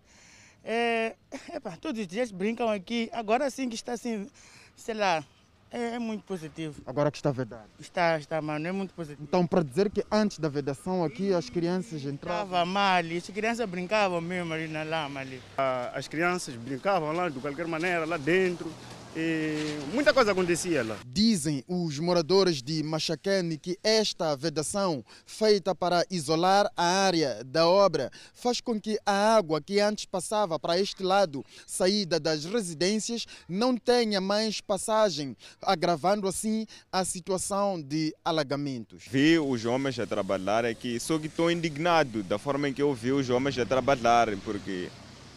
é, 0.62 1.16
epa, 1.52 1.76
todos 1.76 2.00
os 2.00 2.06
dias 2.06 2.30
brincam 2.30 2.68
aqui, 2.68 3.10
agora 3.12 3.50
sim 3.50 3.68
que 3.68 3.74
está 3.74 3.94
assim, 3.94 4.28
sei 4.76 4.94
lá, 4.94 5.24
É, 5.72 5.94
é, 5.94 5.98
muito 5.98 6.22
positivo. 6.24 6.82
Agora 6.86 7.10
que 7.10 7.16
está 7.16 7.30
vedado? 7.30 7.68
Está, 7.80 8.18
está, 8.18 8.42
mano, 8.42 8.66
é 8.66 8.72
muito 8.72 8.92
positivo. 8.92 9.22
Então, 9.26 9.46
para 9.46 9.62
dizer 9.62 9.90
que 9.90 10.04
antes 10.12 10.38
da 10.38 10.48
vedação 10.48 11.02
aqui 11.02 11.32
as 11.32 11.48
crianças 11.48 12.04
entravam? 12.04 12.44
Estava 12.44 12.64
mal, 12.66 13.02
as 13.16 13.28
crianças 13.28 13.68
brincavam 13.68 14.20
mesmo 14.20 14.52
ali 14.52 14.68
na 14.68 14.82
lama. 14.82 15.20
Ali. 15.20 15.40
Ah, 15.56 15.90
as 15.94 16.06
crianças 16.06 16.54
brincavam 16.56 17.12
lá 17.12 17.28
de 17.28 17.40
qualquer 17.40 17.66
maneira, 17.66 18.04
lá 18.04 18.18
dentro 18.18 18.70
e 19.16 19.78
muita 19.92 20.12
coisa 20.12 20.32
acontecia 20.32 20.82
lá. 20.82 20.98
Dizem 21.06 21.62
os 21.68 21.98
moradores 21.98 22.62
de 22.62 22.82
Machaquene 22.82 23.58
que 23.58 23.78
esta 23.82 24.34
vedação 24.34 25.04
feita 25.26 25.74
para 25.74 26.04
isolar 26.10 26.70
a 26.76 26.84
área 26.84 27.44
da 27.44 27.68
obra 27.68 28.10
faz 28.32 28.60
com 28.60 28.80
que 28.80 28.98
a 29.04 29.36
água 29.36 29.60
que 29.60 29.80
antes 29.80 30.06
passava 30.06 30.58
para 30.58 30.78
este 30.78 31.02
lado, 31.02 31.44
saída 31.66 32.18
das 32.18 32.44
residências, 32.44 33.26
não 33.48 33.76
tenha 33.76 34.20
mais 34.20 34.60
passagem, 34.60 35.36
agravando 35.60 36.26
assim 36.26 36.66
a 36.90 37.04
situação 37.04 37.80
de 37.80 38.14
alagamentos. 38.24 39.04
Vi 39.10 39.38
os 39.38 39.64
homens 39.64 39.98
a 39.98 40.06
trabalhar 40.06 40.64
aqui, 40.64 40.98
só 40.98 41.18
que 41.18 41.26
estou 41.26 41.50
indignado 41.50 42.22
da 42.22 42.38
forma 42.38 42.68
em 42.68 42.72
que 42.72 42.82
eu 42.82 42.94
vi 42.94 43.12
os 43.12 43.28
homens 43.28 43.58
a 43.58 43.66
trabalhar, 43.66 44.28
porque 44.44 44.88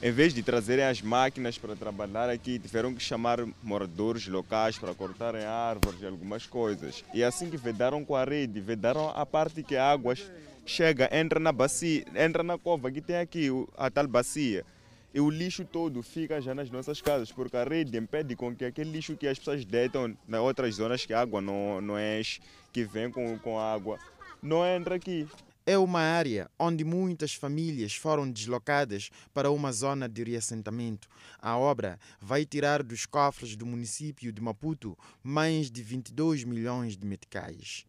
em 0.02 0.12
vez 0.12 0.34
de 0.34 0.44
trazerem 0.44 0.86
as 0.86 1.02
máquinas 1.02 1.58
para 1.58 1.76
trabalhar 1.76 2.30
aqui, 2.30 2.60
tiveram 2.60 2.94
que 2.94 3.02
chamar 3.02 3.40
moradores 3.64 4.28
locais 4.28 4.78
para 4.78 4.94
cortarem 4.94 5.46
árvores 5.46 6.02
e 6.02 6.06
algumas 6.06 6.46
coisas. 6.46 7.04
E 7.14 7.24
assim 7.24 7.50
que 7.50 7.58
vedaram 7.58 8.04
com 8.04 8.16
a 8.16 8.24
rede, 8.24 8.60
vedaram 8.60 9.10
a 9.10 9.26
parte 9.26 9.64
que 9.64 9.76
a 9.76 9.90
água 9.90 10.14
chega, 10.66 11.10
entra 11.12 11.40
na 11.40 11.52
bacia, 11.52 12.04
entra 12.16 12.44
na 12.44 12.58
cova 12.58 12.92
que 12.92 13.02
tem 13.02 13.18
aqui 13.18 13.50
a 13.78 13.90
tal 13.90 14.08
bacia. 14.08 14.66
E 15.14 15.22
o 15.22 15.30
lixo 15.30 15.64
todo 15.64 16.04
fica 16.04 16.42
já 16.42 16.54
nas 16.54 16.70
nossas 16.70 17.02
casas, 17.02 17.32
porque 17.32 17.56
a 17.56 17.64
rede 17.64 17.98
impede 17.98 18.36
com 18.36 18.54
que 18.54 18.66
aquele 18.66 18.92
lixo 18.92 19.16
que 19.16 19.26
as 19.26 19.40
pessoas 19.40 19.64
deitam 19.64 20.14
nas 20.28 20.42
outras 20.42 20.76
zonas 20.76 21.06
que 21.06 21.14
a 21.14 21.22
água 21.22 21.40
não, 21.40 21.80
não 21.80 21.96
enche, 21.98 22.42
que 22.74 22.84
vem 22.84 23.10
com, 23.10 23.40
com 23.40 23.58
água, 23.58 23.98
não 24.44 24.66
entra 24.66 24.96
aqui. 24.96 25.26
É 25.68 25.80
uma 25.80 26.00
área 26.00 26.48
onde 26.60 26.84
muitas 26.84 27.34
famílias 27.34 27.96
foram 27.96 28.30
deslocadas 28.30 29.10
para 29.34 29.50
uma 29.50 29.72
zona 29.72 30.08
de 30.08 30.24
reassentamento. 30.24 31.08
A 31.42 31.58
obra 31.58 31.98
vai 32.22 32.46
tirar 32.46 32.84
dos 32.84 33.08
cofres 33.08 33.56
do 33.56 33.66
município 33.66 34.32
de 34.32 34.40
Maputo 34.40 34.96
mais 35.24 35.72
de 35.72 35.82
22 35.82 36.44
milhões 36.44 36.96
de 36.96 37.08
meticais. 37.08 37.84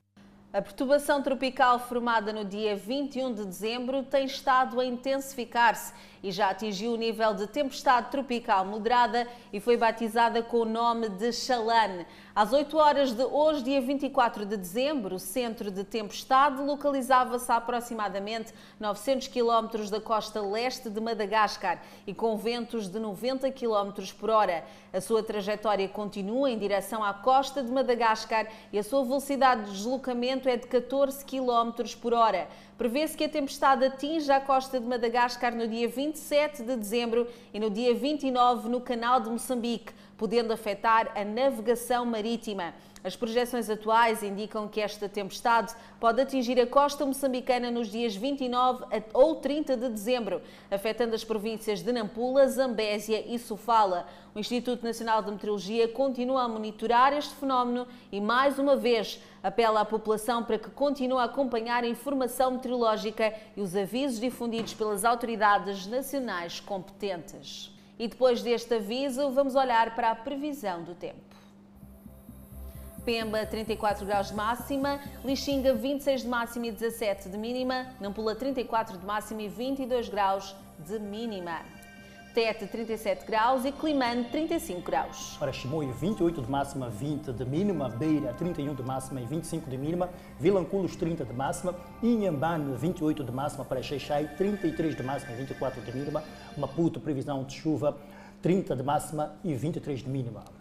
A 0.55 0.63
perturbação 0.63 1.23
tropical 1.23 1.79
formada 1.79 2.33
no 2.33 2.43
dia 2.43 2.75
21 2.75 3.35
de 3.35 3.45
dezembro 3.45 4.03
tem 4.05 4.25
estado 4.25 4.81
a 4.81 4.87
intensificar-se 4.87 5.93
e 6.27 6.33
já 6.33 6.51
atingiu 6.51 6.93
o 6.93 6.97
nível 6.97 7.33
de 7.35 7.47
tempestade 7.47 8.11
tropical 8.11 8.65
moderada 8.65 9.29
e 9.53 9.61
foi 9.61 9.77
batizada 9.77 10.43
com 10.43 10.57
o 10.57 10.65
nome 10.65 11.09
de 11.09 11.33
Xalane. 11.33 12.05
Às 12.35 12.53
8 12.53 12.77
horas 12.77 13.13
de 13.13 13.23
hoje, 13.23 13.63
dia 13.63 13.81
24 13.81 14.45
de 14.45 14.57
dezembro, 14.57 15.15
o 15.15 15.21
centro 15.21 15.71
de 15.71 15.85
tempestade 15.85 16.61
localizava-se 16.61 17.51
a 17.53 17.57
aproximadamente 17.57 18.53
900 18.81 19.29
km 19.29 19.89
da 19.89 20.01
costa 20.01 20.43
leste 20.43 20.91
de 20.91 21.01
Madagascar 21.01 21.81
e 22.05 22.13
com 22.13 22.37
ventos 22.37 22.89
de 22.89 22.99
90 22.99 23.49
km 23.53 23.93
por 24.19 24.29
hora. 24.29 24.65
A 24.93 25.01
sua 25.01 25.23
trajetória 25.23 25.89
continua 25.89 26.51
em 26.51 26.59
direção 26.59 27.05
à 27.05 27.15
costa 27.15 27.63
de 27.63 27.71
Madagascar 27.71 28.49
e 28.73 28.79
a 28.81 28.83
sua 28.83 29.05
velocidade 29.05 29.67
de 29.67 29.71
deslocamento 29.71 30.49
é 30.49 30.57
de 30.57 30.67
14 30.67 31.25
km 31.25 31.71
por 32.01 32.13
hora. 32.13 32.49
Prevê-se 32.77 33.17
que 33.17 33.25
a 33.25 33.29
tempestade 33.29 33.87
atinja 33.87 34.37
a 34.37 34.41
costa 34.41 34.79
de 34.79 34.87
Madagascar 34.87 35.55
no 35.55 35.67
dia 35.67 35.89
27 35.89 36.63
de 36.63 36.77
dezembro 36.77 37.27
e 37.53 37.59
no 37.59 37.71
dia 37.71 37.95
29 37.95 38.69
no 38.69 38.83
canal 38.83 39.19
de 39.19 39.31
Moçambique, 39.31 39.95
podendo 40.19 40.53
afetar 40.53 41.11
a 41.17 41.25
navegação 41.25 42.05
marítima. 42.05 42.75
As 43.07 43.15
projeções 43.15 43.71
atuais 43.71 44.21
indicam 44.25 44.67
que 44.67 44.81
esta 44.81 45.09
tempestade 45.09 45.73
pode 46.01 46.21
atingir 46.21 46.61
a 46.61 46.67
costa 46.67 47.07
moçambicana 47.07 47.71
nos 47.71 47.87
dias 47.87 48.17
29 48.17 48.85
ou 49.15 49.37
30 49.37 49.77
de 49.77 49.89
dezembro, 49.89 50.43
afetando 50.69 51.15
as 51.15 51.23
províncias 51.23 51.85
de 51.85 51.93
Nampula, 51.93 52.49
Zambésia 52.49 53.25
e 53.25 53.39
Sofala. 53.39 54.09
O 54.35 54.41
Instituto 54.41 54.83
Nacional 54.83 55.23
de 55.23 55.31
Meteorologia 55.31 55.87
continua 55.87 56.43
a 56.43 56.49
monitorar 56.49 57.13
este 57.13 57.33
fenómeno 57.37 57.87
e, 58.11 58.21
mais 58.21 58.59
uma 58.59 58.75
vez, 58.75 59.23
apela 59.41 59.83
à 59.83 59.85
população 59.85 60.43
para 60.43 60.59
que 60.59 60.71
continue 60.71 61.21
a 61.21 61.27
acompanhar 61.27 61.85
a 61.85 61.89
informação 61.89 62.51
meteorológica 62.51 63.33
e 63.57 63.61
os 63.61 63.77
avisos 63.77 64.19
difundidos 64.19 64.75
pelas 64.75 65.05
autoridades 65.05 65.87
nacionais 65.87 66.59
competentes. 66.59 67.73
E 68.01 68.09
depois 68.09 68.43
deste 68.43 68.75
aviso, 68.75 69.31
vamos 69.31 69.55
olhar 69.55 69.95
para 69.95 70.11
a 70.11 70.17
previsão 70.17 70.83
do 70.83 70.93
tempo. 70.93 71.36
Pemba 73.07 73.47
34 73.47 74.05
graus 74.05 74.31
de 74.31 74.35
máxima, 74.35 74.99
Lixinga 75.25 75.73
26 75.73 76.23
de 76.23 76.29
máxima 76.29 76.67
e 76.67 76.73
17 76.73 77.29
de 77.29 77.39
mínima, 77.39 77.87
Nampula 78.01 78.35
34 78.35 78.99
de 78.99 79.07
máxima 79.07 79.43
e 79.43 79.49
22 79.49 80.09
graus 80.09 80.57
de 80.77 80.99
mínima. 80.99 81.61
Tete 82.35 82.67
37 82.67 83.25
graus 83.25 83.65
e 83.65 83.71
Climane 83.71 84.25
35 84.25 84.83
graus. 84.83 85.37
Para 85.39 85.53
Chimoio 85.53 85.93
28 85.93 86.43
de 86.43 86.51
máxima, 86.51 86.91
20 86.91 87.33
de 87.33 87.45
mínima, 87.45 87.89
Beira 87.89 88.35
31 88.35 88.75
de 88.75 88.83
máxima 88.83 89.21
e 89.21 89.25
25 89.25 89.71
de 89.71 89.79
mínima, 89.79 90.11
Vilanculos 90.41 90.97
30 90.97 91.25
de 91.25 91.33
máxima, 91.33 91.77
Inhambane 92.03 92.75
28 92.75 93.23
de 93.23 93.31
máxima. 93.31 93.65
Para 93.65 93.85
Xeixai 93.85 94.35
33 94.37 94.97
de 94.97 95.03
máxima 95.05 95.33
e 95.33 95.37
24 95.37 95.81
de 95.81 95.93
mínima, 95.97 96.25
Maputo 96.59 96.99
previsão 96.99 97.45
de 97.45 97.55
chuva 97.55 97.97
30 98.43 98.75
de 98.75 98.83
máxima 98.83 99.37
e 99.45 99.55
23 99.55 100.01
de 100.03 100.09
mínima. 100.09 100.56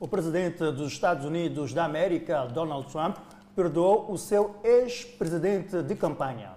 O 0.00 0.06
presidente 0.06 0.58
dos 0.70 0.92
Estados 0.92 1.24
Unidos 1.24 1.72
da 1.74 1.84
América, 1.84 2.46
Donald 2.46 2.88
Trump, 2.92 3.16
perdoou 3.56 4.12
o 4.12 4.16
seu 4.16 4.54
ex-presidente 4.62 5.82
de 5.82 5.96
campanha. 5.96 6.52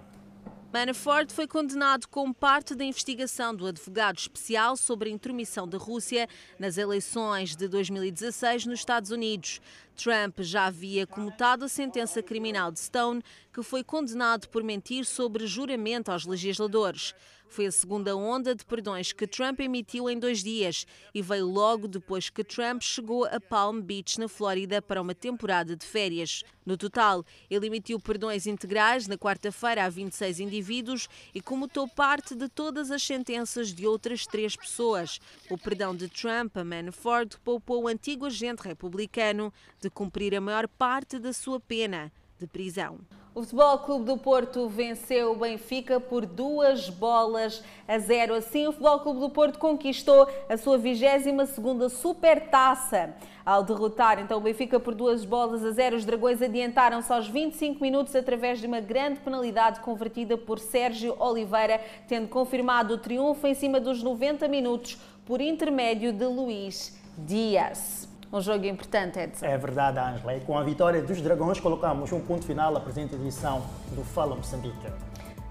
Manafort 0.72 1.32
foi 1.32 1.48
condenado 1.48 2.06
como 2.08 2.32
parte 2.32 2.74
da 2.74 2.84
investigação 2.84 3.52
do 3.52 3.66
advogado 3.66 4.16
especial 4.16 4.76
sobre 4.76 5.10
a 5.10 5.12
intromissão 5.12 5.66
da 5.66 5.76
Rússia 5.76 6.28
nas 6.56 6.78
eleições 6.78 7.56
de 7.56 7.66
2016 7.66 8.64
nos 8.64 8.78
Estados 8.78 9.10
Unidos. 9.10 9.60
Trump 9.92 10.40
já 10.40 10.66
havia 10.66 11.06
comutado 11.06 11.64
a 11.64 11.68
sentença 11.68 12.22
criminal 12.22 12.72
de 12.72 12.80
Stone, 12.80 13.22
que 13.52 13.62
foi 13.62 13.84
condenado 13.84 14.48
por 14.48 14.64
mentir 14.64 15.04
sobre 15.04 15.46
juramento 15.46 16.10
aos 16.10 16.26
legisladores. 16.26 17.14
Foi 17.52 17.66
a 17.66 17.70
segunda 17.70 18.16
onda 18.16 18.54
de 18.54 18.64
perdões 18.64 19.12
que 19.12 19.26
Trump 19.26 19.60
emitiu 19.60 20.08
em 20.08 20.18
dois 20.18 20.42
dias 20.42 20.86
e 21.14 21.20
veio 21.20 21.46
logo 21.46 21.86
depois 21.86 22.30
que 22.30 22.42
Trump 22.42 22.80
chegou 22.80 23.26
a 23.26 23.38
Palm 23.38 23.78
Beach, 23.78 24.18
na 24.18 24.26
Flórida, 24.26 24.80
para 24.80 25.02
uma 25.02 25.14
temporada 25.14 25.76
de 25.76 25.84
férias. 25.84 26.42
No 26.64 26.78
total, 26.78 27.22
ele 27.50 27.66
emitiu 27.66 28.00
perdões 28.00 28.46
integrais 28.46 29.06
na 29.06 29.18
quarta-feira 29.18 29.84
a 29.84 29.90
26 29.90 30.40
indivíduos 30.40 31.08
e 31.34 31.42
comutou 31.42 31.86
parte 31.86 32.34
de 32.34 32.48
todas 32.48 32.90
as 32.90 33.02
sentenças 33.02 33.70
de 33.74 33.86
outras 33.86 34.26
três 34.26 34.56
pessoas. 34.56 35.20
O 35.50 35.58
perdão 35.58 35.94
de 35.94 36.08
Trump 36.08 36.56
a 36.56 36.64
Manafort 36.64 37.36
poupou 37.44 37.82
o 37.82 37.88
antigo 37.88 38.24
agente 38.24 38.62
republicano 38.62 39.52
de 39.82 39.90
cumprir 39.90 40.34
a 40.34 40.40
maior 40.40 40.68
parte 40.68 41.18
da 41.18 41.32
sua 41.32 41.58
pena 41.58 42.12
de 42.38 42.46
prisão. 42.46 43.00
O 43.34 43.40
Futebol 43.40 43.78
Clube 43.78 44.04
do 44.04 44.16
Porto 44.18 44.68
venceu 44.68 45.32
o 45.32 45.36
Benfica 45.36 45.98
por 45.98 46.24
duas 46.26 46.88
bolas 46.88 47.64
a 47.88 47.98
zero. 47.98 48.34
Assim, 48.34 48.66
o 48.66 48.72
Futebol 48.72 49.00
Clube 49.00 49.20
do 49.20 49.30
Porto 49.30 49.58
conquistou 49.58 50.28
a 50.48 50.56
sua 50.56 50.78
22ª 50.78 51.88
Supertaça. 51.88 53.14
Ao 53.44 53.64
derrotar 53.64 54.20
então 54.20 54.38
o 54.38 54.40
Benfica 54.40 54.78
por 54.78 54.94
duas 54.94 55.24
bolas 55.24 55.64
a 55.64 55.70
zero, 55.72 55.96
os 55.96 56.04
Dragões 56.04 56.42
adiantaram-se 56.42 57.12
aos 57.12 57.26
25 57.26 57.82
minutos 57.82 58.14
através 58.14 58.60
de 58.60 58.66
uma 58.66 58.80
grande 58.80 59.18
penalidade 59.20 59.80
convertida 59.80 60.36
por 60.36 60.60
Sérgio 60.60 61.16
Oliveira, 61.18 61.80
tendo 62.06 62.28
confirmado 62.28 62.94
o 62.94 62.98
triunfo 62.98 63.46
em 63.46 63.54
cima 63.54 63.80
dos 63.80 64.02
90 64.02 64.46
minutos 64.46 64.98
por 65.24 65.40
intermédio 65.40 66.12
de 66.12 66.26
Luís 66.26 66.96
Dias 67.16 68.11
um 68.32 68.40
jogo 68.40 68.64
importante, 68.64 69.18
Edson. 69.18 69.44
É 69.44 69.58
verdade, 69.58 69.98
Ângela. 69.98 70.34
E 70.34 70.40
com 70.40 70.56
a 70.56 70.62
vitória 70.62 71.02
dos 71.02 71.20
Dragões, 71.20 71.60
colocamos 71.60 72.10
um 72.12 72.20
ponto 72.20 72.44
final 72.44 72.74
à 72.76 72.80
presente 72.80 73.14
edição 73.14 73.62
do 73.90 74.02
Fala 74.02 74.34
Moçambique. 74.34 74.86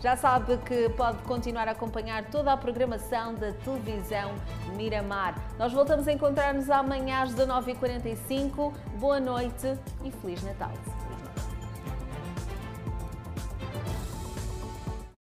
Já 0.02 0.18
sabe 0.18 0.58
que 0.58 0.90
pode 0.90 1.20
continuar 1.20 1.68
a 1.68 1.72
acompanhar 1.72 2.26
toda 2.32 2.52
a 2.52 2.58
programação 2.58 3.36
da 3.36 3.54
televisão 3.54 4.32
Miramar. 4.76 5.36
Nós 5.60 5.72
voltamos 5.72 6.08
a 6.08 6.12
encontrar-nos 6.12 6.72
amanhã 6.72 7.22
às 7.22 7.36
19h45. 7.36 8.74
Boa 9.00 9.20
noite 9.20 9.78
e 10.04 10.12
Feliz 10.12 10.42
Natal. 10.42 10.72